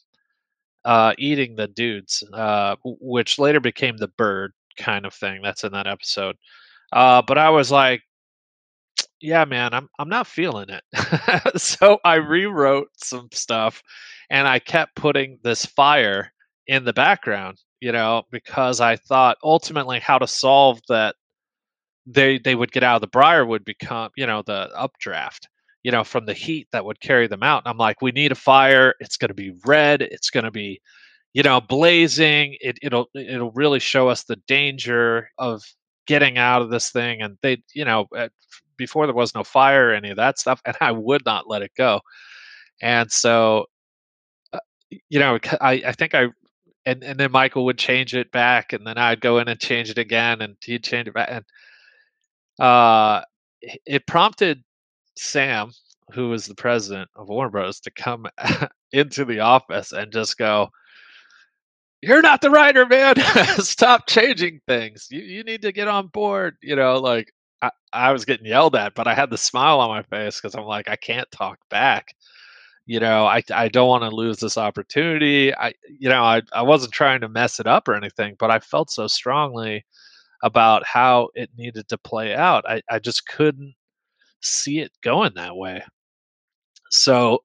uh, 0.85 1.13
eating 1.17 1.55
the 1.55 1.67
dudes, 1.67 2.23
uh, 2.33 2.75
which 2.83 3.39
later 3.39 3.59
became 3.59 3.97
the 3.97 4.07
bird 4.09 4.53
kind 4.77 5.05
of 5.05 5.13
thing. 5.13 5.41
That's 5.43 5.63
in 5.63 5.71
that 5.73 5.87
episode. 5.87 6.35
Uh, 6.93 7.21
but 7.21 7.37
I 7.37 7.49
was 7.49 7.71
like, 7.71 8.01
yeah, 9.21 9.45
man, 9.45 9.73
I'm 9.73 9.89
I'm 9.99 10.09
not 10.09 10.27
feeling 10.27 10.67
it. 10.69 10.83
so 11.61 11.99
I 12.03 12.15
rewrote 12.15 12.89
some 12.97 13.29
stuff 13.33 13.81
and 14.29 14.47
I 14.47 14.59
kept 14.59 14.95
putting 14.95 15.39
this 15.43 15.65
fire 15.65 16.31
in 16.67 16.85
the 16.85 16.93
background, 16.93 17.59
you 17.81 17.91
know, 17.91 18.23
because 18.31 18.81
I 18.81 18.95
thought 18.95 19.37
ultimately 19.43 19.99
how 19.99 20.17
to 20.19 20.27
solve 20.27 20.79
that 20.89 21.15
they 22.05 22.39
they 22.39 22.55
would 22.55 22.71
get 22.71 22.83
out 22.83 22.95
of 22.95 23.01
the 23.01 23.07
briar 23.07 23.45
would 23.45 23.65
become, 23.65 24.11
you 24.17 24.25
know, 24.27 24.41
the 24.45 24.69
updraft, 24.75 25.47
you 25.83 25.91
know, 25.91 26.03
from 26.03 26.25
the 26.25 26.33
heat 26.33 26.67
that 26.71 26.85
would 26.85 26.99
carry 27.01 27.27
them 27.27 27.43
out. 27.43 27.63
And 27.65 27.71
I'm 27.71 27.77
like, 27.77 28.01
we 28.01 28.11
need 28.11 28.31
a 28.31 28.35
fire. 28.35 28.95
It's 28.99 29.17
going 29.17 29.29
to 29.29 29.35
be 29.35 29.53
red. 29.65 30.01
It's 30.01 30.29
going 30.29 30.45
to 30.45 30.51
be, 30.51 30.81
you 31.33 31.43
know, 31.43 31.61
blazing. 31.61 32.57
It, 32.61 32.79
it'll 32.81 33.07
it'll 33.15 33.51
really 33.53 33.79
show 33.79 34.09
us 34.09 34.23
the 34.23 34.37
danger 34.47 35.29
of 35.37 35.61
getting 36.07 36.37
out 36.37 36.61
of 36.61 36.71
this 36.71 36.89
thing. 36.91 37.21
And 37.21 37.37
they, 37.41 37.63
you 37.75 37.85
know, 37.85 38.07
before 38.81 39.05
there 39.05 39.15
was 39.15 39.35
no 39.35 39.43
fire 39.43 39.89
or 39.89 39.93
any 39.93 40.09
of 40.09 40.17
that 40.17 40.39
stuff, 40.39 40.61
and 40.65 40.75
I 40.81 40.91
would 40.91 41.23
not 41.25 41.49
let 41.49 41.61
it 41.61 41.71
go. 41.77 42.01
And 42.81 43.11
so, 43.11 43.65
uh, 44.53 44.59
you 45.09 45.19
know, 45.19 45.39
I, 45.61 45.83
I 45.85 45.91
think 45.93 46.15
I, 46.15 46.27
and, 46.85 47.03
and 47.03 47.19
then 47.19 47.31
Michael 47.31 47.65
would 47.65 47.77
change 47.77 48.15
it 48.15 48.31
back, 48.31 48.73
and 48.73 48.85
then 48.85 48.97
I'd 48.97 49.21
go 49.21 49.37
in 49.39 49.47
and 49.47 49.59
change 49.59 49.89
it 49.89 49.97
again, 49.97 50.41
and 50.41 50.55
he'd 50.63 50.83
change 50.83 51.07
it 51.07 51.13
back. 51.13 51.29
And 51.31 51.45
uh, 52.59 53.21
it 53.85 54.07
prompted 54.07 54.63
Sam, 55.15 55.71
who 56.13 56.29
was 56.29 56.47
the 56.47 56.55
president 56.55 57.09
of 57.15 57.29
Warner 57.29 57.51
Bros., 57.51 57.79
to 57.81 57.91
come 57.91 58.25
into 58.91 59.25
the 59.25 59.39
office 59.39 59.91
and 59.91 60.11
just 60.11 60.37
go, 60.37 60.69
you're 62.01 62.21
not 62.21 62.41
the 62.41 62.49
writer, 62.49 62.85
man. 62.85 63.15
Stop 63.59 64.07
changing 64.07 64.59
things. 64.67 65.07
You 65.11 65.21
you 65.21 65.43
need 65.43 65.61
to 65.61 65.71
get 65.71 65.87
on 65.87 66.07
board. 66.07 66.57
You 66.61 66.75
know, 66.75 66.97
like 66.99 67.31
I, 67.61 67.71
I 67.93 68.11
was 68.11 68.25
getting 68.25 68.45
yelled 68.45 68.75
at, 68.75 68.95
but 68.95 69.07
I 69.07 69.13
had 69.13 69.29
the 69.29 69.37
smile 69.37 69.79
on 69.79 69.89
my 69.89 70.03
face 70.03 70.39
because 70.39 70.55
I'm 70.55 70.65
like, 70.65 70.89
I 70.89 70.95
can't 70.95 71.29
talk 71.31 71.59
back. 71.69 72.15
You 72.87 72.99
know, 72.99 73.25
I 73.27 73.43
I 73.53 73.69
don't 73.69 73.87
want 73.87 74.03
to 74.03 74.15
lose 74.15 74.39
this 74.39 74.57
opportunity. 74.57 75.53
I 75.55 75.73
you 75.99 76.09
know, 76.09 76.23
I, 76.23 76.41
I 76.53 76.63
wasn't 76.63 76.93
trying 76.93 77.21
to 77.21 77.29
mess 77.29 77.59
it 77.59 77.67
up 77.67 77.87
or 77.87 77.95
anything, 77.95 78.35
but 78.39 78.51
I 78.51 78.59
felt 78.59 78.89
so 78.91 79.07
strongly 79.07 79.85
about 80.43 80.85
how 80.85 81.29
it 81.35 81.49
needed 81.57 81.87
to 81.89 81.97
play 81.99 82.33
out. 82.35 82.65
I, 82.67 82.81
I 82.89 82.99
just 82.99 83.27
couldn't 83.27 83.75
see 84.41 84.79
it 84.79 84.91
going 85.03 85.33
that 85.35 85.55
way. 85.55 85.83
So, 86.91 87.43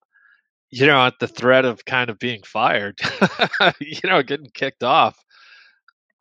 you 0.70 0.86
know, 0.86 1.06
at 1.06 1.18
the 1.20 1.28
threat 1.28 1.64
of 1.64 1.84
kind 1.86 2.10
of 2.10 2.18
being 2.18 2.42
fired, 2.44 2.98
you 3.80 4.00
know, 4.04 4.22
getting 4.22 4.50
kicked 4.54 4.82
off, 4.84 5.18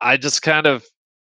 I 0.00 0.16
just 0.16 0.42
kind 0.42 0.66
of 0.66 0.84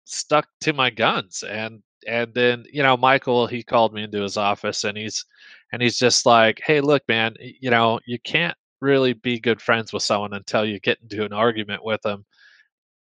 stuck 0.05 0.47
to 0.61 0.74
my 0.74 0.89
guns 0.89 1.43
and 1.43 1.82
and 2.08 2.34
then 2.34 2.64
you 2.72 2.84
know 2.84 2.97
michael 2.97 3.47
he 3.47 3.64
called 3.64 3.93
me 3.93 4.04
into 4.04 4.22
his 4.22 4.38
office 4.38 4.84
and 4.84 4.97
he's 4.97 5.26
and 5.72 5.82
he's 5.82 5.97
just 5.97 6.26
like 6.26 6.62
hey 6.66 6.82
look 6.82 7.04
man 7.08 7.34
you 7.39 7.70
know 7.70 7.99
you 8.06 8.20
can't 8.20 8.58
really 8.82 9.14
be 9.14 9.39
good 9.39 9.62
friends 9.62 9.93
with 9.93 10.04
someone 10.04 10.34
until 10.34 10.66
you 10.66 10.80
get 10.80 10.99
into 11.01 11.24
an 11.26 11.34
argument 11.34 11.84
with 11.84 12.01
them 12.01 12.26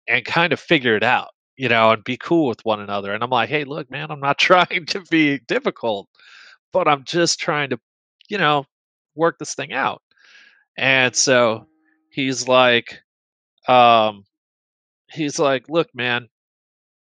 and 0.07 0.25
kind 0.25 0.53
of 0.53 0.59
figure 0.59 0.95
it 0.95 1.03
out 1.03 1.29
you 1.57 1.69
know 1.69 1.91
and 1.91 2.03
be 2.03 2.17
cool 2.17 2.47
with 2.47 2.63
one 2.65 2.81
another 2.81 3.13
and 3.13 3.23
i'm 3.23 3.29
like 3.29 3.49
hey 3.49 3.63
look 3.63 3.89
man 3.91 4.11
i'm 4.11 4.19
not 4.19 4.37
trying 4.39 4.85
to 4.87 5.01
be 5.09 5.39
difficult 5.47 6.07
but 6.73 6.87
i'm 6.87 7.03
just 7.05 7.39
trying 7.39 7.69
to 7.69 7.79
you 8.29 8.37
know 8.37 8.65
work 9.15 9.37
this 9.37 9.53
thing 9.55 9.73
out. 9.73 10.01
And 10.77 11.15
so 11.15 11.67
he's 12.11 12.47
like, 12.47 13.01
um, 13.67 14.25
he's 15.11 15.39
like, 15.39 15.69
look, 15.69 15.89
man, 15.93 16.29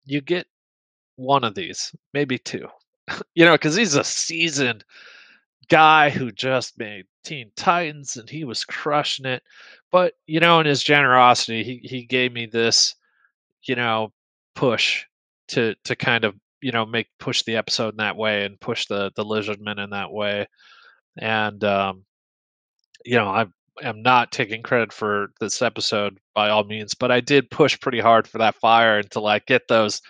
you 0.05 0.21
get 0.21 0.47
one 1.15 1.43
of 1.43 1.55
these, 1.55 1.95
maybe 2.13 2.37
two, 2.37 2.67
you 3.35 3.45
know, 3.45 3.53
because 3.53 3.75
he's 3.75 3.95
a 3.95 4.03
seasoned 4.03 4.83
guy 5.69 6.09
who 6.09 6.31
just 6.31 6.77
made 6.77 7.05
Teen 7.23 7.51
Titans 7.55 8.17
and 8.17 8.29
he 8.29 8.43
was 8.43 8.65
crushing 8.65 9.25
it. 9.25 9.43
But 9.91 10.13
you 10.27 10.39
know, 10.39 10.59
in 10.59 10.65
his 10.65 10.83
generosity, 10.83 11.63
he 11.63 11.79
he 11.83 12.05
gave 12.05 12.33
me 12.33 12.45
this, 12.45 12.95
you 13.63 13.75
know, 13.75 14.11
push 14.55 15.05
to 15.49 15.75
to 15.85 15.95
kind 15.95 16.25
of 16.25 16.35
you 16.61 16.71
know 16.71 16.85
make 16.85 17.07
push 17.19 17.43
the 17.43 17.55
episode 17.55 17.89
in 17.89 17.97
that 17.97 18.17
way 18.17 18.45
and 18.45 18.59
push 18.59 18.87
the 18.87 19.11
the 19.15 19.25
lizardman 19.25 19.83
in 19.83 19.89
that 19.91 20.11
way 20.11 20.47
and 21.19 21.63
um 21.63 22.03
you 23.05 23.15
know 23.15 23.27
i 23.27 23.45
am 23.81 24.01
not 24.01 24.31
taking 24.31 24.63
credit 24.63 24.93
for 24.93 25.27
this 25.39 25.61
episode 25.61 26.17
by 26.33 26.49
all 26.49 26.63
means 26.63 26.93
but 26.93 27.11
i 27.11 27.19
did 27.19 27.49
push 27.51 27.79
pretty 27.79 27.99
hard 27.99 28.27
for 28.27 28.37
that 28.37 28.55
fire 28.55 28.99
and 28.99 29.11
to 29.11 29.19
like 29.19 29.45
get 29.45 29.67
those 29.67 30.01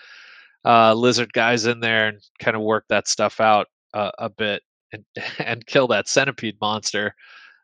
uh 0.65 0.93
lizard 0.93 1.31
guys 1.33 1.65
in 1.65 1.79
there 1.79 2.07
and 2.07 2.19
kind 2.39 2.55
of 2.55 2.63
work 2.63 2.85
that 2.89 3.07
stuff 3.07 3.39
out 3.39 3.67
uh, 3.93 4.11
a 4.19 4.29
bit 4.29 4.61
and 4.91 5.03
and 5.39 5.65
kill 5.65 5.87
that 5.87 6.07
centipede 6.07 6.57
monster 6.61 7.13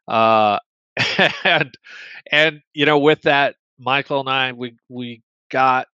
uh 0.08 0.58
and 1.44 1.74
and 2.32 2.62
you 2.74 2.86
know 2.86 3.00
with 3.00 3.22
that 3.24 3.56
michael 3.78 4.20
and 4.20 4.30
i 4.30 4.52
we 4.52 4.76
we 4.90 5.22
got 5.52 5.88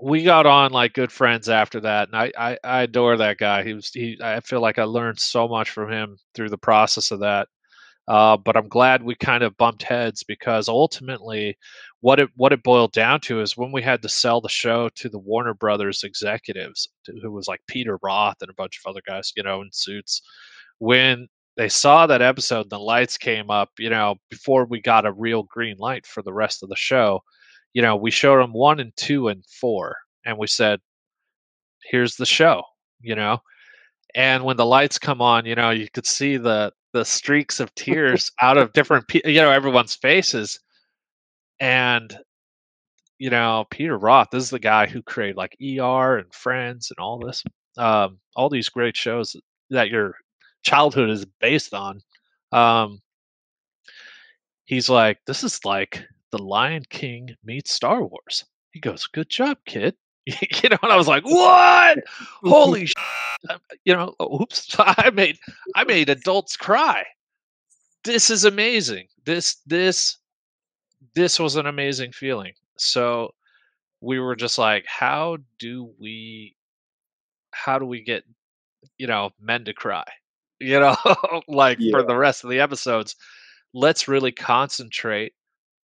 we 0.00 0.22
got 0.24 0.46
on 0.46 0.72
like 0.72 0.92
good 0.92 1.12
friends 1.12 1.48
after 1.48 1.80
that, 1.80 2.08
and 2.08 2.16
I, 2.16 2.32
I, 2.36 2.58
I 2.64 2.82
adore 2.82 3.16
that 3.18 3.38
guy. 3.38 3.64
He 3.64 3.74
was 3.74 3.90
he. 3.90 4.18
I 4.22 4.40
feel 4.40 4.60
like 4.60 4.78
I 4.78 4.84
learned 4.84 5.20
so 5.20 5.46
much 5.48 5.70
from 5.70 5.90
him 5.90 6.16
through 6.34 6.50
the 6.50 6.58
process 6.58 7.10
of 7.10 7.20
that. 7.20 7.48
Uh, 8.06 8.36
but 8.36 8.56
I'm 8.56 8.68
glad 8.68 9.02
we 9.02 9.14
kind 9.14 9.42
of 9.42 9.56
bumped 9.56 9.82
heads 9.82 10.24
because 10.24 10.68
ultimately, 10.68 11.56
what 12.04 12.20
it 12.20 12.28
what 12.36 12.52
it 12.52 12.62
boiled 12.62 12.92
down 12.92 13.20
to 13.22 13.40
is 13.40 13.56
when 13.56 13.72
we 13.72 13.82
had 13.82 14.02
to 14.02 14.08
sell 14.08 14.40
the 14.40 14.48
show 14.48 14.90
to 14.96 15.08
the 15.08 15.18
Warner 15.18 15.54
Brothers 15.54 16.04
executives, 16.04 16.88
who 17.22 17.32
was 17.32 17.48
like 17.48 17.60
Peter 17.68 17.98
Roth 18.02 18.36
and 18.42 18.50
a 18.50 18.54
bunch 18.54 18.78
of 18.84 18.90
other 18.90 19.00
guys, 19.06 19.32
you 19.36 19.42
know, 19.42 19.62
in 19.62 19.70
suits. 19.72 20.20
When 20.78 21.28
they 21.56 21.68
saw 21.68 22.06
that 22.06 22.22
episode, 22.22 22.68
the 22.70 22.78
lights 22.78 23.16
came 23.18 23.50
up. 23.50 23.70
You 23.78 23.90
know, 23.90 24.16
before 24.30 24.66
we 24.66 24.80
got 24.82 25.06
a 25.06 25.12
real 25.12 25.44
green 25.44 25.76
light 25.78 26.06
for 26.06 26.22
the 26.22 26.32
rest 26.34 26.62
of 26.62 26.68
the 26.68 26.76
show 26.76 27.20
you 27.74 27.82
know, 27.82 27.96
we 27.96 28.10
showed 28.10 28.40
them 28.40 28.52
one 28.52 28.80
and 28.80 28.92
two 28.96 29.28
and 29.28 29.44
four, 29.46 29.96
and 30.24 30.38
we 30.38 30.46
said, 30.46 30.80
"Here's 31.90 32.16
the 32.16 32.26
show," 32.26 32.62
you 33.00 33.14
know. 33.16 33.38
And 34.14 34.44
when 34.44 34.56
the 34.58 34.66
lights 34.66 34.98
come 34.98 35.20
on, 35.22 35.46
you 35.46 35.54
know, 35.56 35.70
you 35.70 35.88
could 35.92 36.06
see 36.06 36.36
the 36.38 36.72
the 36.92 37.04
streaks 37.04 37.60
of 37.60 37.74
tears 37.76 38.30
out 38.42 38.58
of 38.58 38.72
different, 38.72 39.06
you 39.14 39.40
know, 39.42 39.50
everyone's 39.50 39.96
faces. 39.96 40.60
And 41.60 42.16
you 43.18 43.30
know, 43.30 43.64
Peter 43.70 43.96
Roth 43.96 44.30
this 44.30 44.44
is 44.44 44.50
the 44.50 44.58
guy 44.58 44.86
who 44.86 45.02
created 45.02 45.36
like 45.36 45.56
ER 45.62 46.18
and 46.18 46.32
Friends 46.34 46.90
and 46.90 47.02
all 47.02 47.18
this, 47.18 47.42
um, 47.78 48.18
all 48.36 48.48
these 48.48 48.68
great 48.68 48.96
shows 48.96 49.36
that 49.70 49.88
your 49.88 50.16
childhood 50.62 51.10
is 51.10 51.24
based 51.40 51.74
on. 51.74 52.00
Um, 52.52 53.00
he's 54.64 54.88
like, 54.88 55.18
this 55.26 55.44
is 55.44 55.64
like 55.64 56.04
the 56.30 56.42
Lion 56.42 56.82
King 56.90 57.34
meets 57.44 57.72
Star 57.72 58.02
Wars. 58.02 58.44
He 58.72 58.80
goes, 58.80 59.06
"Good 59.06 59.28
job, 59.28 59.58
kid." 59.66 59.94
you 60.26 60.68
know, 60.68 60.78
and 60.82 60.92
I 60.92 60.96
was 60.96 61.08
like, 61.08 61.24
"What? 61.24 61.98
Holy!" 62.42 62.86
Sh-. 62.86 62.94
You 63.84 63.94
know, 63.94 64.14
oops! 64.20 64.74
I 64.78 65.10
made 65.10 65.38
I 65.76 65.84
made 65.84 66.08
adults 66.08 66.56
cry. 66.56 67.04
This 68.02 68.30
is 68.30 68.44
amazing. 68.44 69.06
This 69.24 69.56
this 69.66 70.18
this 71.14 71.38
was 71.38 71.56
an 71.56 71.66
amazing 71.66 72.12
feeling. 72.12 72.52
So 72.78 73.34
we 74.00 74.18
were 74.18 74.36
just 74.36 74.58
like, 74.58 74.84
how 74.86 75.38
do 75.58 75.92
we 75.98 76.56
how 77.52 77.78
do 77.78 77.86
we 77.86 78.02
get 78.02 78.24
you 78.98 79.06
know 79.06 79.30
men 79.40 79.64
to 79.66 79.74
cry? 79.74 80.04
You 80.60 80.78
know, 80.80 80.96
like 81.48 81.78
yeah. 81.80 81.90
for 81.90 82.04
the 82.04 82.16
rest 82.16 82.44
of 82.44 82.48
the 82.48 82.60
episodes, 82.60 83.16
let's 83.74 84.08
really 84.08 84.30
concentrate 84.32 85.34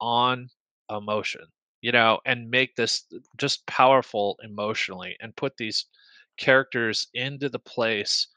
on 0.01 0.49
emotion, 0.89 1.43
you 1.83 1.93
know, 1.93 2.21
and 2.25 2.49
make 2.49 2.77
this 2.77 3.05
just 3.37 3.67
powerful 3.67 4.39
emotionally 4.43 5.17
and 5.21 5.37
put 5.37 5.57
these 5.59 5.87
characters 6.39 7.09
into 7.13 7.49
the 7.49 7.59
place 7.59 8.29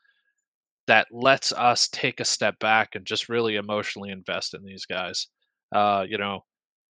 that 0.87 1.07
lets 1.11 1.51
us 1.53 1.87
take 1.87 2.19
a 2.19 2.25
step 2.25 2.59
back 2.59 2.95
and 2.95 3.05
just 3.05 3.29
really 3.29 3.55
emotionally 3.55 4.09
invest 4.09 4.53
in 4.53 4.65
these 4.65 4.85
guys. 4.85 5.27
Uh, 5.73 6.03
you 6.07 6.17
know, 6.17 6.43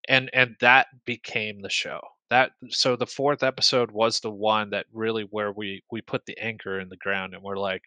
and 0.08 0.30
and 0.32 0.56
that 0.60 0.88
became 1.04 1.62
the 1.62 1.70
show. 1.70 2.00
That 2.30 2.52
so 2.68 2.96
the 2.96 3.06
fourth 3.06 3.42
episode 3.42 3.90
was 3.90 4.20
the 4.20 4.30
one 4.30 4.70
that 4.70 4.86
really 4.92 5.24
where 5.30 5.52
we 5.52 5.82
we 5.90 6.00
put 6.00 6.26
the 6.26 6.38
anchor 6.38 6.78
in 6.80 6.88
the 6.88 6.96
ground 6.96 7.34
and 7.34 7.42
we're 7.42 7.56
like, 7.58 7.82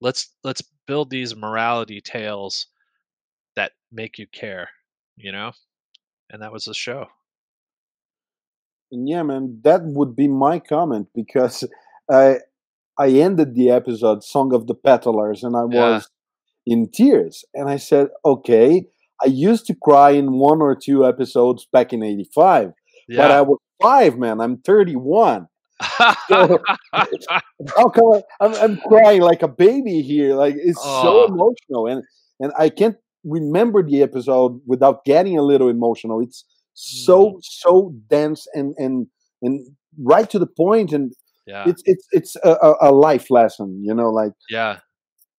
let's 0.00 0.30
let's 0.44 0.62
build 0.86 1.10
these 1.10 1.36
morality 1.36 2.00
tales 2.00 2.66
that 3.56 3.72
make 3.90 4.18
you 4.18 4.26
care, 4.32 4.70
you 5.16 5.32
know? 5.32 5.52
and 6.32 6.42
that 6.42 6.52
was 6.52 6.64
the 6.64 6.74
show. 6.74 7.06
And 8.90 9.08
yeah, 9.08 9.22
man, 9.22 9.60
that 9.62 9.82
would 9.84 10.16
be 10.16 10.26
my 10.26 10.58
comment 10.58 11.08
because 11.14 11.64
I 12.10 12.38
I 12.98 13.08
ended 13.10 13.54
the 13.54 13.70
episode 13.70 14.24
"Song 14.24 14.52
of 14.52 14.66
the 14.66 14.74
Petalars" 14.74 15.44
and 15.44 15.56
I 15.56 15.64
yeah. 15.70 15.90
was 15.90 16.08
in 16.66 16.90
tears, 16.90 17.44
and 17.54 17.68
I 17.68 17.76
said, 17.76 18.08
"Okay." 18.24 18.86
I 19.24 19.28
used 19.28 19.66
to 19.66 19.74
cry 19.74 20.10
in 20.10 20.32
one 20.32 20.60
or 20.60 20.74
two 20.74 21.06
episodes 21.06 21.66
back 21.72 21.92
in 21.92 22.02
'85, 22.02 22.72
yeah. 23.08 23.16
but 23.16 23.30
I 23.30 23.42
was 23.42 23.58
five, 23.80 24.18
man. 24.18 24.40
I'm 24.40 24.58
31. 24.58 25.48
so, 26.28 26.58
how 26.92 27.88
come 27.88 28.12
I, 28.12 28.22
I'm, 28.40 28.54
I'm 28.54 28.76
crying 28.88 29.20
like 29.20 29.42
a 29.42 29.48
baby 29.48 30.02
here? 30.02 30.34
Like 30.34 30.54
it's 30.56 30.78
oh. 30.80 31.02
so 31.02 31.32
emotional, 31.32 31.86
and 31.86 32.02
and 32.40 32.52
I 32.58 32.68
can't 32.68 32.96
remember 33.24 33.82
the 33.82 34.02
episode 34.02 34.60
without 34.66 35.04
getting 35.04 35.38
a 35.38 35.42
little 35.42 35.68
emotional. 35.68 36.20
It's 36.20 36.44
so 36.74 37.32
mm. 37.32 37.38
so 37.42 37.94
dense 38.08 38.46
and 38.54 38.74
and 38.78 39.06
and 39.42 39.66
right 39.98 40.28
to 40.30 40.38
the 40.38 40.46
point, 40.46 40.92
and 40.92 41.12
yeah. 41.46 41.64
it's 41.66 41.82
it's 41.84 42.06
it's 42.12 42.36
a, 42.44 42.74
a 42.80 42.92
life 42.92 43.30
lesson. 43.30 43.82
You 43.84 43.94
know, 43.94 44.10
like 44.10 44.32
yeah. 44.48 44.78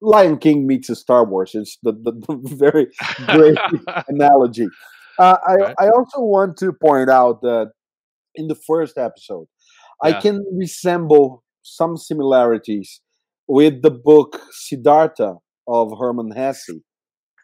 Lion 0.03 0.37
King 0.37 0.67
meets 0.67 0.89
a 0.89 0.95
Star 0.95 1.25
Wars. 1.25 1.51
It's 1.55 1.77
the, 1.81 1.93
the, 1.93 2.11
the 2.11 2.55
very 2.55 2.87
great 3.27 3.57
analogy. 4.07 4.67
Uh, 5.17 5.37
I, 5.47 5.53
right. 5.55 5.75
I 5.79 5.89
also 5.89 6.21
want 6.21 6.57
to 6.57 6.73
point 6.73 7.09
out 7.09 7.41
that 7.41 7.71
in 8.35 8.47
the 8.47 8.55
first 8.55 8.97
episode, 8.97 9.47
yeah. 10.03 10.17
I 10.17 10.21
can 10.21 10.43
resemble 10.51 11.43
some 11.61 11.97
similarities 11.97 13.01
with 13.47 13.81
the 13.81 13.91
book 13.91 14.41
Siddhartha 14.51 15.35
of 15.67 15.93
Hermann 15.99 16.31
Hesse 16.31 16.81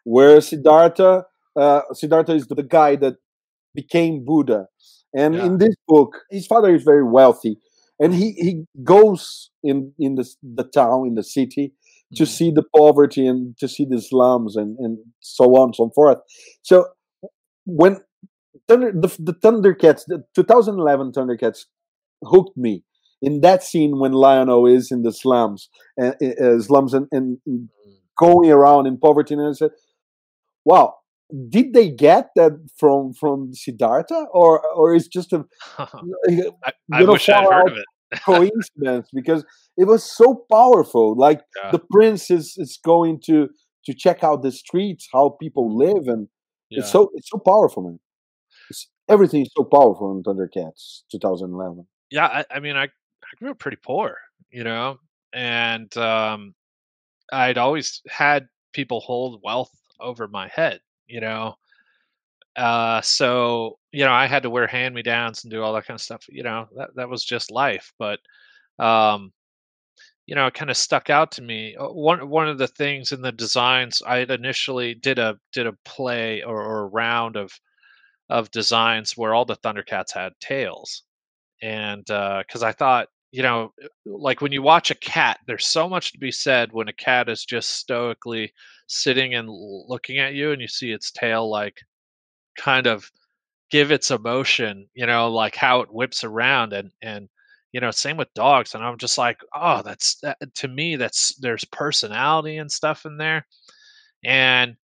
where 0.03 0.41
Siddhartha, 0.41 1.25
uh, 1.55 1.81
Siddhartha 1.93 2.33
is 2.33 2.47
the 2.47 2.63
guy 2.63 2.95
that 2.97 3.15
became 3.75 4.25
Buddha. 4.25 4.65
And 5.13 5.35
yeah. 5.35 5.45
in 5.45 5.57
this 5.57 5.75
book, 5.87 6.17
his 6.29 6.47
father 6.47 6.73
is 6.73 6.83
very 6.83 7.03
wealthy, 7.03 7.59
and 7.99 8.13
he, 8.13 8.31
he 8.33 8.63
goes 8.83 9.49
in 9.63 9.93
in 9.97 10.15
the 10.15 10.27
the 10.43 10.63
town 10.63 11.07
in 11.07 11.15
the 11.15 11.23
city 11.23 11.73
to 12.15 12.23
mm-hmm. 12.23 12.29
see 12.29 12.51
the 12.51 12.63
poverty 12.75 13.27
and 13.27 13.57
to 13.57 13.67
see 13.67 13.85
the 13.85 14.01
slums 14.01 14.55
and 14.55 14.77
and 14.79 14.97
so 15.19 15.45
on 15.55 15.69
and 15.69 15.75
so 15.75 15.91
forth. 15.93 16.19
So 16.61 16.87
when 17.65 17.97
Thunder, 18.67 18.91
the, 18.91 19.07
the 19.19 19.33
Thundercats, 19.33 20.03
the 20.07 20.23
2011 20.35 21.11
Thundercats, 21.11 21.65
hooked 22.23 22.57
me 22.57 22.83
in 23.21 23.41
that 23.41 23.63
scene 23.63 23.99
when 23.99 24.11
Lion-O 24.13 24.65
is 24.65 24.91
in 24.91 25.03
the 25.03 25.11
slums 25.11 25.69
and 25.97 26.15
uh, 26.21 26.43
uh, 26.43 26.59
slums 26.61 26.93
and, 26.93 27.07
and 27.11 27.37
mm. 27.47 27.67
going 28.17 28.49
around 28.51 28.87
in 28.87 28.97
poverty, 28.97 29.33
and 29.33 29.47
I 29.47 29.51
said, 29.53 29.71
wow 30.65 30.95
did 31.49 31.73
they 31.73 31.89
get 31.89 32.29
that 32.35 32.53
from 32.75 33.13
from 33.13 33.53
Siddhartha, 33.53 34.25
or 34.31 34.65
or 34.75 34.95
is 34.95 35.07
just 35.07 35.31
a 35.33 35.45
I, 35.77 36.71
I 36.91 37.03
wish 37.03 37.29
I'd 37.29 37.45
heard 37.45 37.71
of 37.71 37.77
it. 37.77 37.85
Coincidence 38.23 39.09
because 39.13 39.45
it 39.77 39.85
was 39.85 40.03
so 40.03 40.45
powerful. 40.51 41.15
Like 41.17 41.41
yeah. 41.61 41.71
the 41.71 41.79
prince 41.79 42.31
is 42.31 42.55
is 42.57 42.79
going 42.83 43.21
to 43.25 43.49
to 43.85 43.93
check 43.93 44.23
out 44.23 44.43
the 44.43 44.51
streets, 44.51 45.07
how 45.11 45.37
people 45.41 45.75
live, 45.75 46.07
and 46.07 46.27
yeah. 46.69 46.79
it's 46.79 46.91
so 46.91 47.09
it's 47.13 47.29
so 47.29 47.39
powerful, 47.39 47.83
man. 47.83 47.99
It's, 48.69 48.89
everything 49.07 49.41
is 49.41 49.51
so 49.55 49.63
powerful 49.63 50.11
in 50.11 50.23
Thundercats 50.23 51.01
2011. 51.11 51.87
Yeah, 52.11 52.25
I, 52.25 52.45
I 52.51 52.59
mean, 52.59 52.75
I 52.75 52.83
I 52.83 53.35
grew 53.37 53.51
up 53.51 53.59
pretty 53.59 53.77
poor, 53.83 54.17
you 54.51 54.63
know, 54.63 54.97
and 55.33 55.95
um, 55.97 56.53
I'd 57.31 57.57
always 57.57 58.01
had 58.07 58.47
people 58.73 58.99
hold 58.99 59.41
wealth 59.43 59.71
over 59.99 60.27
my 60.27 60.47
head, 60.47 60.79
you 61.07 61.21
know. 61.21 61.55
Uh, 62.55 63.01
so 63.01 63.78
you 63.91 64.05
know, 64.05 64.11
I 64.11 64.27
had 64.27 64.43
to 64.43 64.49
wear 64.49 64.67
hand 64.67 64.95
me 64.95 65.01
downs 65.01 65.43
and 65.43 65.51
do 65.51 65.61
all 65.63 65.73
that 65.73 65.85
kind 65.85 65.95
of 65.95 66.01
stuff. 66.01 66.25
You 66.29 66.43
know, 66.43 66.67
that 66.75 66.95
that 66.95 67.09
was 67.09 67.23
just 67.23 67.51
life. 67.51 67.93
But 67.99 68.19
um, 68.79 69.33
you 70.27 70.35
know, 70.35 70.47
it 70.47 70.53
kind 70.53 70.69
of 70.69 70.77
stuck 70.77 71.09
out 71.09 71.31
to 71.33 71.41
me. 71.41 71.75
Uh, 71.75 71.87
one 71.89 72.29
one 72.29 72.47
of 72.47 72.57
the 72.59 72.67
things 72.67 73.11
in 73.11 73.21
the 73.21 73.31
designs, 73.31 74.01
I 74.05 74.19
initially 74.19 74.93
did 74.93 75.19
a 75.19 75.39
did 75.53 75.67
a 75.67 75.73
play 75.85 76.43
or, 76.43 76.61
or 76.63 76.81
a 76.81 76.87
round 76.87 77.35
of 77.35 77.51
of 78.29 78.51
designs 78.51 79.17
where 79.17 79.33
all 79.33 79.45
the 79.45 79.57
Thundercats 79.57 80.13
had 80.13 80.33
tails, 80.39 81.03
and 81.61 82.05
because 82.05 82.63
uh, 82.63 82.67
I 82.67 82.71
thought, 82.73 83.09
you 83.31 83.43
know, 83.43 83.73
uh, 83.83 83.87
like 84.05 84.41
when 84.41 84.51
you 84.51 84.61
watch 84.61 84.91
a 84.91 84.95
cat, 84.95 85.39
there's 85.47 85.67
so 85.67 85.89
much 85.89 86.11
to 86.13 86.19
be 86.19 86.31
said 86.31 86.71
when 86.73 86.89
a 86.89 86.93
cat 86.93 87.29
is 87.29 87.45
just 87.45 87.71
stoically 87.71 88.53
sitting 88.87 89.35
and 89.35 89.49
looking 89.49 90.19
at 90.19 90.35
you, 90.35 90.51
and 90.51 90.61
you 90.61 90.67
see 90.67 90.91
its 90.91 91.11
tail 91.11 91.49
like 91.49 91.77
kind 92.57 92.87
of 92.87 93.11
give 93.69 93.91
its 93.91 94.11
emotion, 94.11 94.87
you 94.93 95.05
know, 95.05 95.31
like 95.31 95.55
how 95.55 95.81
it 95.81 95.93
whips 95.93 96.23
around 96.23 96.73
and 96.73 96.91
and 97.01 97.29
you 97.71 97.79
know 97.81 97.91
same 97.91 98.17
with 98.17 98.33
dogs 98.33 98.73
and 98.73 98.83
i'm 98.83 98.97
just 98.97 99.17
like 99.19 99.39
oh 99.53 99.83
that's 99.83 100.15
that, 100.21 100.37
to 100.55 100.67
me 100.67 100.95
that's 100.95 101.35
there's 101.37 101.63
personality 101.65 102.57
and 102.57 102.71
stuff 102.71 103.05
in 103.05 103.17
there. 103.17 103.45
And 104.25 104.77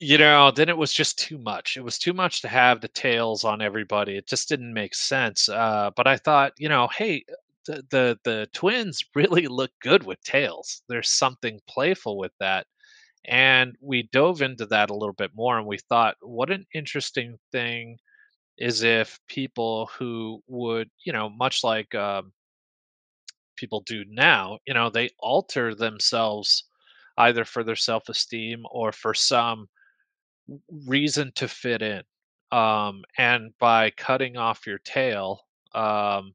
you 0.00 0.18
know 0.18 0.50
then 0.50 0.68
it 0.68 0.76
was 0.76 0.92
just 0.92 1.18
too 1.18 1.38
much. 1.38 1.76
It 1.76 1.82
was 1.82 1.98
too 1.98 2.12
much 2.12 2.42
to 2.42 2.48
have 2.48 2.80
the 2.80 2.88
tails 2.88 3.44
on 3.44 3.62
everybody. 3.62 4.16
It 4.16 4.26
just 4.28 4.48
didn't 4.48 4.74
make 4.74 4.94
sense 4.94 5.48
uh, 5.48 5.90
but 5.96 6.06
i 6.06 6.16
thought 6.16 6.52
you 6.58 6.68
know 6.68 6.88
hey 6.96 7.24
the, 7.66 7.82
the 7.90 8.18
the 8.24 8.48
twins 8.52 9.04
really 9.14 9.46
look 9.48 9.70
good 9.80 10.04
with 10.04 10.22
tails. 10.22 10.82
There's 10.88 11.10
something 11.10 11.60
playful 11.68 12.16
with 12.18 12.32
that 12.40 12.66
and 13.26 13.76
we 13.80 14.04
dove 14.12 14.42
into 14.42 14.66
that 14.66 14.90
a 14.90 14.94
little 14.94 15.14
bit 15.14 15.32
more 15.34 15.58
and 15.58 15.66
we 15.66 15.78
thought 15.78 16.16
what 16.20 16.50
an 16.50 16.66
interesting 16.74 17.36
thing 17.52 17.98
is 18.58 18.82
if 18.82 19.18
people 19.28 19.90
who 19.98 20.42
would, 20.48 20.90
you 21.04 21.12
know, 21.12 21.28
much 21.28 21.62
like 21.64 21.94
um, 21.94 22.32
people 23.56 23.80
do 23.80 24.04
now, 24.08 24.58
you 24.66 24.74
know, 24.74 24.90
they 24.90 25.10
alter 25.18 25.74
themselves 25.74 26.64
either 27.18 27.44
for 27.44 27.64
their 27.64 27.76
self 27.76 28.08
esteem 28.08 28.64
or 28.70 28.92
for 28.92 29.14
some 29.14 29.68
reason 30.86 31.32
to 31.34 31.48
fit 31.48 31.82
in. 31.82 32.02
Um, 32.52 33.02
and 33.18 33.52
by 33.58 33.90
cutting 33.90 34.36
off 34.36 34.66
your 34.66 34.78
tail, 34.78 35.40
um, 35.74 36.34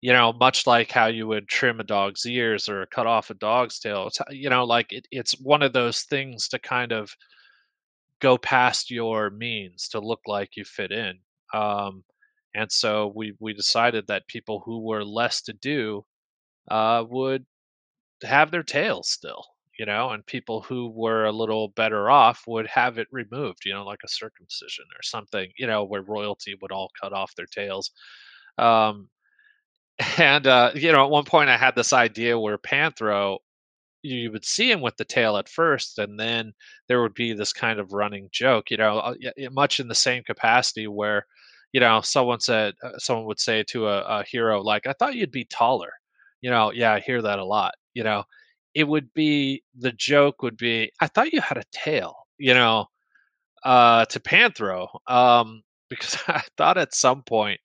you 0.00 0.12
know, 0.12 0.32
much 0.32 0.66
like 0.66 0.90
how 0.92 1.06
you 1.06 1.26
would 1.26 1.48
trim 1.48 1.80
a 1.80 1.84
dog's 1.84 2.26
ears 2.26 2.68
or 2.68 2.86
cut 2.86 3.06
off 3.06 3.30
a 3.30 3.34
dog's 3.34 3.78
tail, 3.80 4.06
it's, 4.08 4.18
you 4.30 4.50
know, 4.50 4.64
like 4.64 4.92
it, 4.92 5.06
it's 5.10 5.32
one 5.40 5.62
of 5.62 5.72
those 5.72 6.02
things 6.02 6.48
to 6.48 6.58
kind 6.58 6.92
of 6.92 7.14
go 8.20 8.36
past 8.38 8.90
your 8.90 9.30
means 9.30 9.88
to 9.88 10.00
look 10.00 10.20
like 10.26 10.56
you 10.56 10.64
fit 10.64 10.92
in. 10.92 11.18
Um, 11.54 12.04
and 12.54 12.70
so 12.70 13.12
we 13.14 13.34
we 13.40 13.52
decided 13.52 14.06
that 14.08 14.26
people 14.26 14.60
who 14.64 14.80
were 14.80 15.04
less 15.04 15.42
to 15.42 15.52
do 15.52 16.04
uh, 16.70 17.04
would 17.08 17.46
have 18.24 18.50
their 18.50 18.64
tails 18.64 19.10
still, 19.10 19.44
you 19.78 19.86
know, 19.86 20.10
and 20.10 20.26
people 20.26 20.62
who 20.62 20.90
were 20.90 21.26
a 21.26 21.32
little 21.32 21.68
better 21.70 22.10
off 22.10 22.44
would 22.46 22.66
have 22.68 22.98
it 22.98 23.08
removed, 23.12 23.64
you 23.66 23.74
know, 23.74 23.84
like 23.84 24.00
a 24.04 24.08
circumcision 24.08 24.84
or 24.96 25.02
something, 25.02 25.50
you 25.58 25.66
know, 25.66 25.84
where 25.84 26.02
royalty 26.02 26.56
would 26.62 26.72
all 26.72 26.90
cut 27.00 27.12
off 27.12 27.34
their 27.36 27.46
tails. 27.46 27.90
Um, 28.58 29.08
and 30.18 30.46
uh, 30.46 30.70
you 30.74 30.92
know, 30.92 31.04
at 31.04 31.10
one 31.10 31.24
point 31.24 31.50
I 31.50 31.56
had 31.56 31.74
this 31.74 31.92
idea 31.92 32.38
where 32.38 32.58
Panthro 32.58 33.38
you 34.02 34.32
would 34.32 34.44
see 34.44 34.70
him 34.70 34.80
with 34.80 34.96
the 34.96 35.04
tail 35.04 35.36
at 35.38 35.48
first, 35.48 35.98
and 35.98 36.18
then 36.20 36.52
there 36.88 37.02
would 37.02 37.14
be 37.14 37.32
this 37.34 37.52
kind 37.52 37.80
of 37.80 37.92
running 37.92 38.28
joke, 38.32 38.70
you 38.70 38.76
know, 38.78 38.98
uh, 38.98 39.14
much 39.52 39.80
in 39.80 39.88
the 39.88 39.94
same 39.94 40.22
capacity 40.24 40.86
where, 40.88 41.26
you 41.72 41.80
know, 41.80 42.00
someone 42.02 42.40
said, 42.40 42.74
uh, 42.84 42.92
someone 42.98 43.26
would 43.26 43.40
say 43.40 43.64
to 43.64 43.88
a, 43.88 44.02
a 44.20 44.24
hero, 44.24 44.62
like, 44.62 44.86
I 44.86 44.94
thought 44.94 45.16
you'd 45.16 45.32
be 45.32 45.44
taller. 45.46 45.92
You 46.42 46.50
know, 46.50 46.72
yeah, 46.72 46.92
I 46.94 47.00
hear 47.00 47.22
that 47.22 47.40
a 47.40 47.44
lot. 47.44 47.74
You 47.94 48.04
know, 48.04 48.24
it 48.74 48.84
would 48.84 49.12
be 49.14 49.62
the 49.78 49.92
joke 49.92 50.42
would 50.42 50.56
be, 50.56 50.92
I 51.00 51.08
thought 51.08 51.32
you 51.32 51.40
had 51.40 51.58
a 51.58 51.64
tail, 51.72 52.14
you 52.38 52.54
know, 52.54 52.86
uh, 53.64 54.04
to 54.06 54.20
Panthro, 54.20 54.88
um, 55.10 55.62
because 55.90 56.18
I 56.28 56.42
thought 56.56 56.76
at 56.78 56.94
some 56.94 57.22
point 57.22 57.60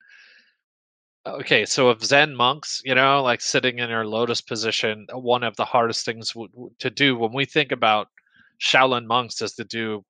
Okay, 1.26 1.64
so 1.64 1.90
if 1.90 2.02
Zen 2.04 2.34
monks, 2.36 2.82
you 2.84 2.94
know, 2.94 3.22
like 3.22 3.40
sitting 3.40 3.78
in 3.78 3.88
their 3.88 4.06
lotus 4.06 4.42
position, 4.42 5.06
uh, 5.14 5.18
one 5.18 5.42
of 5.42 5.56
the 5.56 5.64
hardest 5.64 6.04
things 6.04 6.32
w- 6.32 6.50
w- 6.52 6.70
to 6.80 6.90
do 6.90 7.16
when 7.16 7.32
we 7.32 7.46
think 7.46 7.72
about 7.72 8.08
Shaolin 8.60 9.06
monks 9.06 9.40
is 9.40 9.54
to 9.54 9.64
do, 9.64 10.04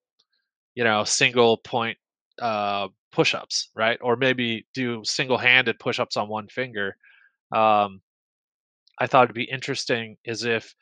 you 0.75 0.85
know, 0.85 1.05
single 1.05 1.59
point 1.59 1.99
uh, 2.43 2.89
push-ups, 3.13 3.71
right? 3.77 3.99
Or 4.03 4.17
maybe 4.17 4.67
do 4.75 5.03
single-handed 5.05 5.79
push-ups 5.81 6.17
on 6.17 6.29
one 6.29 6.49
finger. 6.49 6.97
Um, 7.55 8.03
I 8.99 9.07
thought 9.07 9.25
it'd 9.25 9.35
be 9.37 9.45
interesting 9.45 10.17
is 10.25 10.45
if 10.45 10.75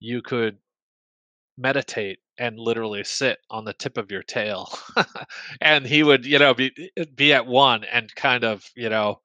you 0.00 0.22
could 0.22 0.58
meditate 1.58 2.18
and 2.38 2.58
literally 2.58 3.02
sit 3.04 3.38
on 3.50 3.64
the 3.64 3.72
tip 3.72 3.96
of 3.96 4.10
your 4.10 4.22
tail, 4.22 4.70
and 5.60 5.86
he 5.86 6.02
would, 6.02 6.26
you 6.26 6.38
know, 6.38 6.54
be 6.54 6.72
be 7.14 7.32
at 7.32 7.46
one 7.46 7.84
and 7.84 8.14
kind 8.14 8.44
of, 8.44 8.64
you 8.76 8.88
know 8.88 9.20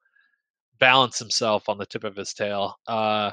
balance 0.82 1.16
himself 1.16 1.68
on 1.68 1.78
the 1.78 1.86
tip 1.86 2.02
of 2.02 2.16
his 2.16 2.34
tail. 2.34 2.74
Uh, 2.88 3.30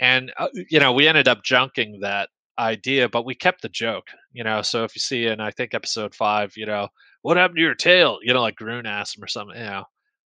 and 0.00 0.30
uh, 0.36 0.48
you 0.68 0.78
know, 0.78 0.92
we 0.92 1.08
ended 1.08 1.28
up 1.28 1.42
junking 1.42 2.02
that 2.02 2.28
idea, 2.58 3.08
but 3.08 3.24
we 3.24 3.34
kept 3.34 3.62
the 3.62 3.70
joke. 3.70 4.08
You 4.34 4.44
know, 4.44 4.60
so 4.60 4.84
if 4.84 4.94
you 4.94 5.00
see 5.00 5.24
in 5.24 5.40
I 5.40 5.50
think 5.50 5.72
episode 5.72 6.14
five, 6.14 6.52
you 6.58 6.66
know, 6.66 6.88
what 7.22 7.38
happened 7.38 7.56
to 7.56 7.62
your 7.62 7.74
tail? 7.74 8.18
You 8.22 8.34
know, 8.34 8.42
like 8.42 8.56
Grune 8.56 8.86
asked 8.86 9.16
him 9.16 9.24
or 9.24 9.28
something. 9.28 9.56
You 9.56 9.64
know, 9.64 9.84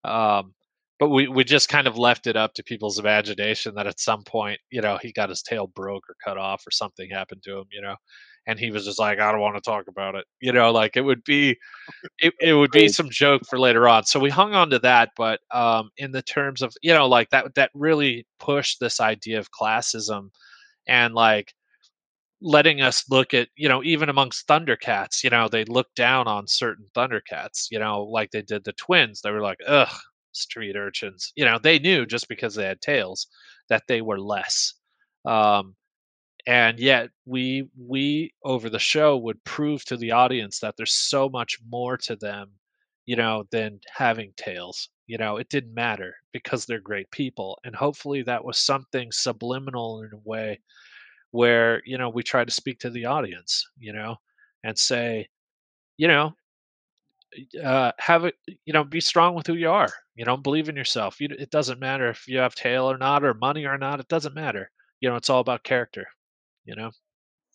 um, 0.04 0.54
but 1.00 1.08
we 1.10 1.28
we 1.28 1.44
just 1.44 1.68
kind 1.70 1.88
of 1.88 1.98
left 1.98 2.28
it 2.28 2.36
up 2.36 2.54
to 2.54 2.64
people's 2.64 3.00
imagination 3.00 3.74
that 3.76 3.88
at 3.88 4.00
some 4.00 4.24
point, 4.24 4.60
you 4.70 4.82
know, 4.82 4.98
he 5.02 5.12
got 5.12 5.30
his 5.30 5.42
tail 5.42 5.66
broke 5.66 6.04
or 6.10 6.16
cut 6.24 6.38
off 6.38 6.66
or 6.66 6.70
something 6.70 7.10
happened 7.10 7.42
to 7.44 7.58
him. 7.58 7.64
You 7.72 7.82
know, 7.82 7.96
and 8.46 8.58
he 8.60 8.70
was 8.70 8.84
just 8.84 9.00
like, 9.00 9.18
I 9.18 9.32
don't 9.32 9.40
want 9.40 9.56
to 9.56 9.62
talk 9.62 9.86
about 9.88 10.14
it. 10.14 10.26
You 10.40 10.52
know, 10.52 10.72
like 10.72 10.96
it 10.96 11.02
would 11.02 11.24
be, 11.24 11.58
it, 12.20 12.34
it 12.40 12.54
would 12.54 12.70
be 12.72 12.88
some 12.88 13.10
joke 13.10 13.42
for 13.48 13.58
later 13.58 13.88
on. 13.88 14.04
So 14.04 14.20
we 14.20 14.30
hung 14.30 14.54
on 14.54 14.70
to 14.70 14.78
that, 14.80 15.10
but 15.16 15.40
um, 15.52 15.90
in 15.98 16.12
the 16.12 16.22
terms 16.22 16.62
of 16.62 16.74
you 16.82 16.94
know, 16.94 17.08
like 17.08 17.30
that 17.30 17.54
that 17.56 17.70
really 17.74 18.26
pushed 18.40 18.80
this 18.80 19.00
idea 19.00 19.38
of 19.40 19.50
classism, 19.52 20.30
and 20.86 21.14
like 21.14 21.54
letting 22.42 22.80
us 22.82 23.04
look 23.10 23.34
at 23.34 23.48
you 23.56 23.68
know 23.68 23.82
even 23.84 24.08
amongst 24.08 24.46
thundercats 24.48 25.22
you 25.22 25.28
know 25.30 25.46
they 25.48 25.64
look 25.66 25.88
down 25.94 26.26
on 26.26 26.46
certain 26.46 26.86
thundercats 26.96 27.66
you 27.70 27.78
know 27.78 28.02
like 28.04 28.30
they 28.30 28.40
did 28.42 28.64
the 28.64 28.72
twins 28.74 29.20
they 29.20 29.30
were 29.30 29.42
like 29.42 29.58
ugh 29.66 29.88
street 30.32 30.76
urchins 30.76 31.32
you 31.36 31.44
know 31.44 31.58
they 31.58 31.78
knew 31.78 32.06
just 32.06 32.28
because 32.28 32.54
they 32.54 32.64
had 32.64 32.80
tails 32.80 33.26
that 33.68 33.82
they 33.88 34.00
were 34.02 34.20
less 34.20 34.74
um 35.26 35.74
and 36.46 36.78
yet 36.80 37.10
we 37.26 37.68
we 37.78 38.32
over 38.44 38.70
the 38.70 38.78
show 38.78 39.16
would 39.16 39.42
prove 39.44 39.84
to 39.84 39.96
the 39.96 40.10
audience 40.12 40.60
that 40.60 40.74
there's 40.76 40.94
so 40.94 41.28
much 41.28 41.58
more 41.68 41.96
to 41.96 42.16
them 42.16 42.50
you 43.06 43.16
know 43.16 43.44
than 43.50 43.80
having 43.94 44.32
tails 44.36 44.88
you 45.06 45.18
know 45.18 45.36
it 45.36 45.48
didn't 45.48 45.74
matter 45.74 46.14
because 46.32 46.64
they're 46.64 46.80
great 46.80 47.10
people 47.10 47.58
and 47.64 47.74
hopefully 47.76 48.22
that 48.22 48.44
was 48.44 48.58
something 48.58 49.10
subliminal 49.12 50.02
in 50.02 50.10
a 50.14 50.28
way 50.28 50.58
where 51.32 51.82
you 51.86 51.98
know 51.98 52.08
we 52.10 52.22
try 52.22 52.44
to 52.44 52.50
speak 52.50 52.78
to 52.80 52.90
the 52.90 53.04
audience 53.04 53.66
you 53.78 53.92
know 53.92 54.16
and 54.64 54.78
say 54.78 55.28
you 55.96 56.08
know 56.08 56.32
uh, 57.62 57.92
have 57.98 58.24
it 58.24 58.34
you 58.64 58.72
know 58.72 58.84
be 58.84 59.00
strong 59.00 59.34
with 59.34 59.46
who 59.46 59.54
you 59.54 59.70
are 59.70 59.92
you 60.14 60.24
know 60.24 60.36
believe 60.36 60.68
in 60.68 60.76
yourself 60.76 61.20
you, 61.20 61.28
it 61.30 61.50
doesn't 61.50 61.80
matter 61.80 62.08
if 62.08 62.26
you 62.26 62.38
have 62.38 62.54
tail 62.54 62.90
or 62.90 62.98
not 62.98 63.24
or 63.24 63.34
money 63.34 63.64
or 63.64 63.78
not 63.78 64.00
it 64.00 64.08
doesn't 64.08 64.34
matter 64.34 64.70
you 65.00 65.08
know 65.08 65.16
it's 65.16 65.30
all 65.30 65.40
about 65.40 65.62
character 65.62 66.06
you 66.64 66.74
know 66.74 66.90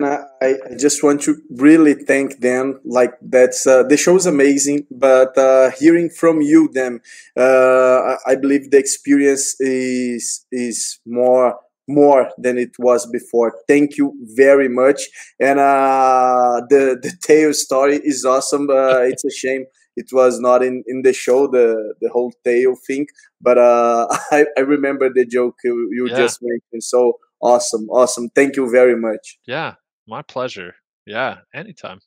I, 0.02 0.24
I 0.42 0.76
just 0.78 1.04
want 1.04 1.22
to 1.22 1.42
really 1.52 1.94
thank 1.94 2.40
them. 2.40 2.82
Like 2.84 3.14
that's 3.22 3.66
uh, 3.66 3.84
the 3.84 3.96
show 3.96 4.18
is 4.18 4.26
amazing, 4.26 4.86
but 4.92 5.38
uh, 5.38 5.72
hearing 5.72 6.10
from 6.10 6.42
you, 6.42 6.68
them, 6.74 7.02
uh, 7.38 8.18
I 8.26 8.36
believe 8.36 8.72
the 8.72 8.78
experience 8.78 9.56
is 9.62 10.46
is 10.52 11.00
more 11.06 11.58
more 11.88 12.30
than 12.38 12.58
it 12.58 12.72
was 12.80 13.06
before. 13.12 13.54
Thank 13.68 13.98
you 13.98 14.14
very 14.36 14.70
much. 14.70 15.08
And 15.40 15.60
uh, 15.60 16.62
the 16.70 16.98
the 17.02 17.14
tail 17.22 17.54
story 17.54 17.98
is 18.04 18.26
awesome. 18.26 18.70
Uh, 18.70 19.02
it's 19.02 19.26
a 19.26 19.32
shame 19.44 19.66
it 19.98 20.08
was 20.12 20.42
not 20.42 20.62
in, 20.62 20.84
in 20.88 21.04
the 21.04 21.14
show 21.14 21.48
the 21.48 21.94
the 22.02 22.10
whole 22.10 22.34
tail 22.44 22.76
thing, 22.88 23.08
but 23.40 23.58
uh, 23.58 24.08
I 24.32 24.46
I 24.58 24.62
remember 24.62 25.10
the 25.14 25.26
joke 25.26 25.56
you, 25.64 25.90
you 25.92 26.08
yeah. 26.10 26.18
just 26.18 26.40
mentioned. 26.42 26.84
So 26.84 27.20
awesome 27.42 27.88
awesome 27.90 28.30
thank 28.30 28.56
you 28.56 28.70
very 28.70 28.96
much 28.96 29.38
yeah 29.46 29.74
my 30.08 30.22
pleasure 30.22 30.74
yeah 31.06 31.38
anytime 31.54 32.00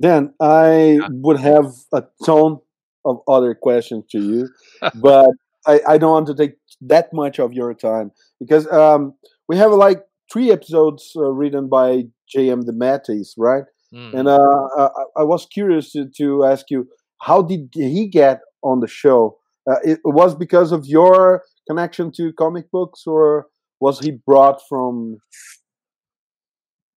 dan 0.00 0.32
i 0.40 0.98
yeah. 1.00 1.08
would 1.10 1.38
have 1.38 1.66
a 1.92 2.02
ton 2.24 2.58
of 3.04 3.20
other 3.28 3.54
questions 3.54 4.04
to 4.10 4.18
you 4.20 4.48
but 4.94 5.30
I, 5.66 5.80
I 5.88 5.98
don't 5.98 6.12
want 6.12 6.26
to 6.28 6.34
take 6.34 6.54
that 6.82 7.12
much 7.12 7.38
of 7.38 7.52
your 7.52 7.74
time 7.74 8.12
because 8.40 8.66
um, 8.72 9.14
we 9.48 9.56
have 9.56 9.72
like 9.72 10.02
three 10.32 10.50
episodes 10.50 11.12
uh, 11.16 11.30
written 11.30 11.68
by 11.68 12.04
J.M. 12.28 12.62
the 12.62 12.72
DeMatteis, 12.72 13.34
right? 13.36 13.64
Mm. 13.94 14.14
And 14.14 14.28
uh, 14.28 14.68
I, 14.76 15.20
I, 15.20 15.22
was 15.22 15.46
curious 15.46 15.92
to, 15.92 16.08
to 16.16 16.44
ask 16.44 16.66
you, 16.68 16.88
how 17.20 17.42
did 17.42 17.68
he 17.72 18.08
get 18.08 18.40
on 18.62 18.80
the 18.80 18.88
show? 18.88 19.38
Uh, 19.70 19.76
it 19.84 20.00
was 20.04 20.34
because 20.34 20.72
of 20.72 20.86
your 20.86 21.42
connection 21.68 22.10
to 22.12 22.32
comic 22.32 22.70
books, 22.70 23.04
or 23.06 23.46
was 23.80 24.00
he 24.00 24.10
brought 24.26 24.60
from? 24.68 25.18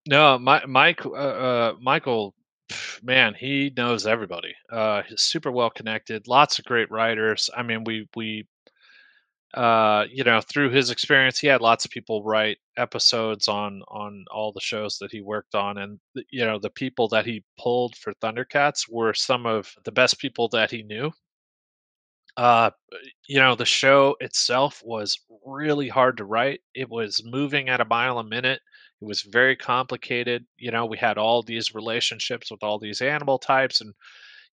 No, 0.07 0.39
my, 0.39 0.65
Mike, 0.65 1.05
uh, 1.05 1.11
uh, 1.11 1.73
Michael, 1.81 2.33
man, 3.03 3.35
he 3.37 3.71
knows 3.77 4.07
everybody. 4.07 4.55
Uh, 4.71 5.03
he's 5.07 5.21
super 5.21 5.51
well 5.51 5.69
connected. 5.69 6.27
Lots 6.27 6.59
of 6.59 6.65
great 6.65 6.89
writers. 6.89 7.49
I 7.55 7.63
mean, 7.63 7.83
we 7.83 8.07
we 8.15 8.47
uh, 9.57 10.05
you 10.11 10.23
know, 10.23 10.39
through 10.39 10.69
his 10.69 10.91
experience, 10.91 11.39
he 11.39 11.47
had 11.47 11.61
lots 11.61 11.83
of 11.83 11.89
people 11.89 12.23
write 12.23 12.59
episodes 12.77 13.47
on 13.47 13.81
on 13.87 14.23
all 14.29 14.51
the 14.51 14.61
shows 14.61 14.99
that 14.99 15.11
he 15.11 15.19
worked 15.19 15.55
on, 15.55 15.79
and 15.79 15.99
you 16.29 16.45
know, 16.45 16.59
the 16.59 16.69
people 16.69 17.07
that 17.07 17.25
he 17.25 17.43
pulled 17.59 17.95
for 17.95 18.13
Thundercats 18.21 18.87
were 18.87 19.15
some 19.15 19.47
of 19.47 19.73
the 19.83 19.91
best 19.91 20.19
people 20.19 20.47
that 20.49 20.69
he 20.69 20.83
knew. 20.83 21.11
Uh, 22.37 22.69
you 23.27 23.39
know, 23.39 23.55
the 23.55 23.65
show 23.65 24.15
itself 24.19 24.83
was 24.85 25.17
really 25.43 25.87
hard 25.89 26.17
to 26.17 26.25
write. 26.25 26.61
It 26.75 26.87
was 26.87 27.23
moving 27.25 27.67
at 27.67 27.81
a 27.81 27.85
mile 27.85 28.19
a 28.19 28.23
minute. 28.23 28.61
It 29.01 29.05
was 29.05 29.23
very 29.23 29.55
complicated. 29.55 30.45
You 30.57 30.69
know, 30.69 30.85
we 30.85 30.97
had 30.99 31.17
all 31.17 31.41
these 31.41 31.73
relationships 31.73 32.51
with 32.51 32.61
all 32.61 32.77
these 32.77 33.01
animal 33.01 33.39
types 33.39 33.81
and 33.81 33.95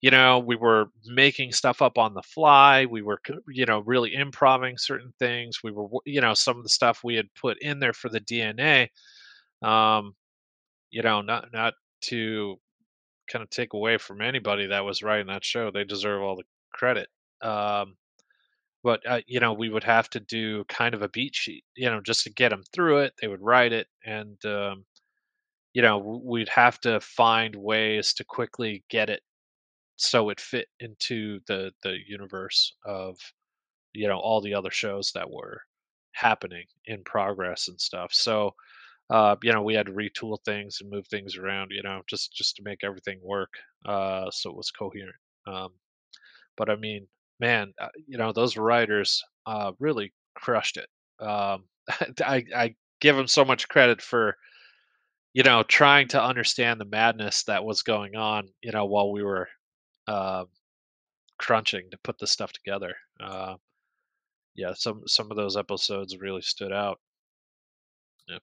you 0.01 0.11
know 0.11 0.38
we 0.38 0.57
were 0.57 0.86
making 1.07 1.53
stuff 1.53 1.82
up 1.82 1.99
on 1.99 2.14
the 2.14 2.22
fly 2.22 2.86
we 2.86 3.03
were 3.03 3.18
you 3.49 3.66
know 3.66 3.80
really 3.80 4.14
improving 4.14 4.76
certain 4.78 5.12
things 5.18 5.59
we 5.64 5.70
were 5.72 5.86
you 6.05 6.20
know 6.20 6.34
some 6.34 6.57
of 6.57 6.62
the 6.62 6.68
stuff 6.68 7.01
we 7.05 7.14
had 7.14 7.28
put 7.40 7.57
in 7.61 7.78
there 7.80 7.92
for 7.92 8.09
the 8.09 8.20
dna 8.20 8.88
um 9.62 10.14
you 10.90 11.03
know 11.03 11.20
not 11.22 11.53
not 11.53 11.74
to 12.03 12.57
kind 13.30 13.42
of 13.42 13.51
take 13.51 13.74
away 13.74 13.99
from 13.99 14.20
anybody 14.20 14.66
that 14.66 14.84
was 14.84 15.03
writing 15.03 15.26
that 15.28 15.45
show 15.45 15.70
they 15.70 15.84
deserve 15.84 16.22
all 16.22 16.36
the 16.36 16.45
credit 16.72 17.09
um 17.42 17.97
but 18.82 19.01
uh, 19.09 19.20
you 19.26 19.40
know 19.40 19.53
we 19.53 19.68
would 19.68 19.84
have 19.84 20.09
to 20.11 20.20
do 20.20 20.64
kind 20.64 20.95
of 20.95 21.03
a 21.03 21.09
beat 21.09 21.34
sheet 21.34 21.64
you 21.76 21.88
know 21.90 22.01
just 22.01 22.24
to 22.24 22.32
get 22.32 22.51
them 22.51 22.62
through 22.72 22.99
it 22.99 23.12
they 23.20 23.28
would 23.28 23.42
write 23.42 23.72
it 23.72 23.86
and 24.05 24.45
um 24.47 24.84
you 25.74 25.82
know 25.82 25.99
we'd 26.24 26.49
have 26.49 26.80
to 26.80 27.01
find 27.01 27.55
ways 27.57 28.14
to 28.14 28.24
quickly 28.24 28.84
get 28.90 29.11
it 29.11 29.22
so 29.97 30.30
it 30.30 30.40
fit 30.40 30.68
into 30.80 31.40
the 31.47 31.72
the 31.82 31.97
universe 32.09 32.74
of 32.84 33.16
you 33.92 34.09
know 34.09 34.18
all 34.18 34.40
the 34.40 34.55
other 34.55 34.70
shows 34.70 35.12
that 35.14 35.30
were 35.30 35.62
happening 36.12 36.64
in 36.86 37.03
progress 37.05 37.68
and 37.68 37.80
stuff. 37.80 38.12
So 38.12 38.55
uh 39.11 39.36
you 39.42 39.53
know 39.53 39.62
we 39.62 39.74
had 39.74 39.86
to 39.86 39.92
retool 39.92 40.38
things 40.45 40.78
and 40.80 40.90
move 40.90 41.07
things 41.09 41.36
around 41.36 41.70
you 41.72 41.82
know 41.82 42.03
just 42.09 42.34
just 42.34 42.57
to 42.57 42.62
make 42.64 42.84
everything 42.84 43.20
work 43.22 43.53
uh 43.86 44.30
so 44.30 44.51
it 44.51 44.57
was 44.57 44.70
coherent 44.70 45.14
um 45.47 45.70
but 46.57 46.70
i 46.70 46.76
mean 46.76 47.07
man 47.40 47.72
uh, 47.80 47.88
you 48.07 48.18
know 48.18 48.32
those 48.32 48.57
writers 48.57 49.22
uh 49.47 49.72
really 49.78 50.12
crushed 50.34 50.76
it 50.76 50.88
um 51.24 51.64
i 52.24 52.45
i 52.57 52.74
give 53.01 53.16
them 53.16 53.26
so 53.28 53.45
much 53.45 53.68
credit 53.68 54.03
for 54.03 54.36
you 55.34 55.42
know 55.42 55.62
trying 55.64 56.09
to 56.09 56.22
understand 56.22 56.80
the 56.80 56.84
madness 56.86 57.45
that 57.45 57.64
was 57.64 57.82
going 57.82 58.16
on 58.16 58.49
you 58.62 58.72
know 58.72 58.84
while 58.86 59.11
we 59.12 59.22
were 59.22 59.49
uh, 60.07 60.44
crunching 61.38 61.90
to 61.90 61.98
put 61.98 62.18
this 62.18 62.30
stuff 62.30 62.52
together. 62.52 62.94
Uh, 63.20 63.57
yeah, 64.55 64.72
some 64.74 65.02
some 65.07 65.30
of 65.30 65.36
those 65.36 65.57
episodes 65.57 66.16
really 66.18 66.42
stood 66.42 66.72
out. 66.72 67.00
Yeah. 68.28 68.38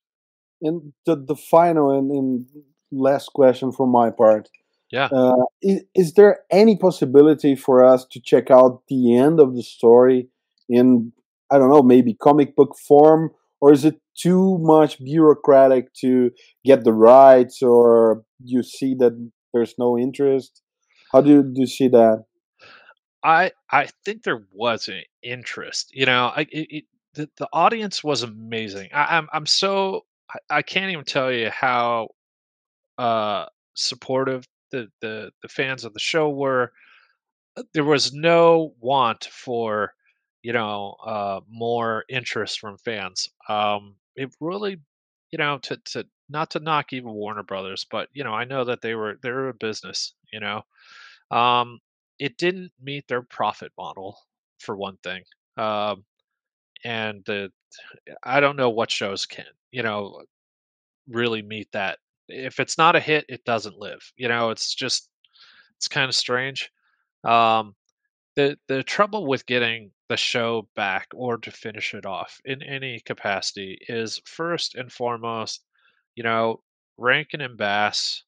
And 0.61 0.93
the 1.05 1.15
the 1.15 1.35
final 1.35 1.97
and, 1.97 2.11
and 2.11 2.45
last 2.91 3.27
question 3.33 3.71
from 3.71 3.89
my 3.89 4.09
part. 4.09 4.49
Yeah. 4.91 5.05
Uh, 5.05 5.45
is, 5.61 5.83
is 5.95 6.13
there 6.13 6.39
any 6.51 6.75
possibility 6.77 7.55
for 7.55 7.83
us 7.83 8.05
to 8.11 8.19
check 8.19 8.51
out 8.51 8.83
the 8.89 9.15
end 9.15 9.39
of 9.39 9.55
the 9.55 9.63
story 9.63 10.27
in 10.67 11.13
I 11.49 11.57
don't 11.57 11.69
know 11.69 11.83
maybe 11.83 12.13
comic 12.13 12.55
book 12.55 12.75
form, 12.77 13.31
or 13.61 13.71
is 13.71 13.85
it 13.85 13.99
too 14.17 14.57
much 14.59 15.03
bureaucratic 15.03 15.93
to 16.01 16.31
get 16.65 16.83
the 16.83 16.93
rights, 16.93 17.61
or 17.61 18.23
you 18.43 18.63
see 18.63 18.95
that 18.95 19.13
there's 19.53 19.75
no 19.77 19.97
interest? 19.97 20.61
How 21.11 21.21
do 21.21 21.29
you, 21.29 21.43
do 21.43 21.61
you 21.61 21.67
see 21.67 21.87
that? 21.89 22.23
I 23.23 23.51
I 23.71 23.87
think 24.05 24.23
there 24.23 24.43
was 24.51 24.87
an 24.87 25.03
interest. 25.23 25.91
You 25.93 26.05
know, 26.05 26.31
I 26.35 26.41
it, 26.51 26.67
it, 26.69 26.85
the 27.13 27.29
the 27.37 27.47
audience 27.53 28.03
was 28.03 28.23
amazing. 28.23 28.89
I, 28.93 29.17
I'm 29.17 29.27
I'm 29.31 29.45
so 29.45 30.05
I, 30.29 30.57
I 30.57 30.61
can't 30.61 30.91
even 30.91 31.05
tell 31.05 31.31
you 31.31 31.49
how 31.49 32.09
uh 32.97 33.45
supportive 33.75 34.45
the 34.71 34.87
the 35.01 35.31
the 35.41 35.47
fans 35.49 35.85
of 35.85 35.93
the 35.93 35.99
show 35.99 36.29
were. 36.29 36.71
Uh, 37.57 37.63
there 37.73 37.83
was 37.83 38.13
no 38.13 38.73
want 38.79 39.25
for 39.25 39.93
you 40.41 40.53
know 40.53 40.95
uh 41.05 41.41
more 41.49 42.05
interest 42.09 42.59
from 42.59 42.77
fans. 42.77 43.29
Um, 43.49 43.95
it 44.15 44.33
really 44.39 44.77
you 45.31 45.37
know 45.37 45.59
to 45.59 45.77
to 45.77 46.07
not 46.31 46.51
to 46.51 46.59
knock 46.59 46.93
even 46.93 47.11
Warner 47.11 47.43
Brothers, 47.43 47.85
but 47.89 48.09
you 48.13 48.23
know 48.23 48.33
I 48.33 48.45
know 48.45 48.63
that 48.65 48.81
they 48.81 48.95
were 48.95 49.17
they 49.21 49.31
were 49.31 49.49
a 49.49 49.53
business. 49.53 50.13
You 50.31 50.39
know, 50.39 50.63
um, 51.31 51.79
it 52.19 52.37
didn't 52.37 52.71
meet 52.81 53.07
their 53.07 53.23
profit 53.23 53.71
model 53.77 54.17
for 54.59 54.75
one 54.75 54.97
thing. 55.03 55.23
Um, 55.57 56.05
and 56.83 57.23
the 57.25 57.51
I 58.23 58.39
don't 58.39 58.57
know 58.57 58.69
what 58.69 58.91
shows 58.91 59.25
can, 59.25 59.45
you 59.71 59.83
know, 59.83 60.23
really 61.07 61.41
meet 61.41 61.71
that. 61.73 61.99
If 62.27 62.59
it's 62.59 62.77
not 62.77 62.95
a 62.95 62.99
hit, 62.99 63.25
it 63.29 63.43
doesn't 63.45 63.77
live. 63.77 64.11
You 64.17 64.27
know, 64.27 64.51
it's 64.51 64.73
just 64.73 65.09
it's 65.77 65.87
kind 65.87 66.09
of 66.09 66.15
strange. 66.15 66.71
Um, 67.23 67.75
the 68.35 68.57
the 68.67 68.83
trouble 68.83 69.25
with 69.27 69.45
getting 69.45 69.91
the 70.09 70.17
show 70.17 70.67
back 70.75 71.07
or 71.13 71.37
to 71.37 71.51
finish 71.51 71.93
it 71.93 72.05
off 72.05 72.39
in 72.45 72.61
any 72.63 72.99
capacity 73.01 73.77
is 73.89 74.21
first 74.25 74.75
and 74.75 74.91
foremost, 74.91 75.63
you 76.21 76.29
know, 76.29 76.61
Rankin 76.99 77.41
and 77.41 77.57
Bass 77.57 78.23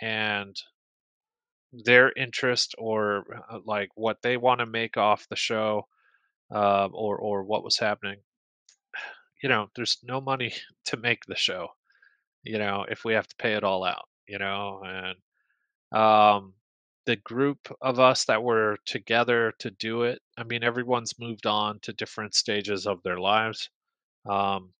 and 0.00 0.56
their 1.72 2.12
interest 2.12 2.76
or 2.78 3.24
uh, 3.50 3.58
like 3.64 3.90
what 3.96 4.22
they 4.22 4.36
want 4.36 4.60
to 4.60 4.66
make 4.66 4.96
off 4.96 5.26
the 5.28 5.34
show 5.34 5.88
uh, 6.54 6.86
or 6.92 7.18
or 7.18 7.42
what 7.42 7.64
was 7.64 7.76
happening 7.76 8.18
you 9.42 9.48
know 9.48 9.68
there's 9.74 9.98
no 10.04 10.20
money 10.20 10.54
to 10.84 10.96
make 10.96 11.24
the 11.26 11.34
show 11.34 11.68
you 12.44 12.58
know 12.58 12.86
if 12.88 13.04
we 13.04 13.14
have 13.14 13.26
to 13.26 13.36
pay 13.36 13.54
it 13.54 13.64
all 13.64 13.82
out 13.84 14.08
you 14.28 14.38
know 14.38 14.80
and 14.86 16.00
um 16.00 16.54
the 17.06 17.16
group 17.16 17.58
of 17.82 17.98
us 17.98 18.24
that 18.26 18.44
were 18.44 18.78
together 18.86 19.52
to 19.58 19.70
do 19.72 20.04
it 20.04 20.22
i 20.38 20.44
mean 20.44 20.62
everyone's 20.62 21.18
moved 21.18 21.46
on 21.46 21.80
to 21.80 21.92
different 21.94 22.34
stages 22.34 22.86
of 22.86 23.02
their 23.02 23.18
lives 23.18 23.70
um 24.30 24.72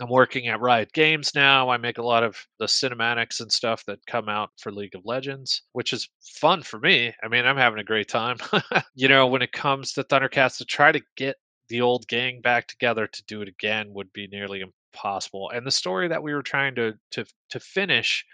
I'm 0.00 0.08
working 0.08 0.48
at 0.48 0.60
Riot 0.60 0.92
Games 0.92 1.34
now. 1.34 1.70
I 1.70 1.76
make 1.76 1.98
a 1.98 2.02
lot 2.02 2.24
of 2.24 2.36
the 2.58 2.66
cinematics 2.66 3.40
and 3.40 3.50
stuff 3.52 3.84
that 3.86 4.04
come 4.06 4.28
out 4.28 4.50
for 4.58 4.72
League 4.72 4.94
of 4.94 5.02
Legends, 5.04 5.62
which 5.72 5.92
is 5.92 6.08
fun 6.20 6.62
for 6.62 6.80
me. 6.80 7.14
I 7.22 7.28
mean, 7.28 7.46
I'm 7.46 7.56
having 7.56 7.78
a 7.78 7.84
great 7.84 8.08
time. 8.08 8.38
you 8.94 9.06
know, 9.08 9.26
when 9.28 9.42
it 9.42 9.52
comes 9.52 9.92
to 9.92 10.02
Thundercats, 10.04 10.58
to 10.58 10.64
try 10.64 10.90
to 10.90 11.00
get 11.16 11.36
the 11.68 11.80
old 11.80 12.08
gang 12.08 12.40
back 12.40 12.66
together 12.66 13.06
to 13.06 13.24
do 13.26 13.40
it 13.40 13.48
again 13.48 13.92
would 13.94 14.12
be 14.12 14.26
nearly 14.26 14.62
impossible. 14.94 15.50
And 15.54 15.66
the 15.66 15.70
story 15.70 16.08
that 16.08 16.22
we 16.22 16.34
were 16.34 16.42
trying 16.42 16.74
to 16.74 16.94
to 17.12 17.24
to 17.50 17.60
finish 17.60 18.24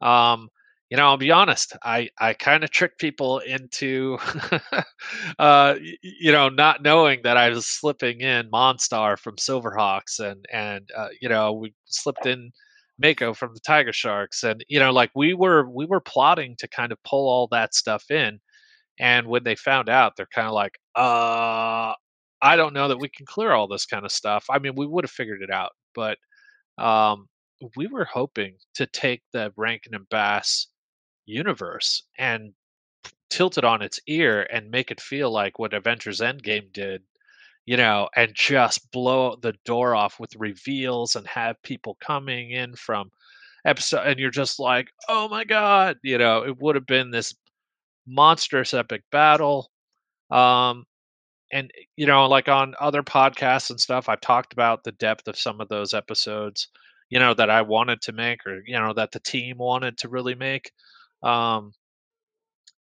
um 0.00 0.48
you 0.90 0.96
know, 0.96 1.04
I'll 1.06 1.16
be 1.18 1.30
honest. 1.30 1.76
I 1.82 2.08
I 2.18 2.32
kind 2.34 2.64
of 2.64 2.70
tricked 2.70 2.98
people 2.98 3.40
into, 3.40 4.18
uh, 5.38 5.74
you 6.02 6.32
know, 6.32 6.48
not 6.48 6.82
knowing 6.82 7.20
that 7.24 7.36
I 7.36 7.50
was 7.50 7.66
slipping 7.66 8.20
in 8.20 8.50
Monstar 8.50 9.18
from 9.18 9.36
Silverhawks, 9.36 10.18
and 10.20 10.46
and 10.52 10.88
uh, 10.96 11.08
you 11.20 11.28
know, 11.28 11.52
we 11.52 11.74
slipped 11.86 12.26
in 12.26 12.50
Mako 12.98 13.34
from 13.34 13.52
the 13.54 13.60
Tiger 13.60 13.92
Sharks, 13.92 14.42
and 14.44 14.64
you 14.68 14.80
know, 14.80 14.92
like 14.92 15.10
we 15.14 15.34
were 15.34 15.68
we 15.70 15.84
were 15.86 16.00
plotting 16.00 16.56
to 16.58 16.68
kind 16.68 16.92
of 16.92 16.98
pull 17.04 17.28
all 17.28 17.48
that 17.52 17.74
stuff 17.74 18.10
in, 18.10 18.40
and 19.00 19.26
when 19.28 19.44
they 19.44 19.56
found 19.56 19.88
out, 19.88 20.14
they're 20.16 20.26
kind 20.34 20.48
of 20.48 20.54
like, 20.54 20.78
uh, 20.96 21.94
I 22.42 22.56
don't 22.56 22.74
know 22.74 22.88
that 22.88 22.98
we 23.00 23.08
can 23.08 23.26
clear 23.26 23.52
all 23.52 23.68
this 23.68 23.86
kind 23.86 24.04
of 24.04 24.12
stuff. 24.12 24.46
I 24.50 24.58
mean, 24.58 24.74
we 24.76 24.86
would 24.86 25.04
have 25.04 25.10
figured 25.10 25.42
it 25.42 25.50
out, 25.50 25.72
but 25.94 26.18
um, 26.78 27.28
we 27.76 27.86
were 27.88 28.04
hoping 28.06 28.56
to 28.74 28.86
take 28.86 29.22
the 29.32 29.52
Rankin 29.56 29.94
and 29.94 30.08
Bass 30.08 30.68
universe 31.28 32.04
and 32.18 32.54
tilt 33.30 33.58
it 33.58 33.64
on 33.64 33.82
its 33.82 34.00
ear 34.06 34.42
and 34.52 34.70
make 34.70 34.90
it 34.90 35.00
feel 35.00 35.30
like 35.30 35.58
what 35.58 35.74
Avengers 35.74 36.20
Endgame 36.20 36.72
did, 36.72 37.02
you 37.66 37.76
know, 37.76 38.08
and 38.16 38.34
just 38.34 38.90
blow 38.92 39.36
the 39.36 39.54
door 39.64 39.94
off 39.96 40.20
with 40.20 40.34
reveals 40.36 41.16
and 41.16 41.26
have 41.28 41.62
people 41.62 41.96
coming 42.00 42.50
in 42.52 42.74
from 42.76 43.10
episode 43.66 44.06
and 44.06 44.20
you're 44.20 44.30
just 44.30 44.58
like, 44.60 44.88
"Oh 45.08 45.28
my 45.28 45.44
god," 45.44 45.98
you 46.04 46.18
know, 46.18 46.44
it 46.44 46.58
would 46.60 46.76
have 46.76 46.86
been 46.86 47.10
this 47.12 47.34
monstrous 48.06 48.74
epic 48.74 49.02
battle. 49.12 49.70
Um 50.30 50.86
and 51.52 51.72
you 51.96 52.06
know, 52.06 52.26
like 52.28 52.48
on 52.48 52.74
other 52.80 53.02
podcasts 53.02 53.70
and 53.70 53.80
stuff, 53.80 54.08
I've 54.08 54.20
talked 54.20 54.52
about 54.52 54.84
the 54.84 54.92
depth 54.92 55.28
of 55.28 55.38
some 55.38 55.60
of 55.60 55.68
those 55.68 55.94
episodes, 55.94 56.68
you 57.10 57.18
know, 57.20 57.34
that 57.34 57.50
I 57.50 57.62
wanted 57.62 58.02
to 58.02 58.12
make 58.12 58.46
or 58.46 58.62
you 58.66 58.78
know 58.78 58.92
that 58.94 59.12
the 59.12 59.20
team 59.20 59.58
wanted 59.58 59.98
to 59.98 60.08
really 60.08 60.34
make. 60.34 60.72
Um, 61.22 61.72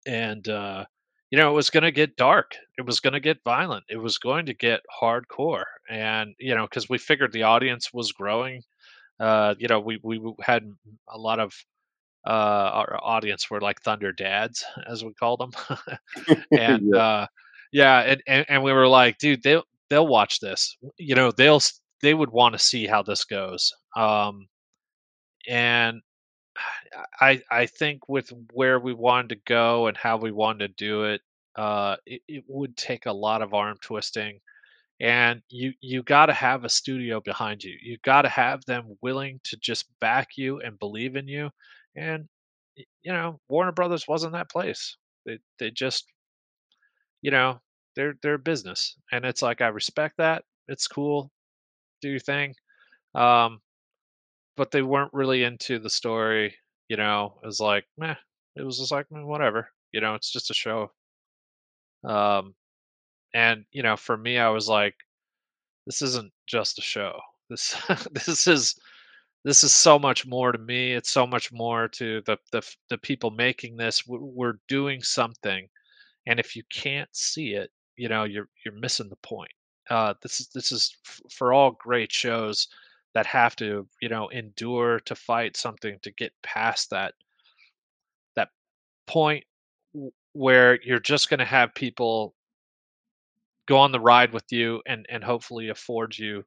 and 0.07 0.49
uh, 0.49 0.84
you 1.30 1.39
know, 1.39 1.51
it 1.51 1.55
was 1.55 1.70
going 1.70 1.82
to 1.82 1.91
get 1.91 2.16
dark. 2.16 2.57
It 2.78 2.87
was 2.87 3.01
going 3.01 3.12
to 3.12 3.20
get 3.20 3.43
violent. 3.45 3.84
It 3.89 3.97
was 3.97 4.18
going 4.18 4.47
to 4.47 4.55
get 4.55 4.80
hardcore. 5.03 5.64
And, 5.91 6.34
you 6.39 6.55
know, 6.55 6.64
because 6.64 6.89
we 6.89 6.99
figured 6.99 7.32
the 7.32 7.43
audience 7.43 7.93
was 7.93 8.12
growing. 8.12 8.62
Uh, 9.18 9.55
you 9.59 9.66
know, 9.66 9.80
we, 9.80 9.99
we 10.03 10.20
had 10.41 10.70
a 11.09 11.18
lot 11.18 11.41
of 11.41 11.53
uh, 12.26 12.30
our 12.30 13.01
audience 13.03 13.51
were 13.51 13.61
like 13.61 13.82
Thunder 13.82 14.12
Dads, 14.12 14.64
as 14.89 15.05
we 15.05 15.14
called 15.14 15.41
them. 15.41 15.51
and, 16.53 16.91
yeah. 16.93 16.99
Uh, 16.99 17.26
yeah, 17.72 17.99
and, 18.01 18.22
and, 18.26 18.47
and 18.49 18.62
we 18.62 18.72
were 18.72 18.87
like, 18.87 19.18
dude, 19.18 19.43
they'll, 19.43 19.64
they'll 19.91 20.07
watch 20.07 20.39
this. 20.39 20.76
You 20.97 21.16
know, 21.16 21.32
they'll, 21.32 21.61
they 22.03 22.14
would 22.14 22.30
want 22.30 22.53
to 22.53 22.59
see 22.59 22.87
how 22.87 23.03
this 23.03 23.24
goes. 23.24 23.74
Um, 23.97 24.47
and 25.49 26.01
I 27.20 27.42
I 27.50 27.66
think 27.66 28.09
with 28.09 28.32
where 28.52 28.78
we 28.80 28.94
wanted 28.94 29.30
to 29.30 29.36
go 29.46 29.86
and 29.86 29.96
how 29.96 30.16
we 30.16 30.32
wanted 30.32 30.76
to 30.78 30.84
do 30.84 31.04
it, 31.04 31.22
uh, 31.57 31.96
it, 32.07 32.22
it 32.28 32.44
would 32.48 32.76
take 32.76 33.07
a 33.07 33.12
lot 33.12 33.42
of 33.42 33.54
arm 33.54 33.78
twisting, 33.82 34.40
and 35.00 35.42
you 35.50 35.74
you 35.80 36.02
got 36.02 36.26
to 36.26 36.34
have 36.34 36.64
a 36.64 36.68
studio 36.70 37.20
behind 37.20 37.64
you. 37.64 37.76
You 37.82 37.98
got 38.04 38.22
to 38.22 38.28
have 38.30 38.64
them 38.66 38.96
willing 39.02 39.40
to 39.44 39.57
just 39.59 39.86
back 40.00 40.36
you 40.36 40.61
and 40.61 40.78
believe 40.78 41.16
in 41.16 41.28
you. 41.28 41.50
And 41.96 42.28
you 42.76 43.12
know, 43.12 43.40
Warner 43.48 43.72
Brothers 43.72 44.09
wasn't 44.09 44.34
that 44.34 44.50
place. 44.50 44.96
They 45.26 45.38
they 45.59 45.70
just, 45.72 46.07
you 47.22 47.30
know, 47.30 47.61
they're 47.94 48.14
they're 48.22 48.38
business, 48.38 48.96
and 49.12 49.24
it's 49.24 49.42
like 49.42 49.61
I 49.61 49.68
respect 49.68 50.16
that. 50.18 50.44
It's 50.68 50.86
cool, 50.86 51.30
do 52.02 52.11
your 52.11 52.20
thing. 52.20 52.54
Um, 53.14 53.61
but 54.57 54.70
they 54.70 54.82
weren't 54.82 55.12
really 55.12 55.44
into 55.44 55.78
the 55.78 55.90
story. 55.90 56.54
You 56.88 56.96
know, 56.96 57.38
it 57.42 57.46
was 57.46 57.61
like, 57.61 57.84
meh. 57.98 58.14
It 58.57 58.62
was 58.62 58.78
just 58.78 58.92
like, 58.92 59.07
whatever. 59.11 59.68
You 59.92 60.00
know, 60.00 60.14
it's 60.14 60.32
just 60.32 60.50
a 60.50 60.54
show. 60.54 60.90
Um, 62.04 62.54
and 63.34 63.64
you 63.72 63.82
know, 63.82 63.96
for 63.96 64.16
me, 64.16 64.38
I 64.38 64.48
was 64.48 64.68
like, 64.68 64.94
this 65.86 66.02
isn't 66.02 66.32
just 66.46 66.78
a 66.78 66.82
show. 66.82 67.18
This 67.50 67.76
this 68.12 68.46
is 68.46 68.74
this 69.44 69.62
is 69.62 69.72
so 69.72 69.98
much 69.98 70.26
more 70.26 70.52
to 70.52 70.59
me. 70.59 70.92
It's 70.92 71.11
so 71.11 71.26
much 71.26 71.52
more 71.52 71.88
to 71.88 72.22
the 72.26 72.38
the 72.52 72.62
the 72.90 72.98
people 72.98 73.30
making 73.30 73.76
this. 73.76 74.07
We're 74.07 74.59
doing 74.68 75.02
something, 75.02 75.68
and 76.26 76.40
if 76.40 76.57
you 76.57 76.62
can't 76.70 77.14
see 77.14 77.54
it, 77.54 77.70
you 77.96 78.09
know, 78.09 78.24
you're 78.24 78.48
you're 78.64 78.74
missing 78.74 79.09
the 79.09 79.16
point. 79.16 79.52
Uh, 79.90 80.14
this 80.22 80.40
is 80.40 80.48
this 80.54 80.72
is 80.72 80.96
f- 81.07 81.20
for 81.30 81.52
all 81.52 81.72
great 81.72 82.12
shows 82.12 82.68
that 83.16 83.24
have 83.24 83.56
to 83.56 83.88
you 84.02 84.10
know 84.10 84.28
endure 84.28 85.00
to 85.00 85.14
fight 85.14 85.56
something 85.56 85.98
to 86.02 86.10
get 86.10 86.34
past 86.42 86.90
that 86.90 87.14
that 88.34 88.50
point 89.06 89.42
where 90.34 90.78
you're 90.82 90.98
just 90.98 91.30
going 91.30 91.38
to 91.38 91.46
have 91.46 91.74
people 91.74 92.34
go 93.66 93.78
on 93.78 93.90
the 93.90 93.98
ride 93.98 94.34
with 94.34 94.44
you 94.52 94.82
and 94.84 95.06
and 95.08 95.24
hopefully 95.24 95.70
afford 95.70 96.18
you 96.18 96.44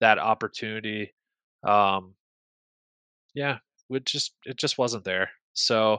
that 0.00 0.18
opportunity 0.18 1.12
um 1.64 2.14
yeah 3.34 3.58
it 3.90 4.06
just 4.06 4.32
it 4.46 4.56
just 4.56 4.78
wasn't 4.78 5.04
there. 5.04 5.28
So 5.52 5.98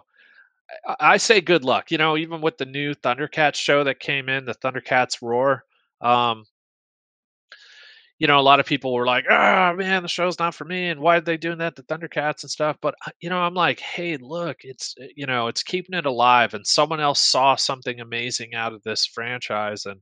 I, 0.99 1.17
say 1.17 1.41
good 1.41 1.63
luck 1.63 1.91
you 1.91 1.99
know 1.99 2.17
even 2.17 2.41
with 2.41 2.57
the 2.57 2.65
new 2.65 2.95
thundercats 2.95 3.55
show 3.55 3.83
that 3.83 3.99
came 3.99 4.29
in 4.29 4.45
the 4.45 4.55
thundercats 4.55 5.21
roar 5.21 5.63
um 5.99 6.45
you 8.21 8.27
know, 8.27 8.39
a 8.39 8.41
lot 8.41 8.61
of 8.61 8.67
people 8.67 8.93
were 8.93 9.05
like, 9.07 9.25
"Ah, 9.29 9.71
oh, 9.71 9.75
man, 9.75 10.03
the 10.03 10.07
show's 10.09 10.39
not 10.39 10.55
for 10.55 10.65
me," 10.65 10.89
and 10.89 11.01
why 11.01 11.17
are 11.17 11.21
they 11.21 11.37
doing 11.37 11.57
that 11.59 11.75
to 11.77 11.83
Thundercats 11.83 12.43
and 12.43 12.51
stuff? 12.51 12.77
But 12.81 12.95
uh, 13.07 13.11
you 13.21 13.29
know, 13.29 13.39
I'm 13.39 13.55
like, 13.55 13.79
"Hey, 13.81 14.17
look, 14.17 14.59
it's 14.63 14.95
uh, 15.01 15.07
you 15.15 15.25
know, 15.27 15.47
it's 15.47 15.63
keeping 15.63 15.95
it 15.97 16.05
alive." 16.05 16.53
And 16.53 16.65
someone 16.67 17.01
else 17.01 17.21
saw 17.21 17.55
something 17.55 17.99
amazing 17.99 18.55
out 18.55 18.73
of 18.73 18.83
this 18.83 19.05
franchise 19.07 19.85
and 19.87 20.01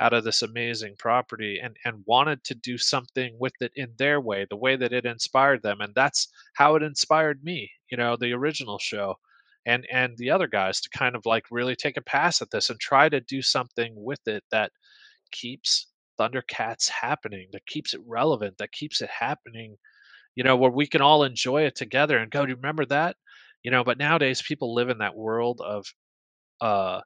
out 0.00 0.12
of 0.14 0.24
this 0.24 0.42
amazing 0.42 0.96
property, 0.98 1.58
and 1.62 1.76
and 1.84 2.04
wanted 2.06 2.44
to 2.44 2.54
do 2.54 2.78
something 2.78 3.36
with 3.40 3.54
it 3.60 3.72
in 3.76 3.92
their 3.98 4.20
way, 4.20 4.46
the 4.50 4.56
way 4.56 4.76
that 4.76 4.92
it 4.92 5.06
inspired 5.06 5.62
them, 5.62 5.80
and 5.80 5.94
that's 5.94 6.28
how 6.54 6.76
it 6.76 6.82
inspired 6.84 7.42
me. 7.44 7.70
You 7.90 7.96
know, 7.98 8.16
the 8.16 8.32
original 8.32 8.78
show. 8.78 9.16
And, 9.68 9.86
and 9.92 10.16
the 10.16 10.30
other 10.30 10.46
guys 10.46 10.80
to 10.82 10.88
kind 10.90 11.16
of 11.16 11.26
like 11.26 11.44
really 11.50 11.74
take 11.76 11.96
a 11.96 12.00
pass 12.02 12.40
at 12.40 12.50
this 12.52 12.70
and 12.70 12.78
try 12.80 13.08
to 13.08 13.20
do 13.20 13.42
something 13.42 13.92
with 13.96 14.26
it 14.28 14.44
that 14.52 14.70
keeps 15.32 15.86
Thundercats 16.18 16.88
happening, 16.90 17.48
that 17.52 17.66
keeps 17.66 17.94
it 17.94 18.00
relevant, 18.06 18.58
that 18.58 18.72
keeps 18.72 19.00
it 19.02 19.10
happening, 19.10 19.76
you 20.36 20.44
know, 20.44 20.56
where 20.56 20.70
we 20.70 20.86
can 20.86 21.02
all 21.02 21.24
enjoy 21.24 21.62
it 21.64 21.76
together 21.76 22.18
and 22.18 22.30
go, 22.30 22.44
do 22.46 22.50
you 22.50 22.56
remember 22.56 22.86
that? 22.86 23.16
You 23.64 23.70
know, 23.72 23.84
but 23.84 23.98
nowadays 23.98 24.42
people 24.42 24.74
live 24.74 24.90
in 24.90 24.98
that 24.98 25.16
world 25.16 25.60
of 25.62 25.86
uh 26.60 27.00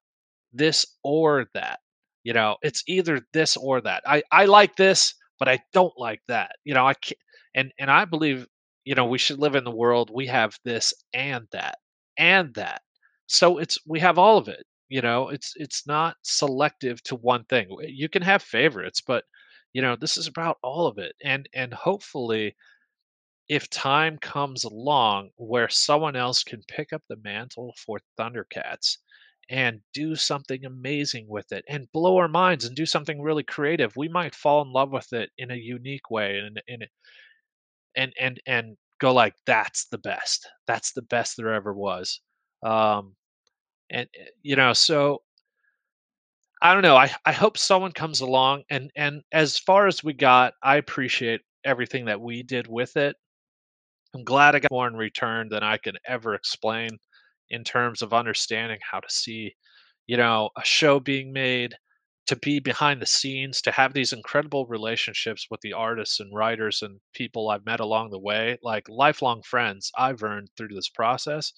this 0.53 0.87
or 1.05 1.47
that. 1.55 1.81
You 2.25 2.35
know, 2.35 2.57
it's 2.63 2.83
either 2.87 3.23
this 3.33 3.57
or 3.57 3.81
that. 3.83 4.03
I 4.07 4.23
I 4.33 4.47
like 4.47 4.77
this, 4.77 5.15
but 5.39 5.49
I 5.49 5.61
don't 5.73 5.95
like 5.99 6.21
that. 6.29 6.53
You 6.65 6.75
know, 6.75 6.87
I 6.87 6.95
can't, 6.95 7.19
and 7.55 7.73
and 7.79 7.91
I 7.91 8.05
believe, 8.05 8.47
you 8.85 8.95
know, 8.95 9.07
we 9.07 9.19
should 9.19 9.39
live 9.39 9.55
in 9.57 9.65
the 9.65 9.71
world 9.71 10.11
we 10.15 10.27
have 10.27 10.59
this 10.65 10.93
and 11.15 11.47
that 11.53 11.79
and 12.19 12.55
that. 12.55 12.83
So 13.27 13.59
it's 13.59 13.79
we 13.87 14.01
have 14.01 14.19
all 14.19 14.39
of 14.39 14.49
it 14.49 14.65
you 14.91 15.03
know 15.03 15.31
it's 15.31 15.55
it's 15.57 15.87
not 15.89 16.17
selective 16.25 17.03
to 17.05 17.17
one 17.17 17.45
thing 17.47 17.69
you 17.87 18.11
can 18.11 18.23
have 18.23 18.43
favorites 18.43 19.03
but 19.03 19.25
you 19.75 19.83
know 19.83 19.97
this 19.97 20.19
is 20.19 20.29
about 20.29 20.59
all 20.63 20.89
of 20.89 20.99
it 20.99 21.17
and 21.25 21.49
and 21.55 21.75
hopefully 21.75 22.57
if 23.49 23.69
time 23.71 24.19
comes 24.19 24.65
along 24.65 25.31
where 25.37 25.69
someone 25.69 26.17
else 26.17 26.43
can 26.45 26.63
pick 26.69 26.93
up 26.93 27.03
the 27.09 27.17
mantle 27.17 27.75
for 27.85 28.01
thundercats 28.19 28.99
and 29.51 29.81
do 29.93 30.15
something 30.17 30.65
amazing 30.65 31.27
with 31.29 31.53
it 31.53 31.65
and 31.69 31.91
blow 31.93 32.17
our 32.17 32.29
minds 32.29 32.65
and 32.65 32.77
do 32.77 32.87
something 32.87 33.21
really 33.21 33.43
creative 33.45 33.97
we 33.97 34.09
might 34.09 34.35
fall 34.35 34.63
in 34.63 34.73
love 34.73 34.91
with 34.93 35.13
it 35.13 35.31
in 35.39 35.51
a 35.51 35.57
unique 35.57 36.11
way 36.11 36.39
and 36.39 36.63
and 36.69 36.87
and 37.97 38.13
and, 38.19 38.41
and 38.47 38.77
go 39.01 39.13
like 39.13 39.35
that's 39.47 39.87
the 39.87 39.99
best. 39.99 40.49
That's 40.67 40.93
the 40.93 41.03
best 41.03 41.37
there 41.37 41.53
ever 41.55 41.73
was. 41.73 42.21
Um 42.63 43.17
and 43.91 44.09
eh, 44.19 44.27
you 44.43 44.57
know 44.57 44.73
so 44.73 45.23
i 46.63 46.73
don't 46.73 46.83
know 46.83 46.97
i 46.97 47.11
i 47.25 47.33
hope 47.33 47.57
someone 47.59 47.93
comes 47.93 48.21
along 48.21 48.63
and 48.71 48.91
and 48.97 49.23
as 49.33 49.59
far 49.59 49.87
as 49.87 50.05
we 50.05 50.13
got 50.13 50.55
i 50.63 50.77
appreciate 50.77 51.41
everything 51.65 52.07
that 52.07 52.21
we 52.21 52.43
did 52.43 52.67
with 52.67 52.97
it. 52.97 53.15
I'm 54.15 54.25
glad 54.25 54.55
i 54.55 54.59
got 54.61 54.71
more 54.71 54.89
in 54.89 54.97
return 54.97 55.49
than 55.49 55.63
i 55.63 55.77
could 55.77 55.99
ever 56.07 56.35
explain 56.35 56.91
in 57.51 57.65
terms 57.65 58.03
of 58.03 58.13
understanding 58.15 58.79
how 58.89 59.01
to 59.01 59.11
see 59.11 59.55
you 60.07 60.17
know 60.17 60.51
a 60.57 60.65
show 60.65 61.01
being 61.01 61.33
made 61.33 61.75
to 62.27 62.37
be 62.37 62.61
behind 62.61 63.03
the 63.03 63.07
scenes 63.07 63.61
to 63.63 63.73
have 63.73 63.93
these 63.95 64.13
incredible 64.13 64.67
relationships 64.67 65.47
with 65.51 65.61
the 65.63 65.73
artists 65.73 66.21
and 66.21 66.35
writers 66.35 66.83
and 66.83 67.01
people 67.15 67.51
i've 67.51 67.67
met 67.67 67.81
along 67.81 68.11
the 68.11 68.19
way 68.19 68.59
like 68.63 68.89
lifelong 68.89 69.43
friends 69.43 69.91
i've 69.99 70.23
earned 70.23 70.49
through 70.57 70.69
this 70.75 70.89
process. 70.91 71.53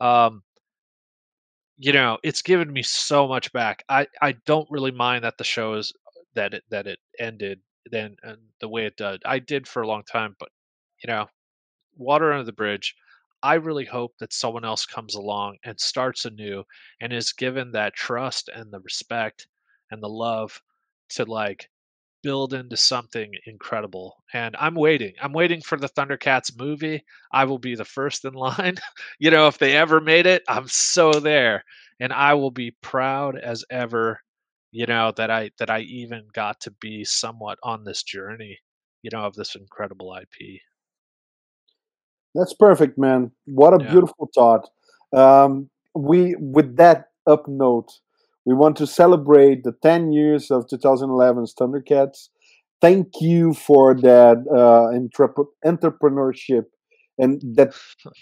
Um, 0.00 0.42
you 1.76 1.92
know, 1.92 2.18
it's 2.22 2.42
given 2.42 2.72
me 2.72 2.82
so 2.82 3.26
much 3.28 3.52
back. 3.52 3.84
I 3.88 4.06
I 4.22 4.32
don't 4.46 4.70
really 4.70 4.90
mind 4.92 5.24
that 5.24 5.38
the 5.38 5.44
show 5.44 5.74
is 5.74 5.92
that 6.34 6.54
it 6.54 6.64
that 6.70 6.86
it 6.86 7.00
ended 7.18 7.60
then 7.90 8.16
and 8.22 8.38
the 8.60 8.68
way 8.68 8.86
it 8.86 8.96
did. 8.96 9.22
I 9.24 9.38
did 9.38 9.66
for 9.68 9.82
a 9.82 9.86
long 9.88 10.04
time, 10.04 10.36
but 10.38 10.50
you 11.02 11.08
know, 11.08 11.26
water 11.96 12.32
under 12.32 12.44
the 12.44 12.52
bridge. 12.52 12.94
I 13.42 13.54
really 13.54 13.84
hope 13.86 14.14
that 14.20 14.32
someone 14.32 14.64
else 14.64 14.86
comes 14.86 15.14
along 15.14 15.58
and 15.64 15.78
starts 15.80 16.24
anew 16.24 16.64
and 17.00 17.12
is 17.12 17.32
given 17.32 17.72
that 17.72 17.94
trust 17.94 18.48
and 18.48 18.72
the 18.72 18.80
respect 18.80 19.46
and 19.90 20.02
the 20.02 20.08
love 20.08 20.62
to 21.10 21.24
like 21.26 21.70
build 22.24 22.54
into 22.54 22.76
something 22.76 23.30
incredible. 23.46 24.16
And 24.32 24.56
I'm 24.58 24.74
waiting. 24.74 25.12
I'm 25.22 25.34
waiting 25.34 25.60
for 25.60 25.76
the 25.76 25.90
Thundercats 25.90 26.58
movie. 26.58 27.04
I 27.30 27.44
will 27.44 27.58
be 27.58 27.76
the 27.76 27.84
first 27.84 28.24
in 28.24 28.32
line. 28.32 28.76
you 29.20 29.30
know, 29.30 29.46
if 29.46 29.58
they 29.58 29.76
ever 29.76 30.00
made 30.00 30.26
it, 30.26 30.42
I'm 30.48 30.66
so 30.66 31.12
there. 31.12 31.62
And 32.00 32.12
I 32.12 32.34
will 32.34 32.50
be 32.50 32.72
proud 32.82 33.36
as 33.38 33.62
ever, 33.70 34.18
you 34.72 34.86
know, 34.86 35.12
that 35.16 35.30
I 35.30 35.50
that 35.58 35.70
I 35.70 35.80
even 35.80 36.24
got 36.32 36.60
to 36.62 36.70
be 36.80 37.04
somewhat 37.04 37.58
on 37.62 37.84
this 37.84 38.02
journey, 38.02 38.58
you 39.02 39.10
know, 39.12 39.20
of 39.20 39.34
this 39.34 39.54
incredible 39.54 40.16
IP. 40.20 40.60
That's 42.34 42.54
perfect, 42.54 42.98
man. 42.98 43.30
What 43.44 43.80
a 43.80 43.84
yeah. 43.84 43.90
beautiful 43.90 44.30
thought. 44.34 44.68
Um, 45.12 45.70
we 45.94 46.34
with 46.40 46.76
that 46.78 47.10
up 47.26 47.46
note, 47.46 47.92
we 48.44 48.54
want 48.54 48.76
to 48.76 48.86
celebrate 48.86 49.64
the 49.64 49.72
10 49.82 50.12
years 50.12 50.50
of 50.50 50.66
2011's 50.66 51.54
Thundercats. 51.54 52.28
Thank 52.80 53.08
you 53.20 53.54
for 53.54 53.94
that 53.94 54.44
uh, 54.50 55.68
entrepreneurship 55.68 56.64
and 57.18 57.40
that 57.56 57.72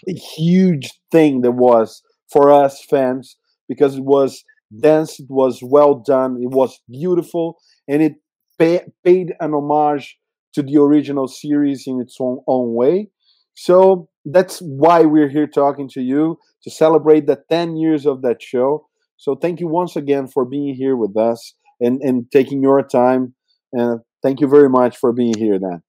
huge 0.07 0.91
thing 1.11 1.41
that 1.41 1.51
was 1.51 2.01
for 2.31 2.51
us 2.51 2.83
fans 2.89 3.37
because 3.67 3.95
it 3.97 4.03
was 4.03 4.43
dense, 4.79 5.19
it 5.19 5.29
was 5.29 5.59
well 5.61 5.95
done, 5.95 6.37
it 6.41 6.49
was 6.49 6.79
beautiful, 6.89 7.57
and 7.87 8.01
it 8.01 8.13
pay, 8.57 8.81
paid 9.03 9.33
an 9.39 9.53
homage 9.53 10.17
to 10.53 10.61
the 10.61 10.77
original 10.77 11.27
series 11.27 11.83
in 11.87 11.99
its 11.99 12.17
own, 12.19 12.39
own 12.47 12.73
way. 12.73 13.09
So 13.55 14.09
that's 14.25 14.59
why 14.59 15.01
we're 15.01 15.29
here 15.29 15.47
talking 15.47 15.89
to 15.89 16.01
you 16.01 16.37
to 16.63 16.71
celebrate 16.71 17.27
the 17.27 17.43
10 17.49 17.75
years 17.75 18.05
of 18.05 18.21
that 18.21 18.41
show. 18.41 18.87
So 19.23 19.35
thank 19.35 19.61
you 19.61 19.69
once 19.69 19.95
again 19.95 20.27
for 20.27 20.43
being 20.43 20.75
here 20.75 20.97
with 20.97 21.15
us 21.15 21.53
and, 21.79 22.01
and 22.01 22.29
taking 22.29 22.61
your 22.61 22.83
time. 22.83 23.33
And 23.71 24.01
thank 24.21 24.41
you 24.41 24.49
very 24.49 24.67
much 24.67 24.97
for 24.97 25.13
being 25.13 25.37
here, 25.37 25.57
Dan. 25.57 25.81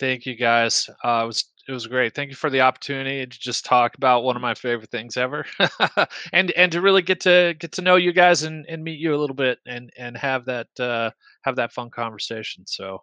Thank 0.00 0.26
you, 0.26 0.34
guys. 0.34 0.90
Uh, 1.04 1.20
it 1.22 1.26
was 1.28 1.44
it 1.68 1.70
was 1.70 1.86
great. 1.86 2.12
Thank 2.12 2.30
you 2.30 2.34
for 2.34 2.50
the 2.50 2.62
opportunity 2.62 3.24
to 3.24 3.38
just 3.38 3.64
talk 3.64 3.94
about 3.94 4.24
one 4.24 4.34
of 4.34 4.42
my 4.42 4.54
favorite 4.54 4.90
things 4.90 5.16
ever, 5.16 5.46
and 6.32 6.50
and 6.50 6.72
to 6.72 6.80
really 6.80 7.02
get 7.02 7.20
to 7.20 7.54
get 7.56 7.70
to 7.72 7.82
know 7.82 7.94
you 7.94 8.12
guys 8.12 8.42
and, 8.42 8.66
and 8.68 8.82
meet 8.82 8.98
you 8.98 9.14
a 9.14 9.20
little 9.20 9.36
bit 9.36 9.60
and 9.64 9.92
and 9.96 10.16
have 10.16 10.46
that 10.46 10.66
uh, 10.80 11.12
have 11.42 11.54
that 11.54 11.72
fun 11.72 11.88
conversation. 11.88 12.64
So, 12.66 12.98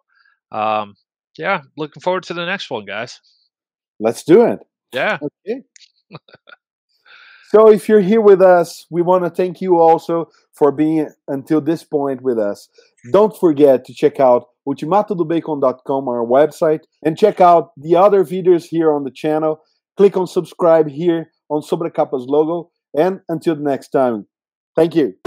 um, 0.52 0.94
yeah, 1.38 1.62
looking 1.78 2.02
forward 2.02 2.24
to 2.24 2.34
the 2.34 2.44
next 2.44 2.70
one, 2.70 2.84
guys. 2.84 3.18
Let's 3.98 4.24
do 4.24 4.44
it. 4.44 4.58
Yeah. 4.92 5.20
Okay. 5.22 5.62
so 7.50 7.68
if 7.68 7.88
you're 7.88 8.00
here 8.00 8.20
with 8.20 8.40
us, 8.40 8.86
we 8.90 9.02
want 9.02 9.24
to 9.24 9.30
thank 9.30 9.60
you 9.60 9.80
also 9.80 10.30
for 10.52 10.70
being 10.70 11.10
until 11.26 11.60
this 11.60 11.82
point 11.82 12.22
with 12.22 12.38
us. 12.38 12.68
Don't 13.12 13.36
forget 13.36 13.84
to 13.86 13.92
check 13.92 14.20
out 14.20 14.46
ultimatodobacon.com, 14.68 16.08
our 16.08 16.24
website, 16.24 16.82
and 17.02 17.18
check 17.18 17.40
out 17.40 17.72
the 17.76 17.96
other 17.96 18.24
videos 18.24 18.66
here 18.66 18.92
on 18.92 19.02
the 19.02 19.10
channel. 19.10 19.62
Click 19.96 20.16
on 20.16 20.28
subscribe 20.28 20.88
here 20.88 21.32
on 21.48 21.60
Sobrecapas 21.60 22.28
logo. 22.28 22.70
And 22.96 23.20
until 23.28 23.56
the 23.56 23.62
next 23.62 23.88
time, 23.88 24.28
thank 24.76 24.94
you. 24.94 25.19